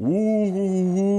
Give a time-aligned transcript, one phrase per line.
[0.00, 1.18] Uhuhuhu.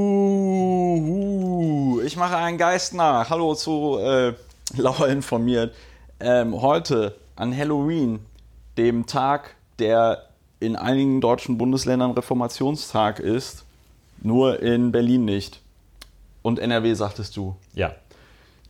[2.05, 3.29] Ich mache einen Geist nach.
[3.29, 4.33] Hallo zu äh,
[4.77, 5.75] Lauer informiert.
[6.21, 8.21] Ähm, heute an Halloween,
[8.77, 10.29] dem Tag, der
[10.61, 13.65] in einigen deutschen Bundesländern Reformationstag ist,
[14.21, 15.59] nur in Berlin nicht.
[16.41, 17.57] Und NRW sagtest du.
[17.73, 17.91] Ja.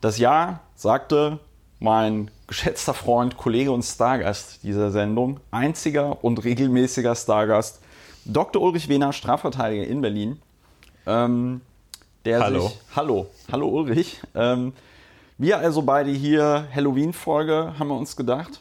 [0.01, 1.37] Das Jahr sagte
[1.79, 7.79] mein geschätzter Freund, Kollege und Stargast dieser Sendung, einziger und regelmäßiger Stargast,
[8.31, 8.61] Dr.
[8.61, 10.39] Ulrich Wehner, Strafverteidiger in Berlin.
[11.07, 11.61] Ähm,
[12.27, 12.67] Hallo.
[12.67, 14.21] Sich, hallo, hallo Ulrich.
[14.35, 14.73] Ähm,
[15.39, 18.59] wir also beide hier, Halloween-Folge, haben wir uns gedacht,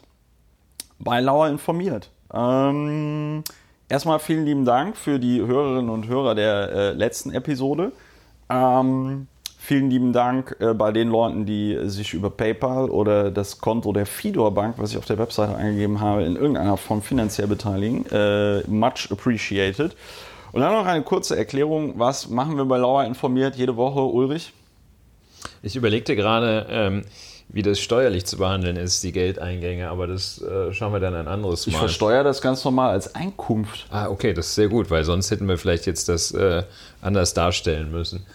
[0.97, 2.09] bei Lauer informiert.
[2.33, 3.43] Ähm,
[3.87, 7.91] erstmal vielen lieben Dank für die Hörerinnen und Hörer der äh, letzten Episode.
[8.49, 9.27] Ähm,
[9.59, 14.05] vielen lieben Dank äh, bei den Leuten, die sich über PayPal oder das Konto der
[14.05, 18.05] Fidor Bank, was ich auf der Webseite eingegeben habe, in irgendeiner Form finanziell beteiligen.
[18.09, 19.95] Äh, much appreciated.
[20.53, 24.53] Und dann noch eine kurze Erklärung, was machen wir bei Lauer informiert jede Woche, Ulrich?
[25.61, 27.03] Ich überlegte gerade, ähm,
[27.49, 31.27] wie das steuerlich zu behandeln ist, die Geldeingänge, aber das äh, schauen wir dann ein
[31.27, 31.73] anderes Mal.
[31.73, 33.87] Ich versteuere das ganz normal als Einkunft.
[33.91, 36.63] Ah, okay, das ist sehr gut, weil sonst hätten wir vielleicht jetzt das äh,
[37.01, 38.25] anders darstellen müssen.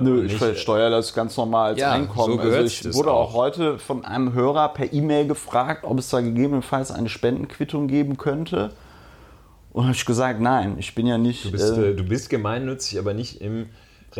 [0.00, 2.36] Nö, Äh, ich nicht, versteuere das ganz normal als Ja, Einkommen.
[2.36, 3.34] so also ich wurde auch auch.
[3.34, 8.72] heute von einem Hörer per E-Mail gefragt, ob es da gegebenenfalls eine Spendenquittung geben könnte.
[9.72, 12.30] Und habe ich gesagt, nein, ich bin ja nicht Du bist, äh, äh, du bist
[12.30, 13.66] gemeinnützig, aber nicht im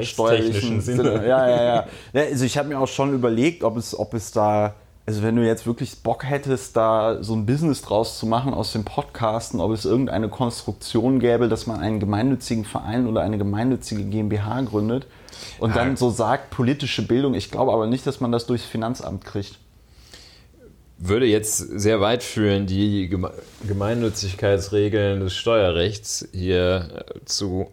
[0.01, 1.27] steuerlichen rechtstechnischen Sinne.
[1.27, 1.87] Ja, ja, ja.
[2.12, 4.75] ja also ich habe mir auch schon überlegt, ob es, ob es da,
[5.06, 8.73] also wenn du jetzt wirklich Bock hättest, da so ein Business draus zu machen aus
[8.73, 14.05] dem Podcasten, ob es irgendeine Konstruktion gäbe, dass man einen gemeinnützigen Verein oder eine gemeinnützige
[14.05, 15.06] GmbH gründet
[15.58, 15.97] und dann Ah.
[15.97, 17.34] so sagt, politische Bildung.
[17.34, 19.58] Ich glaube aber nicht, dass man das durchs Finanzamt kriegt.
[21.00, 23.33] Würde jetzt sehr weit führen, die Geme
[23.66, 27.70] Gemeinnützigkeitsregeln des Steuerrechts hier äh, zu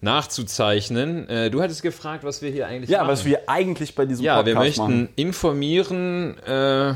[0.00, 1.28] nachzuzeichnen.
[1.28, 3.08] Äh, du hattest gefragt, was wir hier eigentlich Ja, machen.
[3.12, 5.08] was wir eigentlich bei diesem Ja, wir Podcast möchten machen.
[5.16, 6.94] informieren äh,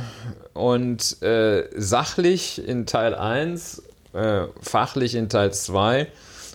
[0.54, 6.06] und äh, sachlich in Teil 1, äh, fachlich in Teil 2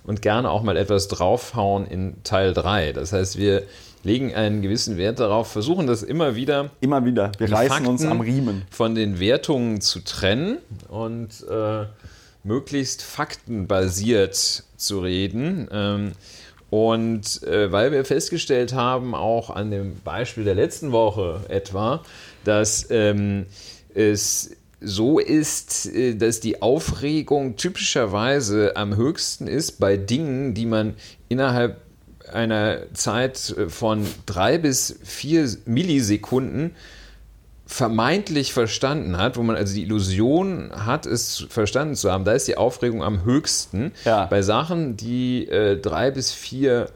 [0.05, 2.93] und gerne auch mal etwas draufhauen in Teil 3.
[2.93, 3.63] Das heißt, wir
[4.03, 7.31] legen einen gewissen Wert darauf, versuchen das immer wieder Immer wieder.
[7.39, 8.63] Wir reißen uns Fakten am Riemen.
[8.69, 11.85] von den Wertungen zu trennen und äh,
[12.43, 15.67] möglichst faktenbasiert zu reden.
[15.71, 16.11] Ähm,
[16.69, 22.03] und äh, weil wir festgestellt haben, auch an dem Beispiel der letzten Woche etwa,
[22.43, 23.45] dass ähm,
[23.93, 30.95] es so ist, äh, dass die Aufregung typischerweise am höchsten ist bei Dingen, die man
[31.29, 31.81] innerhalb
[32.31, 36.75] einer Zeit äh, von drei bis vier Millisekunden
[37.67, 42.47] vermeintlich verstanden hat, wo man also die Illusion hat, es verstanden zu haben, da ist
[42.47, 43.91] die Aufregung am höchsten.
[44.03, 44.25] Ja.
[44.25, 46.89] Bei Sachen, die äh, drei bis vier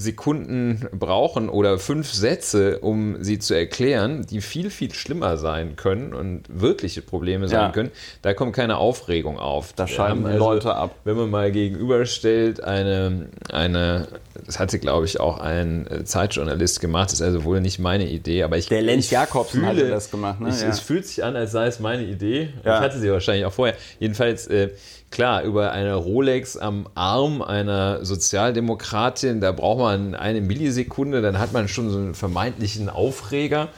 [0.00, 6.14] Sekunden brauchen oder fünf Sätze, um sie zu erklären, die viel, viel schlimmer sein können
[6.14, 7.70] und wirkliche Probleme sein Ja.
[7.70, 7.90] können,
[8.22, 9.74] da kommt keine Aufregung auf.
[9.74, 10.94] Da haben die Leute ab.
[11.04, 14.08] Wenn man mal gegenüberstellt, eine, eine,
[14.46, 18.08] das hatte, glaube ich, auch ein äh, Zeitjournalist gemacht, das ist also wohl nicht meine
[18.08, 20.48] Idee, aber ich Der Lenz Jakobsen hatte das gemacht, ne?
[20.48, 20.68] Ich, Ja.
[20.68, 22.48] Es fühlt sich an, als sei es meine Idee.
[22.64, 22.76] Ja.
[22.78, 23.76] Ich hatte sie wahrscheinlich auch vorher.
[23.98, 24.70] Jedenfalls, äh,
[25.10, 31.52] klar, über eine Rolex am Arm einer Sozialdemokratin, da braucht man eine Millisekunde, dann hat
[31.52, 33.68] man schon so einen vermeintlichen Aufreger.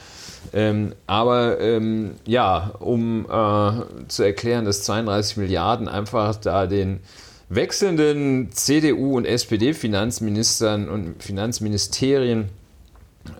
[0.51, 6.99] Ähm, aber ähm, ja, um äh, zu erklären, dass 32 Milliarden einfach da den
[7.49, 12.49] wechselnden CDU- und SPD-Finanzministern und Finanzministerien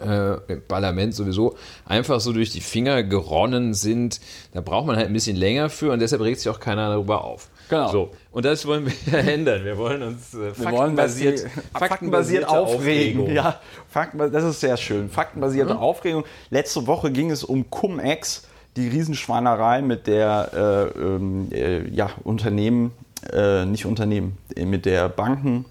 [0.06, 1.56] äh, im Parlament sowieso
[1.86, 4.20] einfach so durch die Finger geronnen sind.
[4.54, 7.24] Da braucht man halt ein bisschen länger für und deshalb regt sich auch keiner darüber
[7.24, 7.50] auf.
[7.70, 7.88] Genau.
[7.92, 9.64] So, und das wollen wir ändern.
[9.64, 13.22] Wir wollen uns äh, Wir wollen faktenbasiert, die- faktenbasiert aufregen.
[13.22, 13.32] Aufregung.
[13.36, 13.60] Ja,
[13.90, 15.10] Fakten, das ist sehr schön.
[15.10, 16.24] Faktenbasierte Aufregung.
[16.50, 22.92] Letzte Woche ging es um Cum-Ex, die Riesenschweinerei, mit der äh, ähm, äh, ja, Unternehmen,
[23.32, 25.66] äh, nicht Unternehmen, äh, mit der Banken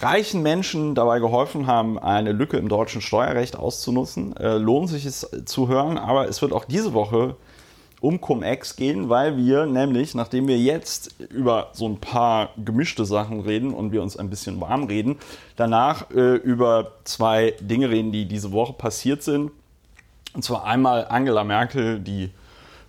[0.00, 4.36] reichen Menschen dabei geholfen haben, eine Lücke im deutschen Steuerrecht auszunutzen.
[4.36, 7.36] Äh, lohnt sich es zu hören, aber es wird auch diese Woche
[8.02, 13.40] um Cum-Ex gehen, weil wir nämlich, nachdem wir jetzt über so ein paar gemischte Sachen
[13.40, 15.18] reden und wir uns ein bisschen warm reden,
[15.54, 19.52] danach äh, über zwei Dinge reden, die diese Woche passiert sind.
[20.34, 22.30] Und zwar einmal Angela Merkel, die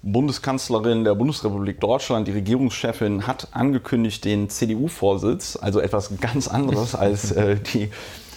[0.01, 7.31] Bundeskanzlerin der Bundesrepublik Deutschland, die Regierungschefin, hat angekündigt, den CDU-Vorsitz, also etwas ganz anderes als
[7.31, 7.89] äh, die,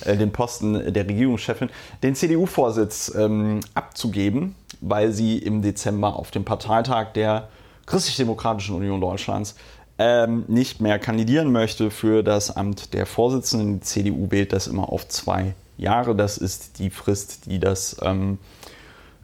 [0.04, 1.70] äh, den Posten der Regierungschefin,
[2.02, 7.48] den CDU-Vorsitz ähm, abzugeben, weil sie im Dezember auf dem Parteitag der
[7.86, 9.54] Christlich-Demokratischen Union Deutschlands
[9.98, 13.80] ähm, nicht mehr kandidieren möchte für das Amt der Vorsitzenden.
[13.80, 16.14] Die CDU wählt das immer auf zwei Jahre.
[16.14, 18.38] Das ist die Frist, die das ähm,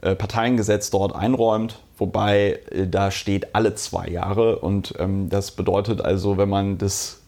[0.00, 1.80] äh, Parteiengesetz dort einräumt.
[1.98, 4.58] Wobei äh, da steht alle zwei Jahre.
[4.60, 7.20] Und ähm, das bedeutet also, wenn man das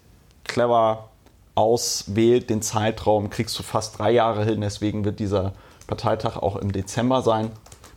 [0.44, 1.09] clever
[1.55, 4.61] auswählt, den Zeitraum, kriegst du fast drei Jahre hin.
[4.61, 5.53] Deswegen wird dieser
[5.87, 7.50] Parteitag auch im Dezember sein,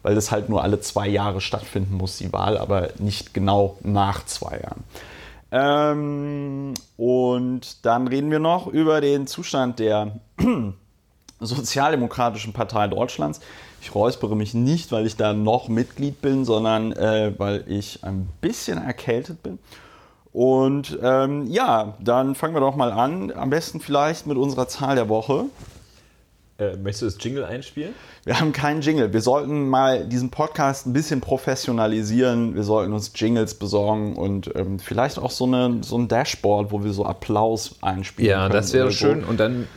[0.08, 4.26] weil das halt nur alle zwei Jahre stattfinden muss, die Wahl, aber nicht genau nach
[4.26, 4.86] zwei Jahren.
[5.52, 10.14] Ähm, und dann reden wir noch über den Zustand der
[11.42, 13.42] Sozialdemokratischen Partei Deutschlands.
[13.82, 18.30] Ich räuspere mich nicht, weil ich da noch Mitglied bin, sondern äh, weil ich ein
[18.40, 19.60] bisschen erkältet bin.
[20.32, 23.34] Und ähm, ja, dann fangen wir doch mal an.
[23.34, 25.48] Am besten vielleicht mit unserer Zahl der Woche.
[26.60, 27.94] Äh, möchtest du das Jingle einspielen?
[28.24, 29.14] Wir haben keinen Jingle.
[29.14, 32.56] Wir sollten mal diesen Podcast ein bisschen professionalisieren.
[32.56, 36.84] Wir sollten uns Jingles besorgen und ähm, vielleicht auch so, eine, so ein Dashboard, wo
[36.84, 38.54] wir so Applaus einspielen Ja, können.
[38.54, 38.98] das wäre so.
[38.98, 39.24] schön.
[39.24, 39.68] Und dann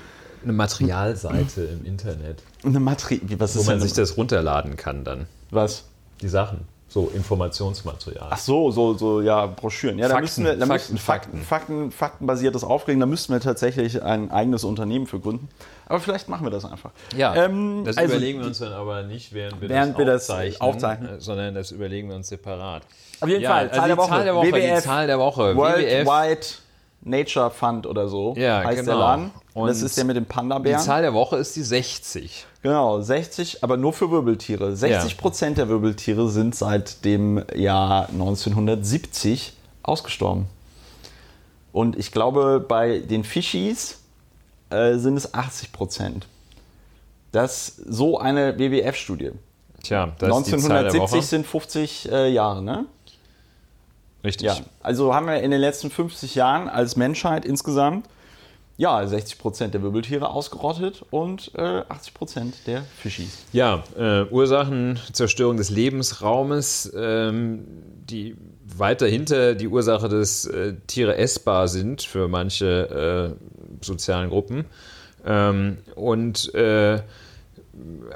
[0.42, 5.26] eine Materialseite im Internet, Eine was wo man denn sich das runterladen kann dann.
[5.50, 5.84] Was?
[6.22, 6.66] Die Sachen.
[6.92, 8.26] So Informationsmaterial.
[8.30, 9.96] Ach so, so, so, ja, Broschüren.
[9.98, 11.44] Ja, da müssen wir, da Fakten, müssen, Fakten, Fakten.
[11.44, 15.48] Fakten, faktenbasiertes Aufregen, da müssten wir tatsächlich ein eigenes Unternehmen für gründen.
[15.86, 16.90] Aber vielleicht machen wir das einfach.
[17.16, 20.04] Ja, Ähm, das also überlegen wir uns dann aber nicht, während wir Während das wir
[20.04, 21.08] das aufzeichnen, aufzeichnen.
[21.18, 22.82] äh, sondern das überlegen wir uns separat.
[23.20, 24.08] Auf jeden Ja, Fall, also Zahl, die der Woche.
[24.08, 25.56] Zahl der Woche, die WWF, Zahl der Woche.
[25.56, 26.06] WWF.
[27.02, 28.98] Nature Fund oder so Ja, heißt der genau.
[28.98, 29.30] Laden.
[29.54, 30.80] Und das ist der mit dem Die Panda-Bären.
[30.80, 32.46] Zahl der Woche ist die 60.
[32.62, 34.76] Genau, 60, aber nur für Wirbeltiere.
[34.76, 40.46] 60 Prozent der Wirbeltiere sind seit dem Jahr 1970 ausgestorben.
[41.72, 44.00] Und ich glaube, bei den Fischis
[44.70, 46.26] äh, sind es 80 Prozent.
[47.32, 49.30] Das ist so eine WWF-Studie.
[49.82, 51.22] Tja, das ist die Zahl der 1970 Woche.
[51.22, 52.84] sind 50 äh, Jahre, ne?
[54.24, 54.46] Richtig.
[54.46, 54.56] Ja.
[54.82, 58.06] Also haben wir in den letzten 50 Jahren als Menschheit insgesamt
[58.80, 63.44] ja, 60 Prozent der Wirbeltiere ausgerottet und äh, 80 Prozent der Fischis.
[63.52, 67.66] Ja, äh, Ursachen, Zerstörung des Lebensraumes, ähm,
[68.08, 74.64] die weiter hinter die Ursache des äh, Tiere essbar sind für manche äh, sozialen Gruppen.
[75.26, 77.02] Ähm, und äh,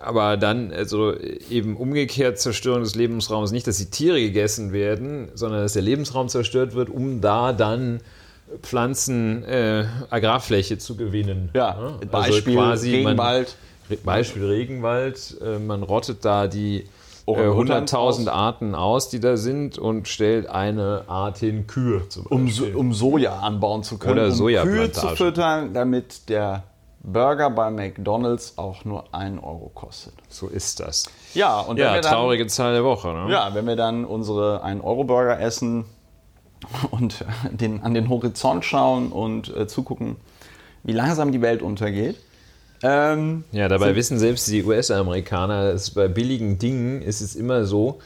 [0.02, 1.14] aber dann, also
[1.50, 6.28] eben umgekehrt Zerstörung des Lebensraums, nicht, dass die Tiere gegessen werden, sondern dass der Lebensraum
[6.28, 8.00] zerstört wird, um da dann
[8.62, 11.50] Pflanzen, äh, Agrarfläche zu gewinnen.
[11.55, 13.56] Ja, Also Beispiel man- Regenwald.
[13.90, 16.84] Re- Beispiel Regenwald, äh, man rottet da die äh,
[17.26, 18.28] Orang-Utans 100.000 aus.
[18.28, 22.75] Arten aus, die da sind und stellt eine Art hin Kühe zum um, Beispiel.
[22.75, 26.64] um Soja anbauen zu können, Oder um Kühe zu füttern, damit der
[27.04, 30.14] Burger bei McDonalds auch nur 1 Euro kostet.
[30.28, 31.04] So ist das.
[31.34, 33.08] Ja, und wenn Ja, wir dann, traurige Zahl der Woche.
[33.08, 33.30] Ne?
[33.30, 35.84] Ja, wenn wir dann unsere 1-Euro-Burger essen
[36.90, 40.16] und den, an den Horizont schauen und äh, zugucken,
[40.82, 42.16] wie langsam die Welt untergeht.
[42.82, 47.98] Ähm, Ja, dabei wissen selbst die US-Amerikaner, dass bei billigen Dingen ist es immer so,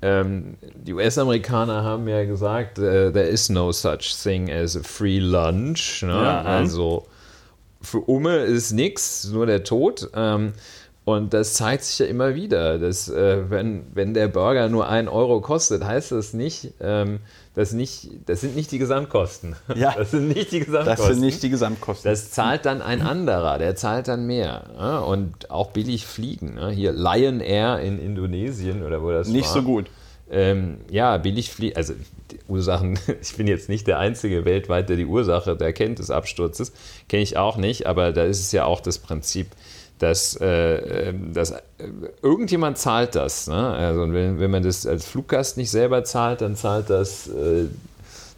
[0.00, 5.18] ähm, die US-Amerikaner haben ja gesagt, äh, there is no such thing as a free
[5.18, 6.02] lunch.
[6.02, 6.12] Ne?
[6.12, 6.42] Ja.
[6.42, 7.06] Also
[7.80, 10.10] für Umme ist nichts, nur der Tod.
[10.14, 10.52] Ähm,
[11.08, 15.08] und das zeigt sich ja immer wieder, dass äh, wenn, wenn der Burger nur ein
[15.08, 17.20] Euro kostet, heißt das nicht, ähm,
[17.54, 19.56] dass nicht, das sind nicht die Gesamtkosten.
[19.74, 19.94] Ja.
[19.96, 21.14] Das sind nicht die das Gesamtkosten.
[21.14, 22.10] sind nicht die Gesamtkosten.
[22.10, 24.64] Das zahlt dann ein anderer, der zahlt dann mehr.
[24.76, 24.98] Ja?
[24.98, 26.56] Und auch billig fliegen.
[26.56, 26.72] Ne?
[26.72, 29.54] Hier Lion Air in Indonesien oder wo das nicht war.
[29.54, 29.86] so gut.
[30.30, 31.74] Ähm, ja, billig fliegen.
[31.74, 31.94] Also
[32.48, 36.72] Ursachen, ich bin jetzt nicht der Einzige weltweit, der die Ursache der kennt des Absturzes.
[37.08, 39.48] Kenne ich auch nicht, aber da ist es ja auch das Prinzip,
[39.98, 41.60] dass, äh, ähm, dass äh,
[42.22, 43.48] irgendjemand zahlt das.
[43.48, 43.56] Ne?
[43.56, 47.66] Also wenn, wenn man das als Fluggast nicht selber zahlt, dann zahlt das, äh,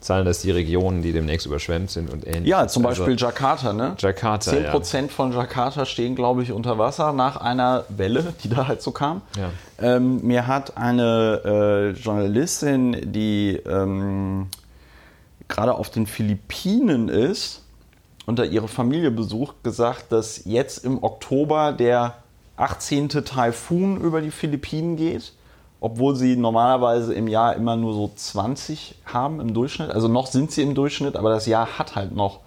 [0.01, 2.49] zahlen das die Regionen, die demnächst überschwemmt sind und ähnliches.
[2.49, 3.95] Ja, zum Also- Beispiel Jakarta, ne?
[3.99, 8.81] Jakarta, 10% von Jakarta stehen, glaube ich, unter Wasser nach einer Welle, die da halt
[8.81, 9.21] so kam.
[9.37, 9.51] Ja.
[9.97, 14.47] Ähm, mir hat eine äh, Journalistin, die ähm,
[15.49, 17.63] gerade auf den Philippinen ist
[18.27, 22.15] und da ihre Familie besucht, gesagt, dass jetzt im Oktober der
[22.57, 23.09] 18.
[23.09, 25.33] Taifun über die Philippinen geht,
[25.81, 29.91] obwohl sie normalerweise im Jahr immer nur so 20 haben im Durchschnitt.
[29.91, 32.41] Also noch sind sie im Durchschnitt, aber das Jahr hat halt noch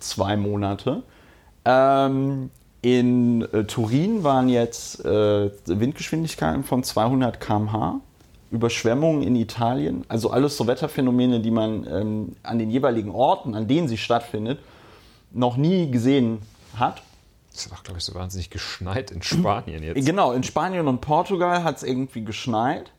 [0.00, 1.02] zwei Monate.
[1.64, 8.00] Ähm, in äh, Turin waren jetzt äh, Windgeschwindigkeiten von 200 km/h.
[8.50, 13.68] Überschwemmungen in Italien, also alles so Wetterphänomene, die man ähm, an den jeweiligen Orten, an
[13.68, 14.58] denen sie stattfindet,
[15.32, 16.38] noch nie gesehen
[16.74, 17.02] hat.
[17.58, 20.06] Es ist auch, glaube ich, so wahnsinnig geschneit in Spanien jetzt.
[20.06, 22.92] Genau, in Spanien und Portugal hat es irgendwie geschneit.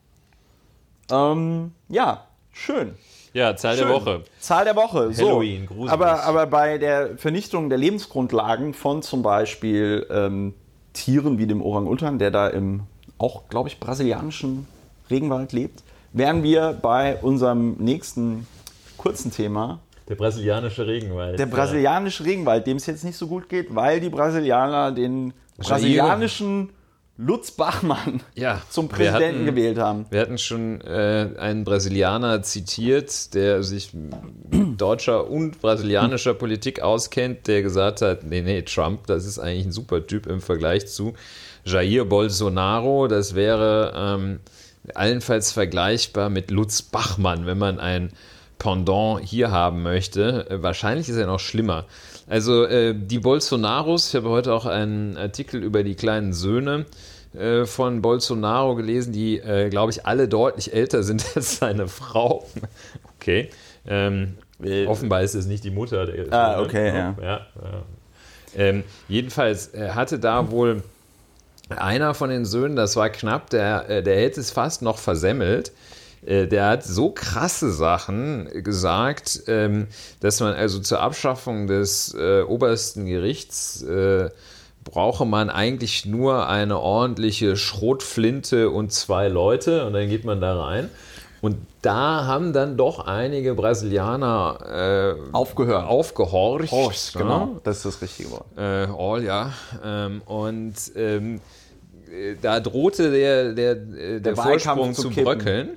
[1.10, 2.96] Ähm, ja, schön.
[3.32, 3.94] Ja, Zahl der Schön.
[3.94, 4.24] Woche.
[4.40, 5.14] Zahl der Woche.
[5.14, 5.28] So.
[5.28, 5.92] Halloween, gruselig.
[5.92, 10.54] aber, aber bei der Vernichtung der Lebensgrundlagen von zum Beispiel ähm,
[10.92, 12.82] Tieren wie dem Orang-Utan, der da im
[13.18, 14.68] auch, glaube ich, brasilianischen
[15.10, 18.46] Regenwald lebt, wären wir bei unserem nächsten
[18.98, 19.80] kurzen Thema.
[20.10, 21.38] Der brasilianische Regenwald.
[21.40, 26.72] Der brasilianische Regenwald, dem es jetzt nicht so gut geht, weil die Brasilianer den brasilianischen
[27.18, 30.06] Lutz Bachmann Ja, zum Präsidenten hatten- gewählt haben.
[30.10, 37.48] Wir hatten schon äh, einen Brasilianer zitiert, der sich mit deutscher und brasilianischer Politik auskennt,
[37.48, 41.14] der gesagt hat, nee, nee, Trump, das ist eigentlich ein super Typ im Vergleich zu
[41.66, 43.08] Jair Bolsonaro.
[43.10, 44.40] Das wäre ähm,
[44.96, 48.12] allenfalls vergleichbar mit Lutz Bachmann, wenn man ein
[48.60, 50.48] Pendant hier haben möchte.
[50.50, 51.86] Äh, wahrscheinlich ist er noch schlimmer.
[52.28, 56.86] Also äh, die Bolsonaros, ich habe heute auch einen Artikel über die kleinen Söhne
[57.34, 62.46] äh, von Bolsonaro gelesen, die, äh, glaube ich, alle deutlich älter sind als seine Frau.
[63.22, 63.50] Okay.
[63.88, 66.06] Ähm, Äh, offenbar ist es nicht die Mutter.
[66.06, 66.66] Der Ah, Söhne.
[66.68, 67.16] okay, ja.
[67.22, 67.84] ja, ja.
[68.56, 70.84] Ähm, jedenfalls äh, hatte da wohl
[71.70, 75.72] einer von den Söhnen, das war knapp, der, der hätte es fast noch versemmelt.
[76.26, 79.88] Äh, Der hat so krasse Sachen gesagt, ähm,
[80.20, 84.30] dass man also zur Abschaffung des äh, obersten Gerichts äh,
[84.84, 90.60] brauche man eigentlich nur eine ordentliche Schrotflinte und zwei Leute und dann geht man da
[90.60, 90.90] rein.
[91.42, 95.88] Und da haben dann doch einige Brasilianer äh, Aufgehört.
[95.88, 96.72] aufgehorcht.
[96.72, 97.22] Horst, ne?
[97.22, 97.60] genau.
[97.64, 98.46] Das ist das richtige Wort.
[98.58, 99.54] Äh, all, ja.
[99.86, 101.40] Ähm, und ähm,
[102.12, 105.24] äh, da drohte der, der, äh, der, Wahlkampf Vorsprung zu zu, kippen.
[105.24, 105.70] bröckeln.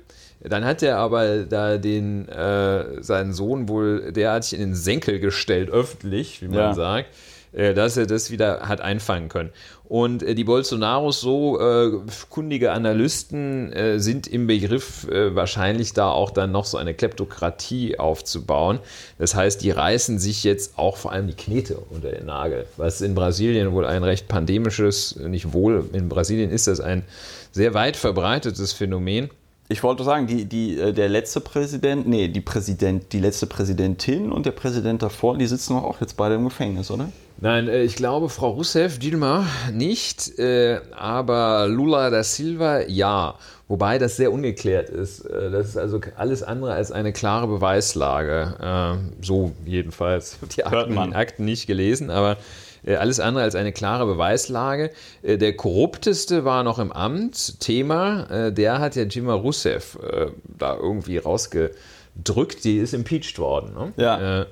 [0.47, 5.69] Dann hat er aber da den, äh, seinen Sohn wohl derartig in den Senkel gestellt,
[5.69, 6.73] öffentlich, wie man Ja.
[6.73, 7.07] sagt,
[7.53, 9.51] äh, dass er das wieder hat einfangen können.
[9.85, 11.91] Und äh, die Bolsonaros, so äh,
[12.29, 17.99] kundige Analysten, äh, sind im Begriff, äh, wahrscheinlich da auch dann noch so eine Kleptokratie
[17.99, 18.79] aufzubauen.
[19.19, 23.01] Das heißt, die reißen sich jetzt auch vor allem die Knete unter den Nagel, was
[23.01, 27.03] in Brasilien wohl ein recht pandemisches, nicht wohl, in Brasilien ist das ein
[27.51, 29.29] sehr weit verbreitetes Phänomen.
[29.69, 34.31] Ich wollte sagen, die, die, äh, der letzte Präsident, nee, die Präsident, die letzte Präsidentin
[34.31, 37.09] und der Präsident davor, die sitzen doch auch jetzt beide im Gefängnis, oder?
[37.39, 43.35] Nein, äh, ich glaube, Frau Rousseff, Dilma nicht, äh, aber Lula da Silva ja.
[43.69, 45.25] Wobei das sehr ungeklärt ist.
[45.25, 48.55] Das ist also alles andere als eine klare Beweislage.
[48.61, 50.37] Äh, So jedenfalls.
[50.55, 50.65] Die.
[50.65, 52.37] Akten, Akten nicht gelesen, aber
[52.87, 54.91] alles andere als eine klare Beweislage.
[55.21, 58.29] Äh, Der korrupteste war noch im Amt, Thema.
[58.29, 62.63] Äh, Der hat ja Dilma Rousseff äh, da irgendwie rausgedrückt.
[62.63, 63.73] Die ist impeached worden.
[63.73, 63.93] Ne?
[63.97, 64.41] Ja.
[64.41, 64.45] Äh,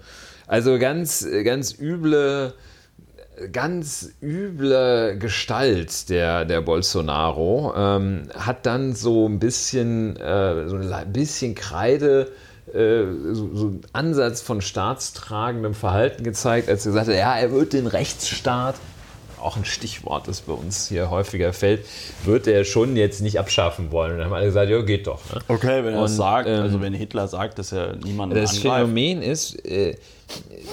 [0.48, 2.54] Also ganz, ganz üble
[3.52, 11.14] ganz üble Gestalt der, der Bolsonaro ähm, hat dann so ein bisschen, äh, so ein
[11.14, 12.30] bisschen Kreide,
[12.74, 17.74] äh, so, so einen Ansatz von staatstragendem Verhalten gezeigt, als er sagte, ja, er wird
[17.74, 18.76] den Rechtsstaat,
[19.42, 21.86] auch ein Stichwort, das bei uns hier häufiger fällt,
[22.26, 24.12] wird er schon jetzt nicht abschaffen wollen.
[24.12, 25.20] Und dann haben alle gesagt, ja, geht doch.
[25.34, 25.42] Ne?
[25.48, 28.76] Okay, wenn er das sagt, ähm, also wenn Hitler sagt, dass er niemanden Das angreift.
[28.82, 29.96] Phänomen ist, äh,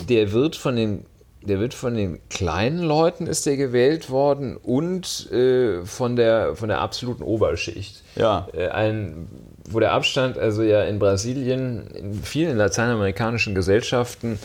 [0.09, 1.05] der wird von den
[1.41, 6.69] der wird von den kleinen Leuten ist der gewählt worden und äh, von der von
[6.69, 8.03] der absoluten Oberschicht.
[8.17, 8.49] Ja.
[8.53, 9.29] Äh, ein,
[9.71, 14.39] wo der Abstand also ja in Brasilien, in vielen lateinamerikanischen Gesellschaften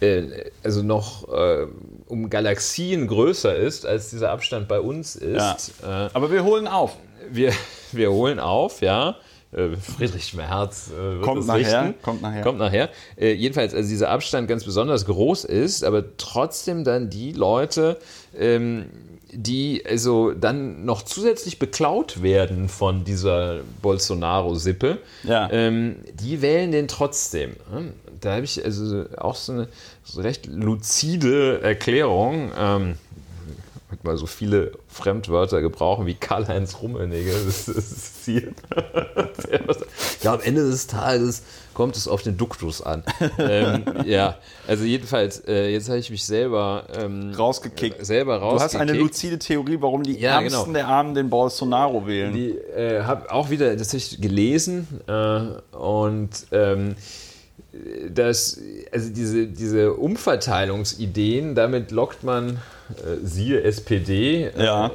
[0.00, 1.66] äh, also noch äh,
[2.06, 5.72] um Galaxien größer ist, als dieser Abstand bei uns ist.
[5.82, 6.96] Äh, Aber wir holen auf.
[7.30, 7.52] wir,
[7.92, 9.16] wir holen auf, ja.
[9.52, 12.02] Äh, Friedrich Merz äh, Kommt nachher, richten.
[12.02, 12.42] kommt nachher.
[12.42, 12.90] Kommt nachher.
[13.16, 17.98] Äh, jedenfalls, also dieser Abstand ganz besonders groß ist, aber trotzdem dann die Leute,
[18.36, 18.86] ähm,
[19.32, 25.48] die also dann noch zusätzlich beklaut werden von dieser Bolsonaro-Sippe, Ja.
[25.50, 27.56] ähm, die wählen den trotzdem.
[27.72, 27.92] ne?
[28.20, 29.68] Da habe ich also auch so eine
[30.04, 32.50] so recht luzide Erklärung.
[32.56, 32.94] Ähm,
[34.06, 37.32] mal so viele Fremdwörter gebrauchen wie Karl-Heinz Rummenigge.
[37.44, 38.54] Das, ist Ziel.
[40.22, 41.42] ja, am Ende des Tages
[41.76, 43.02] kommt es auf den Duktus an.
[43.38, 48.00] ähm, ja, also jedenfalls, äh, jetzt habe ich mich selber ähm, Rausgekickt.
[48.00, 48.80] äh, selber Du rausgekickt.
[48.80, 50.72] hast eine luzide Theorie, warum die Ja, Ärmsten genau.
[50.72, 52.32] der Armen den Bolsonaro wählen.
[52.32, 56.96] Die äh, habe auch wieder tatsächlich gelesen äh, und ähm,
[58.10, 58.58] das,
[58.90, 62.56] also diese, diese Umverteilungsideen, damit lockt man,
[62.90, 64.90] äh, siehe SPD, Ja.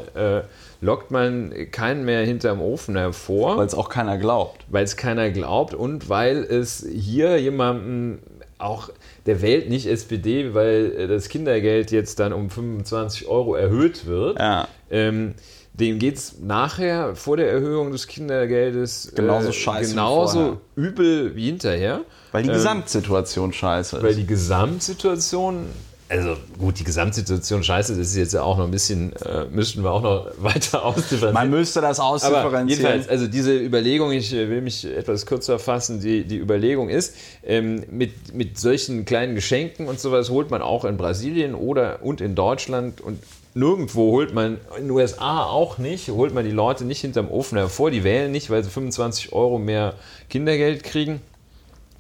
[0.82, 4.66] Lockt man keinen mehr hinterm Ofen hervor, Weil es auch keiner glaubt.
[4.70, 8.20] weil es keiner glaubt und weil es hier jemanden
[8.58, 8.90] auch,
[9.26, 14.38] der wählt nicht SPD, weil das Kindergeld jetzt dann um 25 Euro erhöht wird.
[14.40, 14.68] Ja.
[14.92, 15.34] Ähm,
[15.74, 20.58] dem geht es nachher, vor der Erhöhung des Kindergeldes, Genauso äh, scheiße wie genauso vorher.
[20.76, 22.02] übel wie hinterher.
[22.34, 24.04] Weil die Gesamtsituation scheiße ist.
[24.04, 25.66] Weil die Gesamtsituation
[26.12, 29.82] also gut, die Gesamtsituation scheiße, das ist jetzt ja auch noch ein bisschen, äh, müssten
[29.82, 31.34] wir auch noch weiter ausdifferenzieren.
[31.34, 32.56] Man müsste das ausdifferenzieren.
[32.56, 36.90] Aber jedenfalls, also diese Überlegung, ich äh, will mich etwas kürzer fassen, die, die Überlegung
[36.90, 37.16] ist,
[37.46, 42.20] ähm, mit, mit solchen kleinen Geschenken und sowas holt man auch in Brasilien oder und
[42.20, 46.84] in Deutschland und nirgendwo holt man, in den USA auch nicht, holt man die Leute
[46.84, 49.94] nicht hinterm Ofen hervor, die wählen nicht, weil sie 25 Euro mehr
[50.30, 51.22] Kindergeld kriegen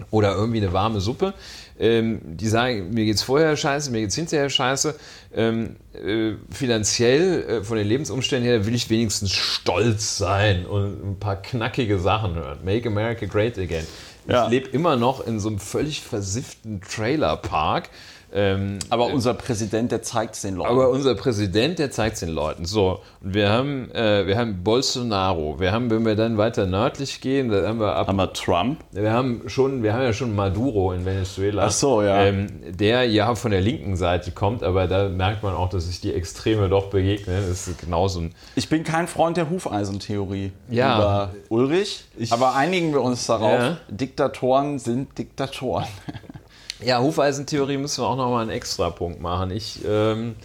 [0.09, 1.33] oder irgendwie eine warme Suppe.
[1.81, 4.93] Ähm, die sagen, mir geht es vorher scheiße, mir geht es hinterher scheiße.
[5.33, 11.19] Ähm, äh, finanziell, äh, von den Lebensumständen her, will ich wenigstens stolz sein und ein
[11.19, 12.59] paar knackige Sachen hören.
[12.63, 13.87] Make America Great Again.
[14.27, 14.45] Ja.
[14.45, 17.89] Ich lebe immer noch in so einem völlig versifften Trailerpark
[18.33, 20.69] ähm, aber unser Präsident, der zeigt es den Leuten.
[20.71, 22.65] Aber unser Präsident, der zeigt es den Leuten.
[22.65, 25.59] So, und wir haben, äh, wir haben Bolsonaro.
[25.59, 28.07] Wir haben, wenn wir dann weiter nördlich gehen, dann haben wir ab.
[28.07, 28.79] Haben wir Trump?
[28.91, 31.65] Wir haben schon, wir haben ja schon Maduro in Venezuela.
[31.65, 32.23] Ach so, ja.
[32.23, 35.99] Ähm, der ja von der linken Seite kommt, aber da merkt man auch, dass sich
[35.99, 37.43] die Extreme doch begegnen.
[37.47, 38.35] Das ist genauso ein.
[38.55, 40.53] Ich bin kein Freund der Hufeisentheorie.
[40.69, 40.97] Ja.
[40.97, 42.05] Über Ulrich.
[42.17, 43.59] Ich, aber einigen wir uns darauf.
[43.59, 43.77] Ja.
[43.89, 45.85] Diktatoren sind Diktatoren.
[46.83, 49.51] Ja, Hufeisentheorie müssen wir auch nochmal einen Extrapunkt machen.
[49.51, 50.35] Ich, ähm,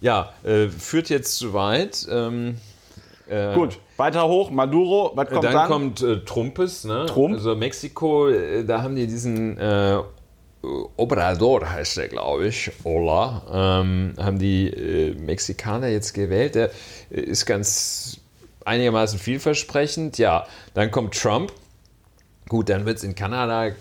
[0.00, 2.06] ja, äh, führt jetzt zu weit.
[2.10, 2.58] Ähm,
[3.28, 5.52] äh, Gut, weiter hoch, Maduro, was kommt dann?
[5.52, 7.06] Dann kommt äh, Trumpes, ne?
[7.06, 7.34] Trump.
[7.34, 9.98] Also Mexiko, äh, da haben die diesen äh,
[10.96, 16.54] Obrador, heißt der, glaube ich, Ola, ähm, haben die äh, Mexikaner jetzt gewählt.
[16.54, 16.70] Der
[17.10, 18.18] ist ganz
[18.64, 20.18] einigermaßen vielversprechend.
[20.18, 21.52] Ja, dann kommt Trump
[22.48, 23.72] Gut, dann wird es in Kanada äh,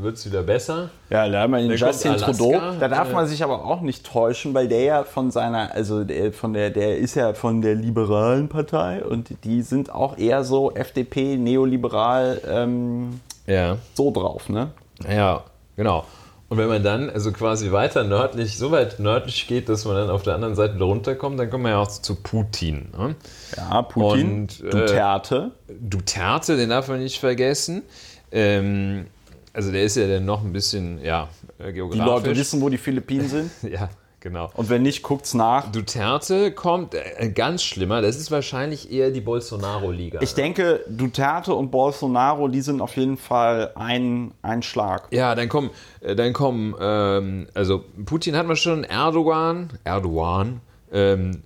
[0.00, 0.90] wird's wieder besser.
[1.10, 2.52] Ja, da haben wir den Justin Trudeau.
[2.78, 6.32] Da darf man sich aber auch nicht täuschen, weil der ja von seiner, also der,
[6.32, 10.72] von der, der ist ja von der liberalen Partei und die sind auch eher so
[10.72, 13.78] FDP, neoliberal, ähm, ja.
[13.94, 14.70] so drauf, ne?
[15.08, 15.42] Ja,
[15.76, 16.04] genau.
[16.52, 20.10] Und wenn man dann also quasi weiter nördlich, so weit nördlich geht, dass man dann
[20.10, 22.90] auf der anderen Seite runterkommt, dann kommen wir ja auch zu Putin.
[22.94, 23.14] Ne?
[23.56, 25.52] Ja, Putin, Und, äh, Duterte.
[25.80, 27.84] Duterte, den darf man nicht vergessen.
[28.30, 29.06] Ähm,
[29.54, 31.98] also der ist ja dann noch ein bisschen, ja, geografisch.
[31.98, 33.50] Die Leute wissen, wo die Philippinen sind.
[33.62, 33.88] ja,
[34.22, 34.50] genau.
[34.54, 35.70] Und wenn nicht, guckt's nach.
[35.70, 40.20] Duterte kommt, äh, ganz schlimmer, das ist wahrscheinlich eher die Bolsonaro-Liga.
[40.22, 45.08] Ich denke, Duterte und Bolsonaro, die sind auf jeden Fall ein, ein Schlag.
[45.10, 51.42] Ja, dann kommen, äh, dann kommen, ähm, also Putin hat man schon, Erdogan, Erdogan, ähm,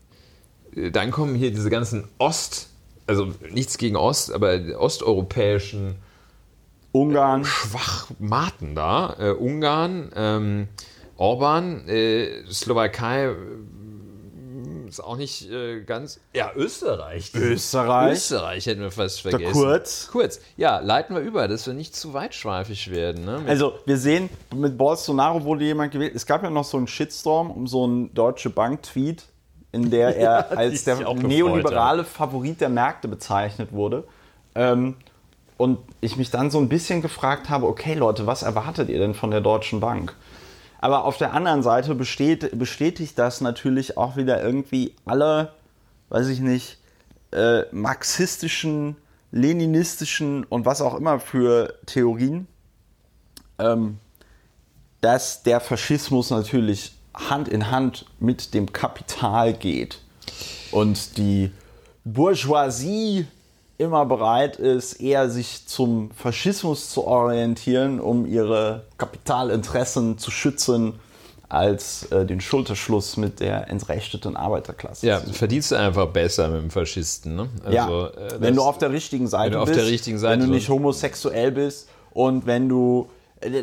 [0.92, 2.68] dann kommen hier diese ganzen Ost,
[3.06, 5.96] also nichts gegen Ost, aber osteuropäischen
[6.92, 7.44] Ungarn.
[7.44, 9.16] Schwachmaten da.
[9.18, 10.68] Äh, Ungarn, ähm,
[11.16, 13.34] Orban, äh, Slowakei äh,
[14.88, 16.20] ist auch nicht äh, ganz.
[16.34, 17.34] Ja, Österreich.
[17.34, 18.12] Österreich.
[18.12, 19.52] Österreich hätten wir fast vergessen.
[19.52, 20.08] kurz.
[20.10, 20.40] Kurz.
[20.56, 23.24] Ja, leiten wir über, dass wir nicht zu weitschweifig werden.
[23.24, 23.42] Ne?
[23.46, 26.14] Also, wir sehen, mit Bolsonaro wurde jemand gewählt.
[26.14, 29.24] Es gab ja noch so einen Shitstorm um so einen Deutsche Bank-Tweet,
[29.72, 34.04] in der er ja, als der neoliberale Favorit der Märkte bezeichnet wurde.
[34.54, 34.96] Ähm,
[35.58, 39.14] und ich mich dann so ein bisschen gefragt habe, okay Leute, was erwartet ihr denn
[39.14, 40.14] von der Deutschen Bank?
[40.86, 45.52] Aber auf der anderen Seite besteht, bestätigt das natürlich auch wieder irgendwie alle,
[46.10, 46.78] weiß ich nicht,
[47.32, 48.94] äh, marxistischen,
[49.32, 52.46] leninistischen und was auch immer für Theorien,
[53.58, 53.98] ähm,
[55.00, 60.00] dass der Faschismus natürlich Hand in Hand mit dem Kapital geht
[60.70, 61.50] und die
[62.04, 63.26] Bourgeoisie
[63.78, 70.94] immer bereit ist, eher sich zum Faschismus zu orientieren, um ihre Kapitalinteressen zu schützen,
[71.48, 75.06] als äh, den Schulterschluss mit der entrechteten Arbeiterklasse.
[75.06, 77.36] Ja, verdienst du einfach besser mit dem Faschisten.
[77.36, 77.48] Ne?
[77.64, 80.68] Also, ja, äh, wenn du auf der richtigen Seite bist, richtigen Seite wenn du nicht
[80.68, 83.08] homosexuell bist und wenn du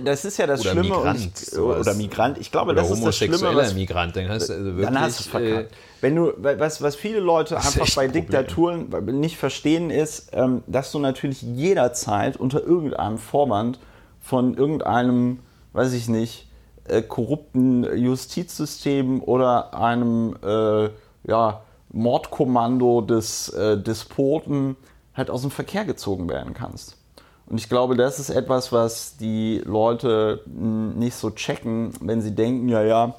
[0.04, 0.96] das ist ja das oder Schlimme.
[0.98, 2.38] Migrant, ich, oder Migrant.
[2.38, 3.56] Ich glaube, das ist das Schlimme.
[3.56, 4.86] Was, Migrant, dann hast du also wirklich.
[4.86, 5.72] Dann hast du verkackt.
[5.72, 10.91] Äh, Wenn du, was, was viele Leute einfach bei Diktaturen nicht verstehen, ist, ähm, dass
[10.91, 13.80] du natürlich jederzeit unter irgendeinem Vorwand
[14.22, 15.39] von irgendeinem,
[15.74, 16.48] weiß ich nicht,
[16.88, 20.89] äh, korrupten Justizsystem oder einem äh,
[21.26, 24.76] ja, Mordkommando des äh, Despoten
[25.13, 26.98] halt aus dem Verkehr gezogen werden kannst.
[27.46, 32.70] Und ich glaube, das ist etwas, was die Leute nicht so checken, wenn sie denken,
[32.70, 33.16] ja, ja,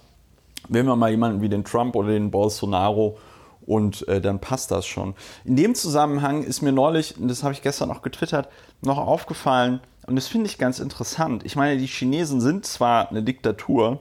[0.68, 3.18] wählen wir mal jemanden wie den Trump oder den Bolsonaro
[3.66, 5.14] und äh, dann passt das schon.
[5.44, 8.48] In dem Zusammenhang ist mir neulich, und das habe ich gestern auch getwittert,
[8.82, 11.44] noch aufgefallen, und das finde ich ganz interessant.
[11.44, 14.00] Ich meine, die Chinesen sind zwar eine Diktatur,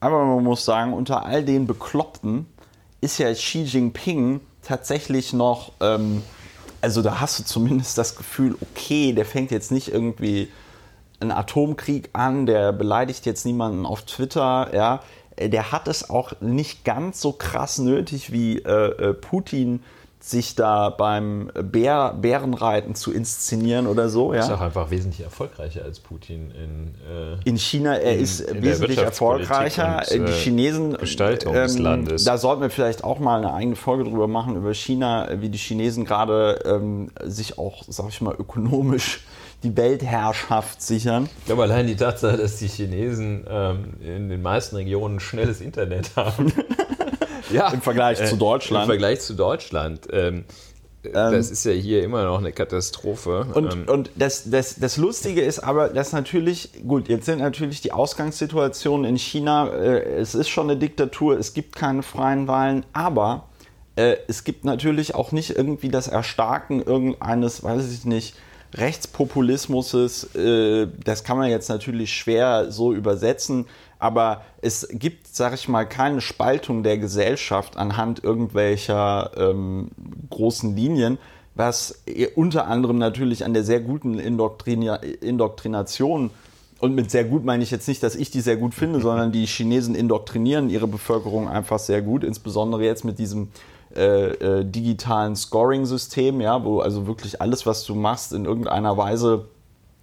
[0.00, 2.46] aber man muss sagen, unter all den Bekloppten
[3.00, 6.22] ist ja Xi Jinping tatsächlich noch ähm,
[6.84, 10.48] also da hast du zumindest das Gefühl, okay, der fängt jetzt nicht irgendwie
[11.18, 15.00] einen Atomkrieg an, der beleidigt jetzt niemanden auf Twitter, ja.
[15.38, 19.82] Der hat es auch nicht ganz so krass nötig wie äh, äh Putin
[20.26, 24.32] sich da beim Bär, Bärenreiten zu inszenieren oder so.
[24.32, 24.40] Ja.
[24.40, 27.94] Ist auch einfach wesentlich erfolgreicher als Putin in, äh, in China.
[27.96, 30.02] Er in, ist in wesentlich erfolgreicher.
[30.10, 30.96] Und, äh, die Chinesen.
[30.96, 32.24] Gestaltung ähm, des Landes.
[32.24, 35.58] Da sollten wir vielleicht auch mal eine eigene Folge drüber machen, über China, wie die
[35.58, 39.20] Chinesen gerade ähm, sich auch, sag ich mal, ökonomisch
[39.62, 41.28] die Weltherrschaft sichern.
[41.40, 46.16] Ich glaube, allein die Tatsache, dass die Chinesen ähm, in den meisten Regionen schnelles Internet
[46.16, 46.50] haben.
[47.50, 48.84] ja, im Vergleich äh, zu Deutschland.
[48.84, 50.08] Im Vergleich zu Deutschland.
[50.12, 50.44] Ähm,
[51.04, 53.46] ähm, das ist ja hier immer noch eine Katastrophe.
[53.54, 53.88] Und, ähm.
[53.88, 59.04] und das, das, das Lustige ist aber, dass natürlich, gut, jetzt sind natürlich die Ausgangssituationen
[59.04, 63.48] in China, äh, es ist schon eine Diktatur, es gibt keine freien Wahlen, aber
[63.96, 68.34] äh, es gibt natürlich auch nicht irgendwie das Erstarken irgendeines, weiß ich nicht,
[68.74, 73.66] Rechtspopulismus ist, äh, das kann man jetzt natürlich schwer so übersetzen,
[73.98, 79.88] aber es gibt, sag ich mal, keine Spaltung der Gesellschaft anhand irgendwelcher ähm,
[80.28, 81.18] großen Linien,
[81.54, 82.02] was
[82.34, 86.30] unter anderem natürlich an der sehr guten Indoktrina Indoktrination
[86.80, 89.30] und mit sehr gut meine ich jetzt nicht, dass ich die sehr gut finde, sondern
[89.30, 93.48] die Chinesen indoktrinieren ihre Bevölkerung einfach sehr gut, insbesondere jetzt mit diesem
[93.96, 99.46] äh, äh, digitalen Scoring-System, ja, wo also wirklich alles, was du machst, in irgendeiner Weise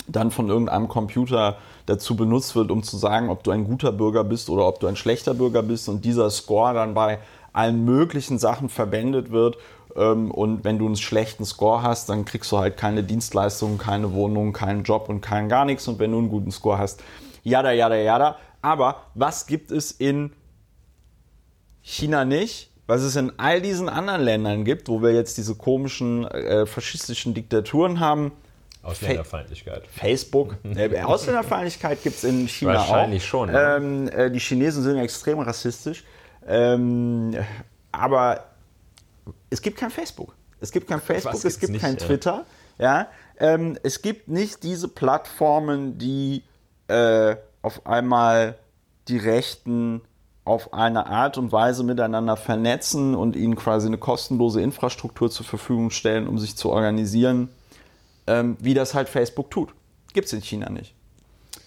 [0.07, 4.23] dann von irgendeinem Computer dazu benutzt wird, um zu sagen, ob du ein guter Bürger
[4.23, 7.19] bist oder ob du ein schlechter Bürger bist und dieser Score dann bei
[7.53, 9.57] allen möglichen Sachen verwendet wird.
[9.95, 14.13] Ähm, und wenn du einen schlechten Score hast, dann kriegst du halt keine Dienstleistungen, keine
[14.13, 15.87] Wohnung, keinen Job und kein gar nichts.
[15.87, 17.03] Und wenn du einen guten Score hast,
[17.43, 18.37] jada, jada, jada.
[18.61, 20.31] Aber was gibt es in
[21.81, 22.70] China nicht?
[22.91, 27.33] Was es in all diesen anderen Ländern gibt, wo wir jetzt diese komischen äh, faschistischen
[27.33, 28.33] Diktaturen haben,
[28.83, 29.87] Ausländerfeindlichkeit.
[29.87, 30.57] Facebook.
[30.75, 33.47] Äh, Ausländerfeindlichkeit gibt es in China Wahrscheinlich auch.
[33.47, 34.09] Wahrscheinlich schon.
[34.09, 36.03] Ähm, äh, die Chinesen sind extrem rassistisch.
[36.45, 37.33] Ähm,
[37.93, 38.43] aber
[39.49, 40.35] es gibt kein Facebook.
[40.59, 42.45] Es gibt kein Facebook, es gibt nicht, kein Twitter.
[42.77, 43.07] Ja?
[43.39, 46.43] Ähm, es gibt nicht diese Plattformen, die
[46.89, 48.57] äh, auf einmal
[49.07, 50.01] die Rechten
[50.43, 55.91] auf eine Art und Weise miteinander vernetzen und ihnen quasi eine kostenlose Infrastruktur zur Verfügung
[55.91, 57.49] stellen, um sich zu organisieren
[58.27, 59.73] ähm, wie das halt Facebook tut.
[60.13, 60.93] Gibt es in China nicht.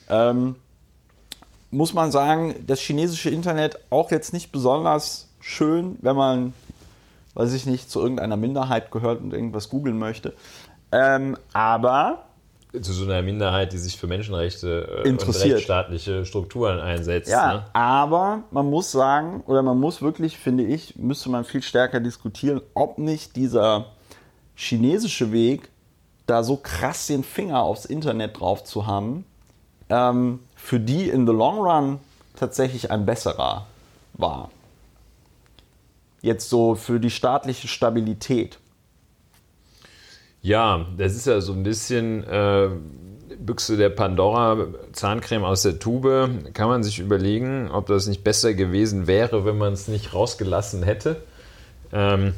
[0.09, 0.57] Ähm,
[1.71, 6.55] muss man sagen, das chinesische Internet auch jetzt nicht besonders schön, wenn man,
[7.35, 10.35] weiß ich nicht, zu irgendeiner Minderheit gehört und irgendwas googeln möchte.
[10.93, 12.27] Ähm, aber
[12.81, 17.31] zu so einer Minderheit, die sich für Menschenrechte äh, und rechtsstaatliche Strukturen einsetzt.
[17.31, 17.65] Ja, ne?
[17.73, 22.61] aber man muss sagen, oder man muss wirklich, finde ich, müsste man viel stärker diskutieren,
[22.75, 23.87] ob nicht dieser
[24.55, 25.69] chinesische Weg
[26.27, 29.25] da so krass den Finger aufs Internet drauf zu haben,
[29.89, 31.99] ähm, für die in the long run
[32.37, 33.67] tatsächlich ein besserer
[34.15, 34.51] war.
[36.23, 38.59] Jetzt so für die staatliche Stabilität.
[40.45, 42.69] Ja, das ist ja so ein bisschen äh,
[43.39, 46.29] Büchse der Pandora, Zahncreme aus der Tube.
[46.53, 50.83] Kann man sich überlegen, ob das nicht besser gewesen wäre, wenn man es nicht rausgelassen
[50.83, 51.17] hätte.
[51.95, 52.35] Ähm,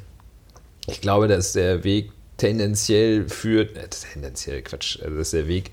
[0.87, 5.73] ich glaube, dass der Weg tendenziell führt, äh, tendenziell Quatsch, also dass der Weg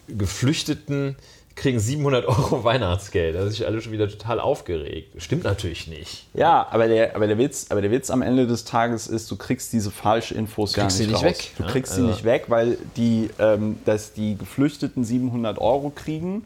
[0.08, 1.16] Geflüchteten
[1.58, 3.34] kriegen 700 Euro Weihnachtsgeld.
[3.34, 5.20] Da sind sich alle schon wieder total aufgeregt.
[5.20, 6.26] Stimmt natürlich nicht.
[6.32, 9.36] Ja, aber der, aber der, Witz, aber der Witz am Ende des Tages ist, du
[9.36, 11.22] kriegst diese falschen Infos gar nicht, nicht raus.
[11.22, 11.50] weg.
[11.58, 12.04] Du kriegst also.
[12.04, 16.44] sie nicht weg, weil die, ähm, dass die Geflüchteten 700 Euro kriegen.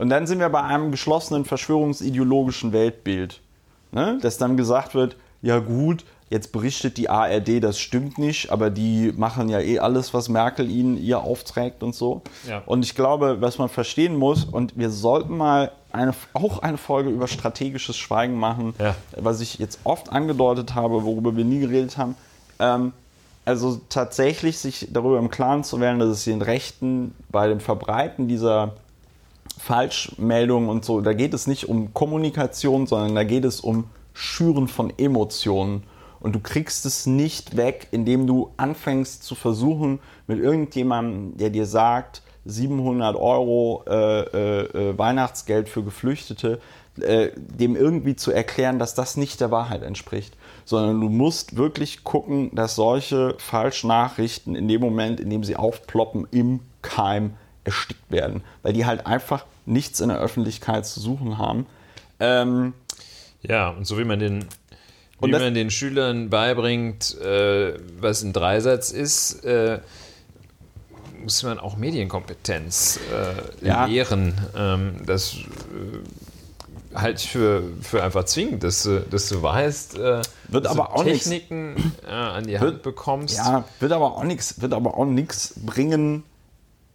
[0.00, 3.40] Und dann sind wir bei einem geschlossenen verschwörungsideologischen Weltbild.
[3.92, 4.18] Ne?
[4.22, 9.12] Dass dann gesagt wird, ja gut, Jetzt berichtet die ARD, das stimmt nicht, aber die
[9.16, 12.22] machen ja eh alles, was Merkel ihnen ihr aufträgt und so.
[12.48, 12.62] Ja.
[12.66, 17.10] Und ich glaube, was man verstehen muss, und wir sollten mal eine, auch eine Folge
[17.10, 18.94] über strategisches Schweigen machen, ja.
[19.16, 22.14] was ich jetzt oft angedeutet habe, worüber wir nie geredet haben.
[22.60, 22.92] Ähm,
[23.44, 28.28] also tatsächlich sich darüber im Klaren zu werden, dass es den Rechten bei dem Verbreiten
[28.28, 28.74] dieser
[29.58, 34.68] Falschmeldungen und so, da geht es nicht um Kommunikation, sondern da geht es um Schüren
[34.68, 35.84] von Emotionen
[36.20, 41.66] und du kriegst es nicht weg, indem du anfängst zu versuchen, mit irgendjemandem, der dir
[41.66, 46.60] sagt, 700 Euro äh, äh, äh, Weihnachtsgeld für Geflüchtete,
[47.00, 50.36] äh, dem irgendwie zu erklären, dass das nicht der Wahrheit entspricht.
[50.64, 56.28] sondern du musst wirklich gucken, dass solche Falschnachrichten in dem Moment, in dem sie aufploppen,
[56.30, 57.34] im Keim
[57.70, 61.66] erstickt werden, weil die halt einfach nichts in der Öffentlichkeit zu suchen haben.
[62.18, 62.74] Ähm,
[63.42, 64.46] ja, und so wie man den,
[65.20, 69.80] wie man den Schülern beibringt, äh, was ein Dreisatz ist, äh,
[71.22, 73.84] muss man auch Medienkompetenz äh, ja.
[73.84, 74.34] lehren.
[74.56, 80.22] Ähm, das äh, halte ich für, für einfach zwingend, dass du, dass du weißt, äh,
[80.48, 83.36] wird dass aber auch Techniken nix, äh, an die Hand bekommst.
[83.36, 86.24] Ja, wird aber auch nichts, wird aber auch nichts bringen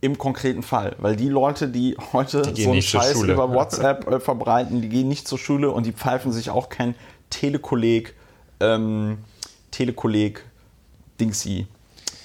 [0.05, 4.19] im konkreten Fall, weil die Leute, die heute die so einen Scheiß über WhatsApp äh,
[4.19, 6.93] verbreiten, die gehen nicht zur Schule und die pfeifen sich auch kein
[7.31, 8.13] Telekolleg,
[8.59, 9.17] ähm,
[9.71, 10.45] Telekolleg
[11.19, 11.65] Dingsy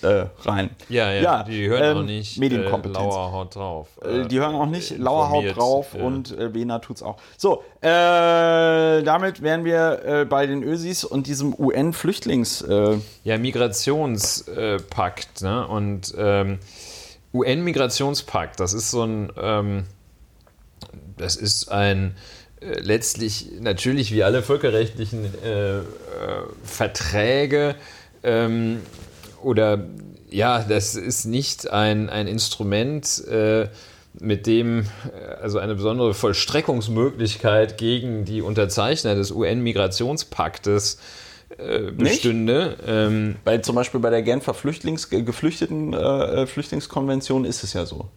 [0.02, 0.70] äh, rein.
[0.90, 2.98] Ja, ja, ja, die hören ähm, auch nicht Medienkompetenz.
[2.98, 3.88] Äh, Lauer haut drauf.
[4.02, 6.04] Äh, die hören auch nicht Lauer haut drauf ja.
[6.04, 7.16] und äh, Bena tut's auch.
[7.38, 12.60] So, äh, damit wären wir äh, bei den Ösis und diesem UN-Flüchtlings...
[12.62, 15.66] Äh, ja, Migrationspakt, ne?
[15.66, 16.58] Und ähm,
[17.32, 19.84] UN-Migrationspakt, das ist so ein, ähm,
[21.16, 22.16] das ist ein
[22.60, 25.82] äh, letztlich natürlich wie alle völkerrechtlichen äh, äh,
[26.64, 27.76] Verträge
[28.22, 28.80] ähm,
[29.42, 29.84] oder
[30.30, 33.68] ja, das ist nicht ein, ein Instrument, äh,
[34.18, 40.98] mit dem äh, also eine besondere Vollstreckungsmöglichkeit gegen die Unterzeichner des UN-Migrationspaktes äh,
[41.92, 42.76] bestünde.
[42.86, 48.08] Ähm, Weil zum Beispiel bei der Genfer Flüchtlings Geflüchteten äh, Flüchtlingskonvention ist es ja so.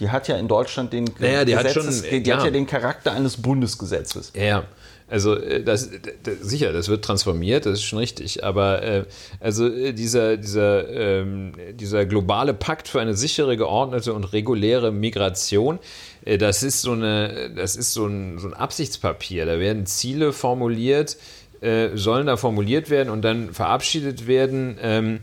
[0.00, 2.36] Die hat ja in Deutschland den, naja, die Gesetzes, hat, schon, die ja.
[2.36, 4.32] hat ja den Charakter eines Bundesgesetzes.
[4.34, 4.64] Ja,
[5.08, 5.90] also äh, das,
[6.22, 8.42] das, sicher, das wird transformiert, das ist schon richtig.
[8.42, 9.04] Aber äh,
[9.38, 15.78] also äh, dieser, dieser, ähm, dieser globale Pakt für eine sichere, geordnete und reguläre Migration,
[16.24, 19.46] äh, das ist so eine, das ist so ein, so ein Absichtspapier.
[19.46, 21.16] Da werden Ziele formuliert,
[21.64, 24.76] äh, sollen da formuliert werden und dann verabschiedet werden.
[24.80, 25.20] Ähm,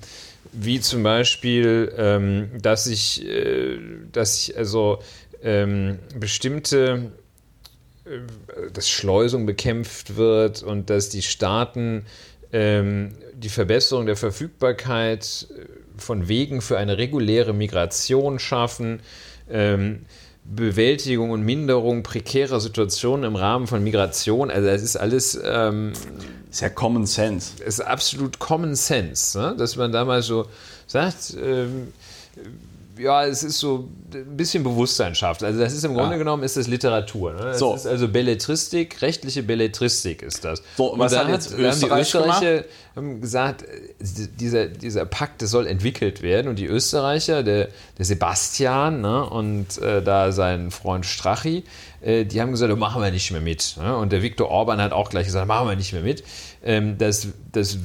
[0.54, 3.78] wie zum Beispiel, ähm, dass ich, äh,
[4.12, 5.00] dass ich also
[5.44, 7.12] ähm, bestimmte,
[8.06, 12.06] äh, dass Schleusung bekämpft wird und dass die Staaten
[12.52, 15.66] ähm, die Verbesserung der Verfügbarkeit äh,
[15.98, 19.02] von Wegen für eine reguläre Migration schaffen.
[20.56, 24.52] Bewältigung und Minderung prekärer Situationen im Rahmen von Migration.
[24.52, 25.40] Also das ist alles...
[25.44, 25.94] Ähm,
[26.50, 27.64] ist ja Common Sense.
[27.64, 29.56] Ist absolut Common Sense, ne?
[29.58, 30.48] dass man da mal so
[30.86, 31.94] sagt, ähm,
[33.02, 35.44] ja, es ist so ein bisschen Bewusstsein schafft.
[35.44, 36.18] Also das ist im Grunde ja.
[36.18, 37.34] genommen ist das Literatur.
[37.34, 37.40] Ne?
[37.40, 37.74] Das so.
[37.74, 40.62] ist also Belletristik, rechtliche Belletristik ist das.
[40.78, 42.64] So, und was hat jetzt Österreich haben die Österreicher
[42.96, 43.64] haben gesagt,
[44.00, 46.48] dieser, dieser Pakt, das soll entwickelt werden.
[46.50, 51.64] Und die Österreicher, der, der Sebastian ne, und äh, da sein Freund Strachi,
[52.02, 53.78] äh, die haben gesagt, machen wir nicht mehr mit.
[53.82, 53.96] Ne?
[53.96, 56.24] Und der Viktor Orban hat auch gleich gesagt, machen wir nicht mehr mit.
[56.64, 57.78] Ähm, das, das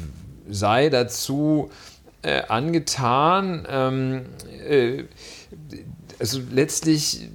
[0.48, 1.70] sei dazu
[2.26, 4.22] äh, angetan, ähm,
[4.68, 5.04] äh,
[6.18, 7.28] also letztlich,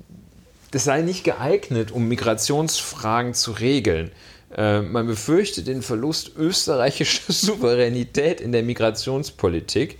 [0.72, 4.12] das sei nicht geeignet, um Migrationsfragen zu regeln.
[4.54, 9.98] Äh, man befürchtet den Verlust österreichischer Souveränität in der Migrationspolitik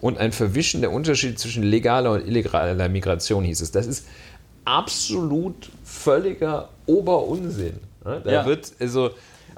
[0.00, 3.72] und ein Verwischen der Unterschiede zwischen legaler und illegaler Migration, hieß es.
[3.72, 4.06] Das ist
[4.64, 7.78] absolut völliger Oberunsinn.
[8.02, 8.46] Da ja.
[8.46, 9.10] wird also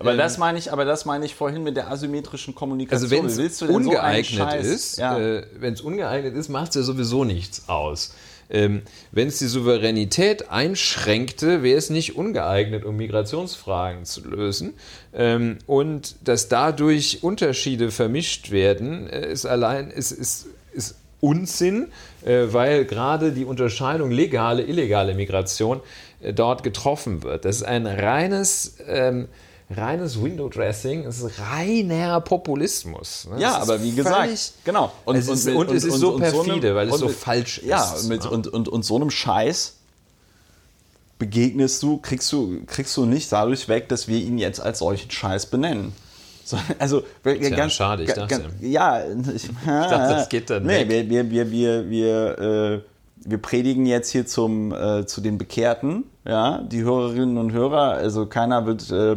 [0.03, 3.25] aber ähm, das meine ich, aber das meine ich vorhin mit der asymmetrischen Kommunikation.
[3.25, 5.19] Also wenn es ungeeignet so ist, ja.
[5.19, 8.15] äh, wenn es ungeeignet ist, macht es ja sowieso nichts aus.
[8.51, 14.75] Ähm, wenn es die Souveränität einschränkte, wäre es nicht ungeeignet, um Migrationsfragen zu lösen.
[15.15, 21.93] Ähm, und dass dadurch Unterschiede vermischt werden, äh, ist allein ist, ist, ist Unsinn,
[22.25, 25.81] äh, weil gerade die Unterscheidung legale, illegale Migration
[26.21, 27.45] äh, dort getroffen wird.
[27.47, 29.29] Das ist ein reines ähm,
[29.73, 33.29] reines Window-Dressing, es ist reiner Populismus.
[33.31, 33.41] Ne?
[33.41, 34.93] Ja, aber wie gesagt, genau.
[35.05, 37.59] Und es ist, und, und, und es ist so perfide, so weil es so falsch
[37.59, 37.67] ist.
[37.67, 38.31] Ja, mit, ne?
[38.31, 39.77] und, und, und so einem Scheiß
[41.19, 45.11] begegnest du, kriegst du, kriegst du nicht dadurch weg, dass wir ihn jetzt als solchen
[45.11, 45.93] Scheiß benennen.
[46.45, 48.27] So, also Tja, ganz schade, ich dachte.
[48.27, 50.65] Ganz, ja, ich, ich, dachte, das geht dann.
[50.65, 52.81] Nee, wir, wir, wir, wir, wir, äh,
[53.25, 57.93] wir predigen jetzt hier zum, äh, zu den Bekehrten, ja, die Hörerinnen und Hörer.
[57.93, 59.17] Also keiner wird äh,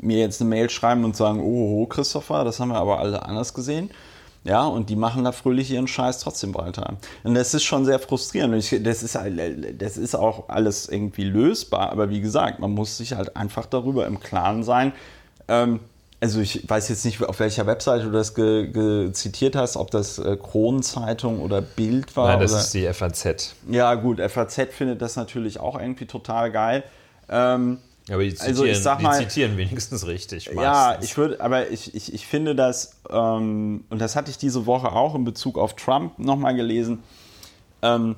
[0.00, 3.54] mir jetzt eine Mail schreiben und sagen, oh, Christopher, das haben wir aber alle anders
[3.54, 3.90] gesehen.
[4.42, 6.96] Ja, und die machen da fröhlich ihren Scheiß trotzdem weiter.
[7.24, 8.54] Und das ist schon sehr frustrierend.
[8.54, 9.18] Ich, das, ist,
[9.78, 14.06] das ist auch alles irgendwie lösbar, aber wie gesagt, man muss sich halt einfach darüber
[14.06, 14.92] im Klaren sein.
[15.48, 15.80] Ähm,
[16.22, 19.90] also ich weiß jetzt nicht, auf welcher Webseite du das ge, ge zitiert hast, ob
[19.90, 22.28] das äh, Kronenzeitung oder Bild war.
[22.28, 23.54] Nein, das oder, ist die FAZ.
[23.68, 26.84] Ja gut, FAZ findet das natürlich auch irgendwie total geil.
[27.28, 27.78] Ähm,
[28.10, 30.46] Aber die zitieren, Also ich sag mal- die zitieren wenigstens richtig.
[30.46, 31.04] Ja, meistens.
[31.10, 34.92] ich würde, aber ich, ich, ich finde das, ähm, und das hatte ich diese Woche
[34.92, 37.02] auch in Bezug auf Trump nochmal gelesen,
[37.82, 38.16] ähm,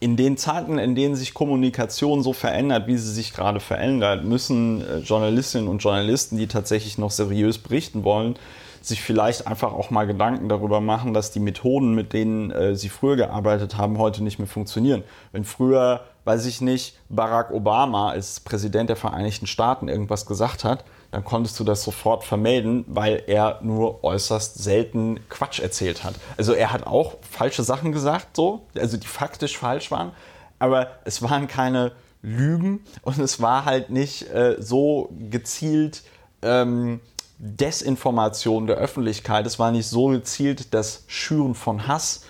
[0.00, 4.80] in den Zeiten, in denen sich Kommunikation so verändert, wie sie sich gerade verändert, müssen
[4.84, 8.34] äh, Journalistinnen und Journalisten, die tatsächlich noch seriös berichten wollen,
[8.80, 12.88] sich vielleicht einfach auch mal Gedanken darüber machen, dass die Methoden, mit denen äh, sie
[12.88, 15.04] früher gearbeitet haben, heute nicht mehr funktionieren.
[15.30, 20.84] Wenn früher, weiß ich nicht, Barack Obama als Präsident der Vereinigten Staaten irgendwas gesagt hat,
[21.10, 26.14] dann konntest du das sofort vermelden, weil er nur äußerst selten Quatsch erzählt hat.
[26.36, 30.12] Also er hat auch falsche Sachen gesagt, so, also die faktisch falsch waren,
[30.58, 36.02] aber es waren keine Lügen und es war halt nicht äh, so gezielt
[36.40, 37.00] ähm,
[37.38, 39.44] Desinformation der Öffentlichkeit.
[39.46, 42.24] Es war nicht so gezielt das Schüren von Hass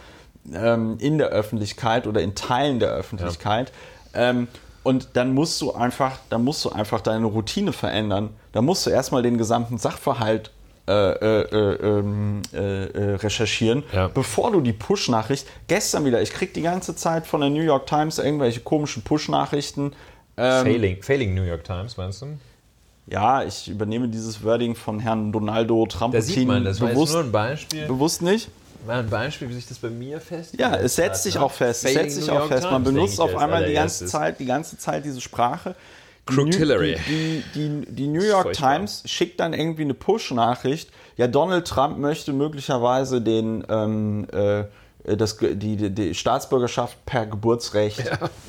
[0.52, 3.72] ähm, in der Öffentlichkeit oder in Teilen der Öffentlichkeit.
[4.14, 4.48] Ähm,
[4.82, 8.30] und dann musst du einfach, dann musst du einfach deine Routine verändern.
[8.52, 10.50] Da musst du erstmal den gesamten Sachverhalt
[10.88, 14.08] äh, äh, äh, ähm, äh, äh, recherchieren, Ja.
[14.08, 15.46] bevor du die Push-Nachricht.
[15.68, 19.92] Gestern wieder, ich krieg die ganze Zeit von der New York Times irgendwelche komischen Push-Nachrichten.
[20.36, 22.26] Ähm, Failing, Failing New York Times, meinst du?
[23.06, 26.94] ja, ich übernehme dieses Wording von Herrn Donaldo Trump Da sieht man, das war jetzt
[26.96, 27.86] bewusst, nur ein Beispiel.
[27.86, 28.48] bewusst nicht.
[28.86, 31.46] Mal ein Beispiel, wie sich das bei mir festgelegt Ja, es setzt sich hat, ne?
[31.46, 31.84] auch fest.
[31.84, 32.64] Es setzt sich auch fest.
[32.64, 34.06] Man benutzt auf einmal die ganze.
[34.06, 35.74] Zeit, die ganze Zeit diese Sprache.
[36.28, 36.96] Die Crook Hillary.
[37.08, 38.52] Die, die, die, die New York.
[38.52, 40.90] Times schickt dann irgendwie eine Push-Nachricht.
[41.16, 44.64] Ja, Donald Trump möchte möglicherweise den ähm, äh,
[45.04, 48.02] das, die, die, Staatsbürgerschaft per Geburtsrecht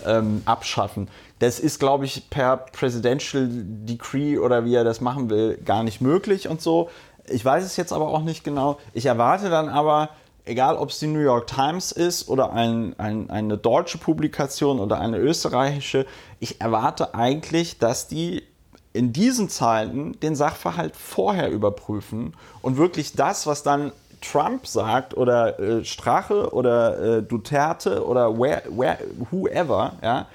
[0.05, 1.09] ähm, abschaffen.
[1.39, 5.99] Das ist, glaube ich, per Presidential Decree oder wie er das machen will, gar nicht
[5.99, 6.89] möglich und so.
[7.27, 8.77] Ich weiß es jetzt aber auch nicht genau.
[8.93, 10.09] Ich erwarte dann aber,
[10.45, 14.99] egal ob es die New York Times ist oder ein, ein, eine deutsche Publikation oder
[14.99, 16.05] eine österreichische,
[16.39, 18.43] ich erwarte eigentlich, dass die
[18.91, 25.59] in diesen Zeiten den Sachverhalt vorher überprüfen und wirklich das, was dann Trump sagt oder
[25.59, 28.99] äh, Strache oder äh, Duterte oder where, where,
[29.31, 30.27] whoever, ja,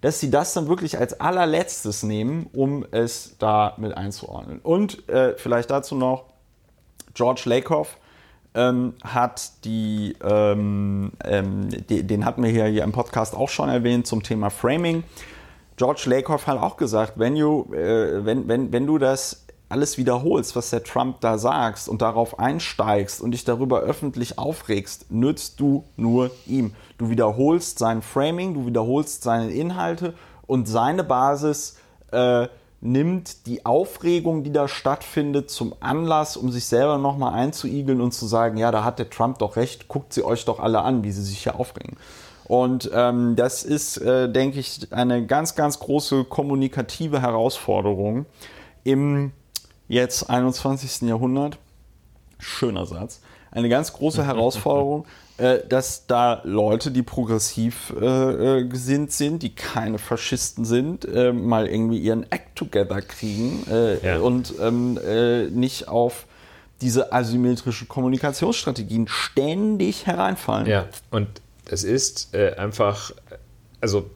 [0.00, 4.60] dass sie das dann wirklich als allerletztes nehmen, um es da mit einzuordnen.
[4.62, 6.24] Und äh, vielleicht dazu noch,
[7.14, 7.96] George Lakoff
[8.56, 13.68] ähm, hat die, ähm, ähm, die, den hatten wir hier, hier im Podcast auch schon
[13.68, 15.04] erwähnt zum Thema Framing.
[15.76, 20.56] George Lakoff hat auch gesagt, wenn du, äh, wenn, wenn, wenn du das alles wiederholst,
[20.56, 25.84] was der Trump da sagst und darauf einsteigst und dich darüber öffentlich aufregst, nützt du
[25.96, 26.72] nur ihm.
[26.98, 30.14] Du wiederholst sein Framing, du wiederholst seine Inhalte
[30.46, 31.76] und seine Basis
[32.12, 32.48] äh,
[32.80, 38.26] nimmt die Aufregung, die da stattfindet, zum Anlass, um sich selber nochmal einzuigeln und zu
[38.26, 41.12] sagen, ja, da hat der Trump doch recht, guckt sie euch doch alle an, wie
[41.12, 41.96] sie sich hier aufregen.
[42.44, 48.26] Und ähm, das ist, äh, denke ich, eine ganz, ganz große kommunikative Herausforderung
[48.84, 49.32] im
[49.88, 51.08] jetzt 21.
[51.08, 51.58] Jahrhundert.
[52.38, 53.20] Schöner Satz.
[53.56, 55.06] Eine ganz große Herausforderung,
[55.38, 61.32] äh, dass da Leute, die progressiv äh, äh, gesinnt sind, die keine Faschisten sind, äh,
[61.32, 64.18] mal irgendwie ihren Act together kriegen äh, Ja.
[64.18, 66.26] und ähm, äh, nicht auf
[66.82, 70.66] diese asymmetrischen Kommunikationsstrategien ständig hereinfallen.
[70.66, 71.26] Ja, und
[71.70, 73.12] es ist einfach,
[73.80, 74.10] also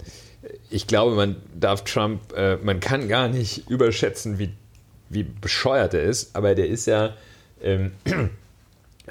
[0.69, 2.21] ich glaube, man darf Trump,
[2.63, 4.51] man kann gar nicht überschätzen, wie,
[5.09, 7.15] wie bescheuert er ist, aber der ist ja,
[7.63, 7.93] ähm,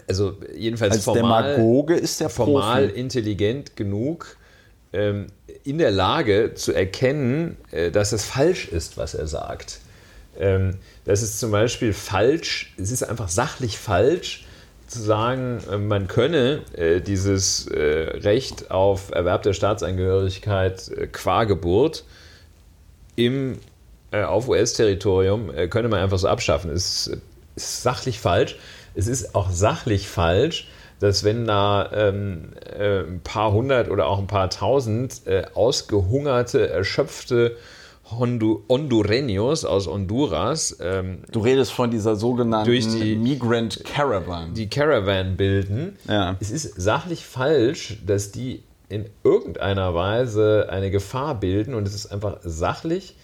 [0.08, 3.00] also jedenfalls Als formal, Demagoge ist er formal Profi.
[3.00, 4.38] intelligent genug,
[4.94, 5.28] ähm,
[5.64, 9.80] in der Lage zu erkennen, äh, dass es falsch ist, was er sagt.
[10.40, 14.46] Ähm, das ist zum Beispiel falsch, es ist einfach sachlich falsch,
[14.90, 21.44] zu sagen, äh, man könne äh, dieses äh, Recht auf Erwerb der Staatsangehörigkeit äh, qua
[21.44, 22.04] Geburt
[23.16, 23.60] im,
[24.12, 26.72] äh, auf US-Territorium äh, könne man einfach so abschaffen.
[26.72, 27.22] Es ist,
[27.56, 28.58] ist sachlich falsch.
[29.00, 30.68] Es ist auch sachlich falsch,
[31.00, 36.70] dass wenn da ähm, äh, ein paar hundert oder auch ein paar tausend äh, ausgehungerte,
[36.70, 37.56] erschöpfte
[38.12, 44.54] Hondu Hondureños aus Honduras ähm, Du redest von dieser sogenannten Durch die- Migrant Caravan.
[44.54, 45.96] die Caravan bilden.
[46.08, 46.36] Ja.
[46.40, 52.08] Es ist sachlich falsch, dass die in irgendeiner Weise eine Gefahr bilden und es ist
[52.12, 53.16] einfach sachlich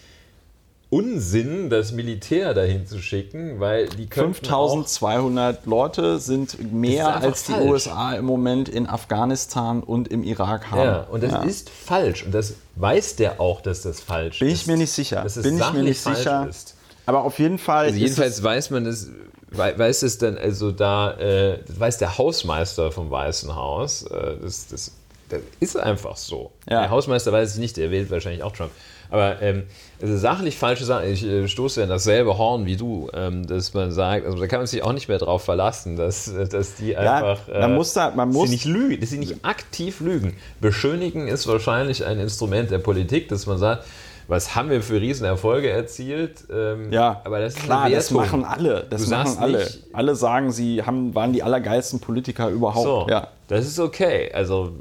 [0.88, 7.16] Unsinn, das Militär dahin zu schicken, weil die könnten auch- 5200 Leute sind Das mehr
[7.16, 7.66] als die falsch.
[7.68, 10.80] USA im Moment in Afghanistan und im Irak haben.
[10.84, 11.42] Ja, und das Ja.
[11.42, 14.60] ist falsch und das weiß der auch, dass das falsch Bin ist.
[14.62, 15.22] ich mir nicht sicher.
[15.24, 16.46] Dass es Bin ich mir sachlich nicht falsch sicher.
[16.48, 16.74] Ist.
[17.04, 17.86] Aber auf jeden Fall.
[17.86, 19.10] Also jedenfalls weiß man es,
[19.50, 24.36] wei- weiß es dann, also da, äh, das weiß der Hausmeister vom Weißen Haus, äh,
[24.40, 24.92] das, das
[25.28, 26.52] das ist einfach so.
[26.70, 26.82] Ja.
[26.82, 28.70] Der Hausmeister weiß es nicht, der wählt wahrscheinlich auch Trump.
[29.10, 29.64] Aber ähm,
[30.02, 33.92] also sachlich falsche Sachen, ich äh, stoße in dasselbe Horn wie du, ähm, dass man
[33.92, 36.96] sagt, also da kann man sich auch nicht mehr drauf verlassen, dass, äh, dass die
[36.96, 37.40] einfach.
[37.52, 40.36] man muss da- man muss- dass sie nicht lügen, dass sie nicht aktiv lügen.
[40.60, 43.84] Beschönigen ist wahrscheinlich ein Instrument der Politik, dass man sagt,
[44.28, 46.44] was haben wir für Riesenerfolge erzielt?
[46.52, 48.84] Ähm, Ja, aber das ist klar, das machen alle.
[48.90, 49.58] Das Du machen alle.
[49.58, 52.84] nicht- alle sagen, sie haben, waren die allergeilsten Politiker überhaupt.
[52.84, 53.28] So, Ja.
[53.46, 54.30] das ist okay.
[54.34, 54.72] Also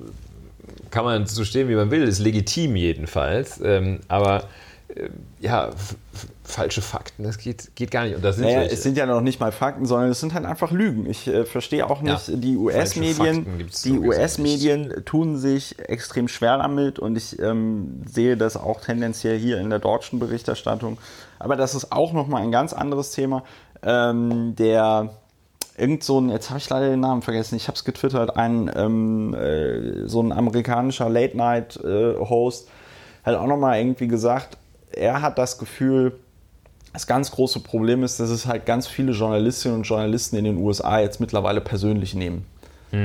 [0.95, 3.59] kann man so stehen, wie man will, ist legitim jedenfalls.
[3.61, 4.45] Ähm, aber
[4.87, 5.09] äh,
[5.41, 5.71] ja,
[6.45, 8.15] falsche Fakten, das geht, geht gar nicht.
[8.15, 10.45] Und das sind Naja, es sind ja noch nicht mal Fakten, sondern es sind halt
[10.45, 11.05] einfach Lügen.
[11.09, 12.35] Ich äh, verstehe auch nicht, Ja.
[12.37, 18.79] die US-Medien, die US-Medien tun sich extrem schwer damit und ich ähm, sehe das auch
[18.79, 20.97] tendenziell hier in der deutschen Berichterstattung.
[21.39, 23.43] Aber das ist auch nochmal ein ganz anderes Thema.
[23.83, 25.09] Ähm, der
[25.77, 28.71] irgend so ein, jetzt habe ich leider den Namen vergessen, ich habe es getwittert, ein
[28.75, 32.69] ähm, äh, so ein amerikanischer Late-Night-Host
[33.23, 34.57] hat auch nochmal irgendwie gesagt,
[34.91, 36.19] er hat das Gefühl,
[36.93, 40.57] das ganz große Problem ist, dass es halt ganz viele Journalistinnen und Journalisten in den
[40.57, 42.45] USA jetzt mittlerweile persönlich nehmen.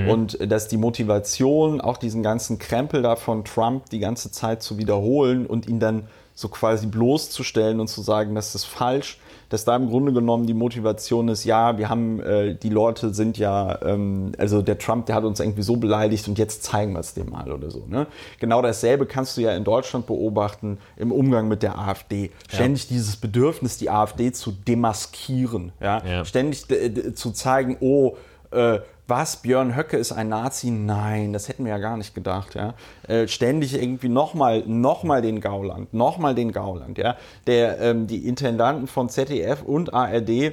[0.09, 4.79] Und dass die Motivation, auch diesen ganzen Krempel da von Trump die ganze Zeit zu
[4.79, 6.05] wiederholen und ihn dann
[6.35, 9.19] so quasi bloßzustellen und zu sagen, das ist falsch,
[9.51, 13.37] dass da im Grunde genommen die Motivation ist, ja, wir haben, äh, die Leute sind
[13.37, 17.01] ja, ähm, also der Trump, der hat uns irgendwie so beleidigt und jetzt zeigen wir
[17.01, 17.85] es dem mal oder so.
[17.89, 18.07] Ne?
[18.39, 22.31] Genau dasselbe kannst du ja in Deutschland beobachten im Umgang mit der AfD.
[22.49, 25.73] Ständig dieses Bedürfnis, die AfD zu demaskieren.
[25.81, 26.01] Ja?
[26.07, 26.25] Ja.
[26.25, 28.17] Ständig äh, zu zeigen, oh,
[28.53, 28.79] äh,
[29.11, 30.71] was, Björn Höcke ist ein Nazi?
[30.71, 32.55] Nein, das hätten wir ja gar nicht gedacht.
[32.55, 32.75] Ja?
[33.07, 36.97] Äh, ständig irgendwie nochmal noch mal den Gauland, nochmal den Gauland.
[36.97, 37.17] Ja?
[37.47, 40.53] Der, ähm, die Intendanten von ZDF und ARD äh,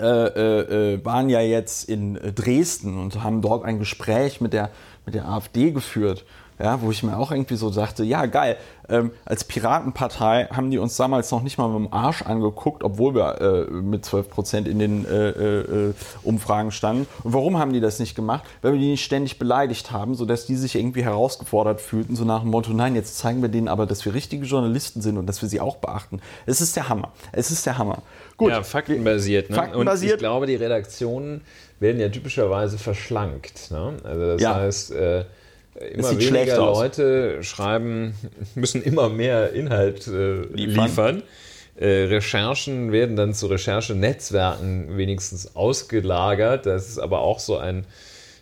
[0.00, 4.70] äh, äh, waren ja jetzt in Dresden und haben dort ein Gespräch mit der,
[5.04, 6.24] mit der AfD geführt.
[6.58, 8.56] Ja, wo ich mir auch irgendwie so dachte, ja geil,
[8.88, 13.14] ähm, als Piratenpartei haben die uns damals noch nicht mal mit dem Arsch angeguckt, obwohl
[13.14, 15.94] wir äh, mit 12 Prozent in den äh, äh, äh,
[16.24, 17.06] Umfragen standen.
[17.22, 18.44] Und warum haben die das nicht gemacht?
[18.62, 22.40] Weil wir die nicht ständig beleidigt haben, sodass die sich irgendwie herausgefordert fühlten, so nach
[22.40, 25.42] dem Motto, nein, jetzt zeigen wir denen aber, dass wir richtige Journalisten sind und dass
[25.42, 26.20] wir sie auch beachten.
[26.46, 27.12] Es ist der Hammer.
[27.32, 28.02] Es ist der Hammer.
[28.36, 29.50] Gut, ja, faktenbasiert.
[29.50, 29.56] Ne?
[29.56, 30.14] Und Faktenbasiert.
[30.14, 31.42] ich glaube, die Redaktionen
[31.80, 33.70] werden ja typischerweise verschlankt.
[33.70, 33.94] Ne?
[34.02, 34.54] Also das Ja.
[34.56, 35.24] heißt, äh,
[35.74, 36.78] immer sieht weniger aus.
[36.78, 38.14] Leute schreiben,
[38.54, 40.84] müssen immer mehr Inhalt äh, Liefern.
[40.84, 41.22] liefern.
[41.76, 46.66] Äh, Recherchen werden dann zu Recherchenetzwerken wenigstens ausgelagert.
[46.66, 47.84] Das ist aber auch so ein,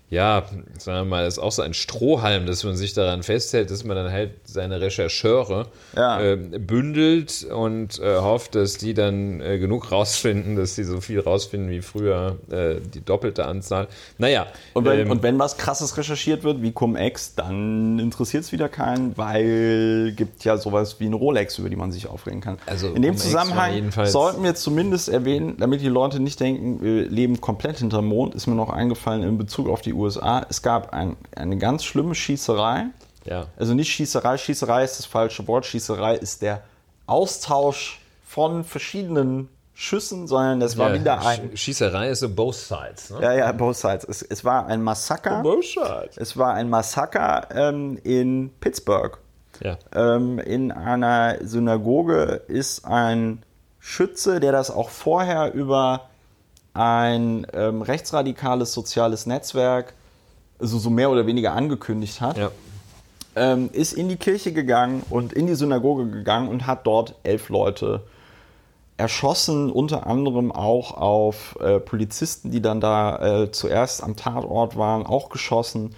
[0.09, 0.45] ja,
[0.79, 3.97] sagen wir mal, ist auch so ein Strohhalm, dass man sich daran festhält, dass man
[3.97, 6.21] dann halt seine Rechercheure Ja.
[6.21, 11.19] äh, bündelt und äh, hofft, dass die dann äh, genug rausfinden, dass sie so viel
[11.19, 13.89] rausfinden wie früher äh, die doppelte Anzahl.
[14.19, 18.53] Naja, Und wenn, ähm, und wenn was krasses recherchiert wird, wie Cum-Ex, dann interessiert es
[18.53, 22.59] wieder keinen, weil gibt ja sowas wie eine Rolex, über die man sich aufregen kann.
[22.67, 27.41] Also In dem Zusammenhang sollten wir zumindest erwähnen, damit die Leute nicht denken, wir leben
[27.41, 30.47] komplett hinterm Mond, ist mir noch eingefallen in Bezug auf die USA.
[30.49, 32.87] Es gab ein, eine ganz schlimme Schießerei.
[33.25, 33.47] ja.
[33.57, 35.67] Also nicht Schießerei, Schießerei ist das falsche Wort.
[35.67, 36.63] Schießerei ist der
[37.07, 41.51] Austausch von verschiedenen Schüssen, sondern das war ja, wieder ein.
[41.53, 43.11] Sch- Schießerei ist so both sides.
[43.11, 43.19] Ne?
[43.23, 44.05] Ja, ja, both sides.
[44.05, 45.43] Es, es war ein Massaker.
[45.43, 46.17] Both sides.
[46.17, 49.19] Es war ein Massaker ähm, in Pittsburgh.
[49.63, 49.77] Ja.
[49.95, 53.43] Ähm, in einer Synagoge ist ein
[53.79, 56.09] Schütze, der das auch vorher über
[56.77, 59.95] ein ähm, rechtsradikales soziales Netzwerk
[60.59, 62.51] also so mehr oder weniger angekündigt hat, ja.
[63.35, 67.49] ähm, ist in die Kirche gegangen und in die Synagoge gegangen und hat dort elf
[67.49, 68.03] Leute
[68.97, 75.05] erschossen, unter anderem auch auf äh, Polizisten, die dann da äh, zuerst am Tatort waren,
[75.05, 75.95] auch geschossen.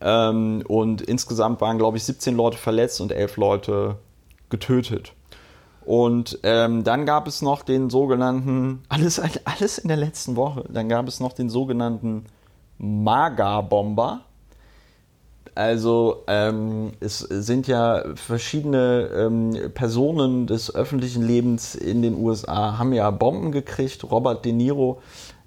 [0.00, 3.96] Ähm, und insgesamt waren, glaube ich, 17 Leute verletzt und elf Leute
[4.48, 5.12] getötet.
[5.86, 10.88] Und ähm, dann gab es noch den sogenannten, alles, alles in der letzten Woche, dann
[10.88, 12.24] gab es noch den sogenannten
[12.78, 14.22] Maga-Bomber.
[15.54, 22.92] Also ähm, es sind ja verschiedene ähm, Personen des öffentlichen Lebens in den USA haben
[22.92, 24.10] ja Bomben gekriegt.
[24.10, 25.00] Robert De Niro,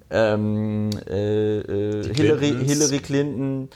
[0.08, 2.56] ähm, äh, äh, Hillary.
[2.64, 3.68] Hillary Clinton,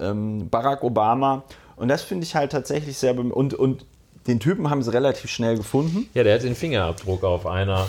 [0.00, 1.44] ähm, Barack Obama.
[1.76, 3.86] Und das finde ich halt tatsächlich sehr und und
[4.28, 6.08] den Typen haben sie relativ schnell gefunden.
[6.14, 7.86] Ja, der hat den Fingerabdruck auf einer.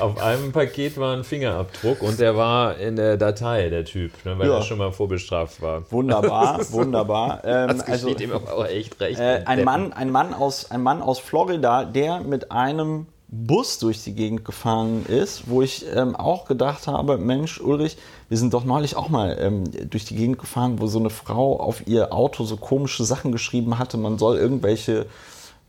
[0.00, 4.38] Auf einem Paket war ein Fingerabdruck und der war in der Datei, der Typ, ne,
[4.38, 4.56] weil Ja.
[4.56, 5.82] er schon mal vorbestraft war.
[5.92, 7.42] Wunderbar, wunderbar.
[7.44, 9.20] Ähm, Das also, ihm aber auch echt recht.
[9.20, 14.02] Äh, ein, Mann, ein, Mann aus, ein Mann aus Florida, der mit einem Bus durch
[14.04, 17.96] die Gegend gefahren ist, wo ich ähm, auch gedacht habe, Mensch, Ulrich,
[18.28, 21.58] wir sind doch neulich auch mal ähm, durch die Gegend gefahren, wo so eine Frau
[21.58, 25.06] auf ihr Auto so komische Sachen geschrieben hatte, man soll irgendwelche,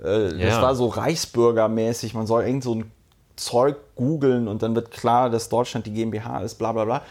[0.03, 0.47] äh, ja.
[0.47, 2.91] das war so Reichsbürgermäßig, man soll irgend so ein
[3.35, 7.01] Zeug googeln und dann wird klar, dass Deutschland die GmbH ist, bla bla bla.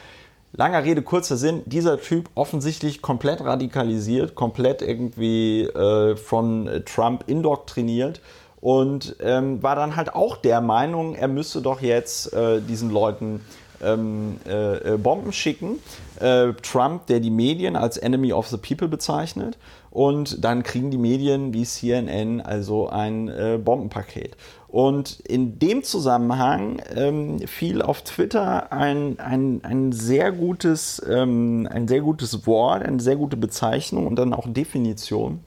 [0.57, 8.21] Langer Rede, kurzer Sinn, dieser Typ offensichtlich komplett radikalisiert, komplett irgendwie äh, von Trump indoktriniert
[8.61, 13.41] und ähm, war dann halt auch der Meinung, er müsse doch jetzt äh, diesen Leuten
[13.83, 15.81] ähm, äh, äh, Bomben schicken.
[16.21, 19.59] Äh, Trump, der die Medien als Enemy of the People bezeichnet.
[19.95, 24.37] Und dann kriegen die Medien wie CNN also ein äh, Bombenpaket.
[24.69, 31.89] Und in dem Zusammenhang ähm, fiel auf Twitter ein, ein, ein, sehr gutes, ähm, ein
[31.89, 35.41] sehr gutes Wort, eine sehr gute Bezeichnung und dann auch Definition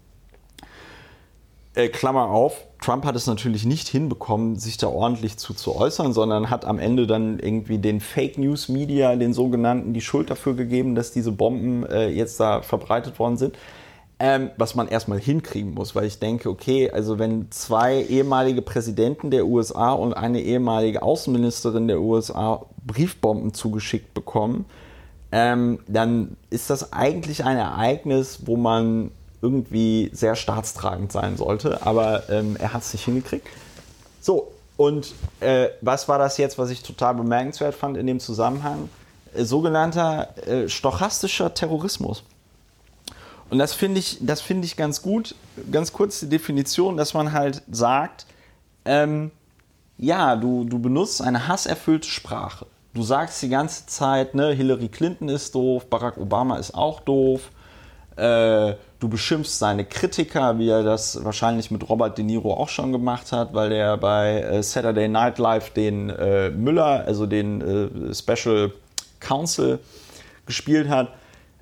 [1.77, 6.11] äh, Klammer auf, Trump hat es natürlich nicht hinbekommen, sich da ordentlich zu, zu äußern,
[6.11, 10.55] sondern hat am Ende dann irgendwie den Fake News Media, den sogenannten, die Schuld dafür
[10.55, 13.57] gegeben, dass diese Bomben äh, jetzt da verbreitet worden sind.
[14.19, 19.29] Ähm, was man erstmal hinkriegen muss, weil ich denke, okay, also wenn zwei ehemalige Präsidenten
[19.29, 24.65] der USA und eine ehemalige Außenministerin der USA Briefbomben zugeschickt bekommen,
[25.31, 29.11] ähm, dann ist das eigentlich ein Ereignis, wo man
[29.43, 33.47] irgendwie sehr staatstragend sein sollte, aber ähm, er hat es nicht hingekriegt.
[34.19, 38.89] So, und äh, was war das jetzt, was ich total bemerkenswert fand in dem Zusammenhang?
[39.35, 42.23] Äh, sogenannter äh, stochastischer Terrorismus.
[43.49, 45.35] Und das finde ich, das ich ganz gut.
[45.71, 48.25] Ganz kurz die Definition, dass man halt sagt,
[48.85, 49.31] ähm,
[49.97, 52.65] ja, du, du benutzt eine hasserfüllte Sprache.
[52.93, 57.51] Du sagst die ganze Zeit, ne, Hillary Clinton ist doof, Barack Obama ist auch doof.
[58.15, 62.91] Äh, Du beschimpfst seine Kritiker, wie er das wahrscheinlich mit Robert De Niro auch schon
[62.91, 68.13] gemacht hat, weil er bei äh, Saturday Night Live den äh, Müller, also den äh,
[68.15, 68.73] Special
[69.19, 69.77] Counsel,
[70.47, 71.13] gespielt hat.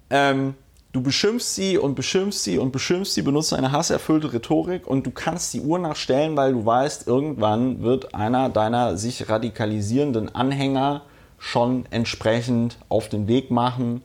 [0.09, 0.53] Ähm,
[0.95, 5.11] du beschimpfst sie und beschimpfst sie und beschimpfst sie, benutzt eine hasserfüllte Rhetorik und du
[5.11, 11.01] kannst die Uhr nachstellen, weil du weißt, irgendwann wird einer deiner sich radikalisierenden Anhänger
[11.37, 14.03] schon entsprechend auf den Weg machen,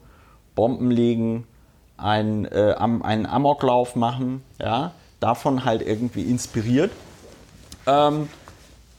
[0.53, 1.47] Bomben legen,
[1.95, 6.91] ein, äh, einen Amoklauf machen, ja, davon halt irgendwie inspiriert.
[7.87, 8.27] Ähm,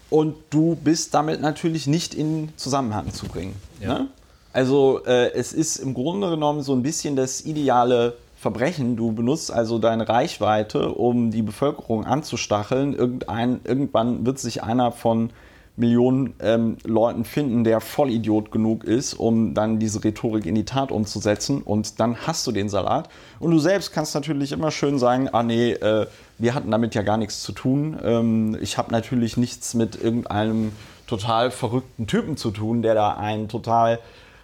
[0.09, 3.55] und du bist damit natürlich nicht in Zusammenhang zu bringen.
[3.81, 3.99] Ja.
[3.99, 4.09] Ne?
[4.53, 8.97] Also äh, es ist im Grunde genommen so ein bisschen das ideale Verbrechen.
[8.97, 12.95] Du benutzt also deine Reichweite, um die Bevölkerung anzustacheln.
[12.95, 15.31] Irgendein, irgendwann wird sich einer von
[15.77, 20.93] Millionen ähm, Leuten finden, der Vollidiot genug ist, um dann diese Rhetorik in die Tat
[20.93, 23.09] umzusetzen und dann hast du den Salat.
[23.41, 26.07] Und du selbst kannst natürlich immer schön sagen, ah nee, äh,
[26.39, 27.97] wir hatten damit ja gar nichts zu tun.
[28.05, 30.73] Ähm, ich habe natürlich nichts mit irgendeinem
[31.07, 33.99] total verrückten Typen zu tun, der da einen total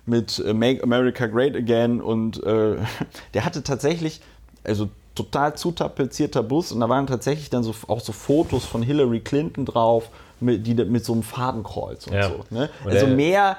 [0.09, 2.76] mit äh, Make America Great Again und äh,
[3.34, 4.20] der hatte tatsächlich,
[4.64, 9.20] also total zutapezierter Bus und da waren tatsächlich dann so, auch so Fotos von Hillary
[9.20, 12.28] Clinton drauf mit, die, mit so einem Fadenkreuz und ja.
[12.28, 12.44] so.
[12.50, 12.70] Ne?
[12.84, 13.56] Also mehr,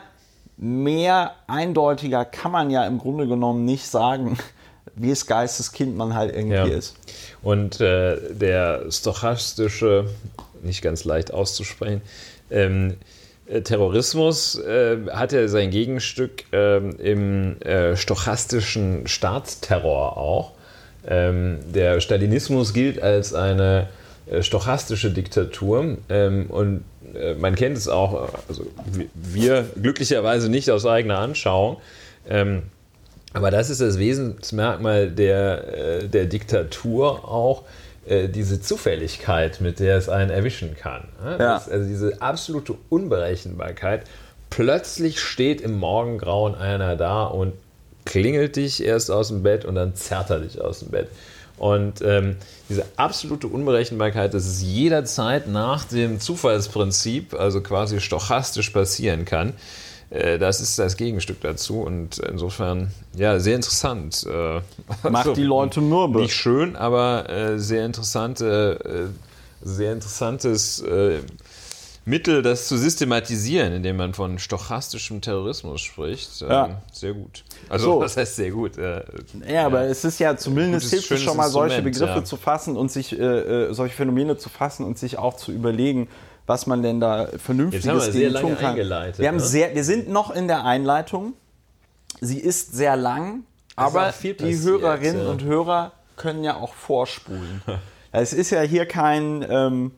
[0.57, 4.37] mehr eindeutiger kann man ja im Grunde genommen nicht sagen,
[4.95, 6.65] wie es Geisteskind man halt irgendwie ja.
[6.65, 6.95] ist.
[7.41, 10.05] Und äh, der stochastische,
[10.63, 12.01] nicht ganz leicht auszusprechen,
[12.49, 13.18] ähm, äh,
[13.63, 20.51] Terrorismus äh, hat ja sein Gegenstück ähm, im äh, stochastischen Staatsterror auch.
[21.07, 23.87] Ähm, der Stalinismus gilt als eine
[24.29, 25.97] äh, stochastische Diktatur.
[26.09, 26.83] Ähm, und
[27.15, 28.67] äh, man kennt es auch, also
[29.15, 31.77] wir glücklicherweise nicht aus eigener Anschauung.
[32.29, 32.63] Ähm,
[33.33, 37.63] aber das ist das Wesensmerkmal der, äh, der Diktatur auch,
[38.10, 41.07] diese Zufälligkeit, mit der es einen erwischen kann.
[41.24, 41.57] Ja.
[41.57, 44.03] also diese absolute Unberechenbarkeit.
[44.49, 47.53] Plötzlich steht im Morgengrauen einer da und
[48.05, 51.10] klingelt dich erst aus dem Bett und dann zerrt er dich aus dem Bett.
[51.57, 52.38] Und ähm,
[52.70, 59.53] diese absolute Unberechenbarkeit, dass es jederzeit nach dem Zufallsprinzip, also quasi stochastisch passieren kann, äh,
[60.10, 61.82] das ist das Gegenstück dazu.
[61.82, 64.26] Und insofern, ja, sehr interessant.
[64.28, 64.55] Äh,
[65.03, 66.22] Macht also, die Leute mürbe.
[66.22, 69.10] Nicht schön, aber äh, sehr interessante,
[69.64, 71.20] äh, sehr interessantes äh,
[72.10, 76.41] Mittel, das zu systematisieren, indem man von stochastischem Terrorismus spricht.
[76.41, 76.66] Ja.
[76.66, 77.43] Ähm, sehr gut.
[77.70, 78.01] Also, so.
[78.01, 78.78] das heißt sehr gut.
[78.78, 79.03] Äh,
[79.47, 82.24] ja, aber es ist ja zumindest hilft es schon mal, solche Begriffe ja.
[82.24, 86.07] zu fassen und sich, äh, äh, solche Phänomene zu fassen und sich auch zu überlegen,
[86.49, 88.75] was man denn da Vernünftiges gegen tun kann.
[88.75, 89.39] Wir, haben ne?
[89.39, 91.33] sehr, wir sind noch in der Einleitung.
[92.21, 93.43] Sie ist sehr lang,
[93.75, 95.29] aber die Hörerinnen ja.
[95.29, 97.61] und Hörer können ja auch vorspulen.
[98.11, 99.45] es ist ja hier kein.
[99.47, 99.91] Ähm,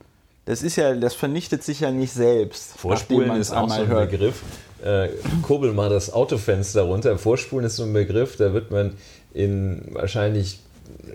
[0.44, 2.78] das ist ja, das vernichtet sich ja nicht selbst.
[2.78, 4.12] Vorspulen ist auch so ein hört.
[4.12, 4.42] Begriff.
[4.84, 5.08] Äh,
[5.44, 7.18] kurbel mal das Autofenster runter.
[7.18, 8.98] Vorspulen ist so ein Begriff, da wird man
[9.34, 10.60] in wahrscheinlich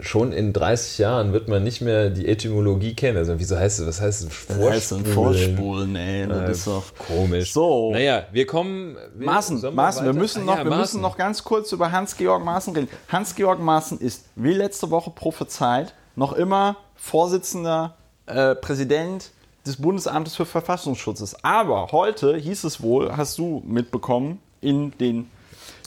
[0.01, 3.17] schon in 30 Jahren wird man nicht mehr die Etymologie kennen.
[3.19, 4.47] Also wieso heißt es, was heißt es?
[4.49, 7.53] Das heißt Vorspulen, ey, das Äh, ist doch Komisch.
[7.53, 7.93] So.
[7.93, 8.97] Naja, wir kommen.
[9.17, 10.81] Wir, Maaßen, Maaßen, wir müssen Ah, noch, ja, wir Maaßen.
[10.81, 12.89] müssen noch ganz kurz über Hans-Georg Maaßen reden.
[13.09, 17.95] Hans-Georg Maaßen ist, wie letzte Woche prophezeit, noch immer Vorsitzender,
[18.27, 19.31] äh, Präsident
[19.67, 21.37] des Bundesamtes für Verfassungsschutzes.
[21.43, 25.31] Aber heute hieß es wohl, hast du mitbekommen, in, den,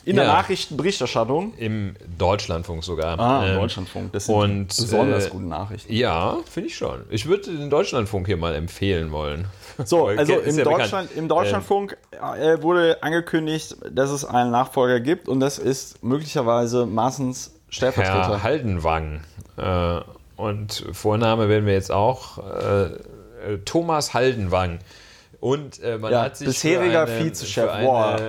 [0.06, 0.34] in der Ja.
[0.34, 1.54] Nachrichtenberichterstattung.
[1.58, 3.20] Im Deutschlandfunk sogar.
[3.20, 4.12] Ah, im Ähm, Deutschlandfunk.
[4.14, 5.94] Das sind und, besonders äh, gute Nachrichten.
[5.94, 7.04] Ja, finde ich schon.
[7.10, 9.46] Ich würde den Deutschlandfunk hier mal empfehlen wollen.
[9.86, 10.64] So, also im, ja.
[10.64, 16.86] Deutschland, im Deutschlandfunk äh, wurde angekündigt, dass es einen Nachfolger gibt und das ist möglicherweise
[16.86, 18.30] Maaßens Stellvertreter.
[18.30, 19.22] Herr Haldenwang.
[19.58, 20.00] Äh,
[20.36, 22.92] und Vorname werden wir jetzt auch äh, äh,
[23.66, 24.80] Thomas Haldenwang.
[25.40, 28.20] Und äh, man Ja, hat sich bisheriger Vizechef, wow.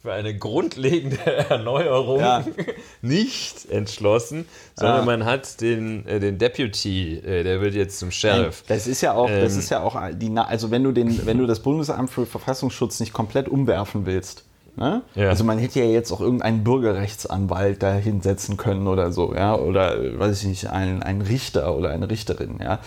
[0.00, 1.18] Für eine grundlegende
[1.50, 2.44] Erneuerung Ja.
[3.02, 4.46] nicht entschlossen,
[4.76, 5.04] sondern Ja.
[5.04, 8.62] man hat den, äh, den Deputy, äh, der wird jetzt zum Sheriff.
[8.68, 11.38] Das ist ja auch, das Ähm, ist ja auch die, also wenn du den, wenn
[11.38, 14.44] du das Bundesamt für Verfassungsschutz nicht komplett umwerfen willst,
[14.76, 15.02] ne?
[15.16, 15.30] Ja.
[15.30, 19.96] Also man hätte ja jetzt auch irgendeinen Bürgerrechtsanwalt da hinsetzen können oder so, ja, oder
[20.18, 22.78] weiß ich nicht, einen, einen Richter oder eine Richterin, ja.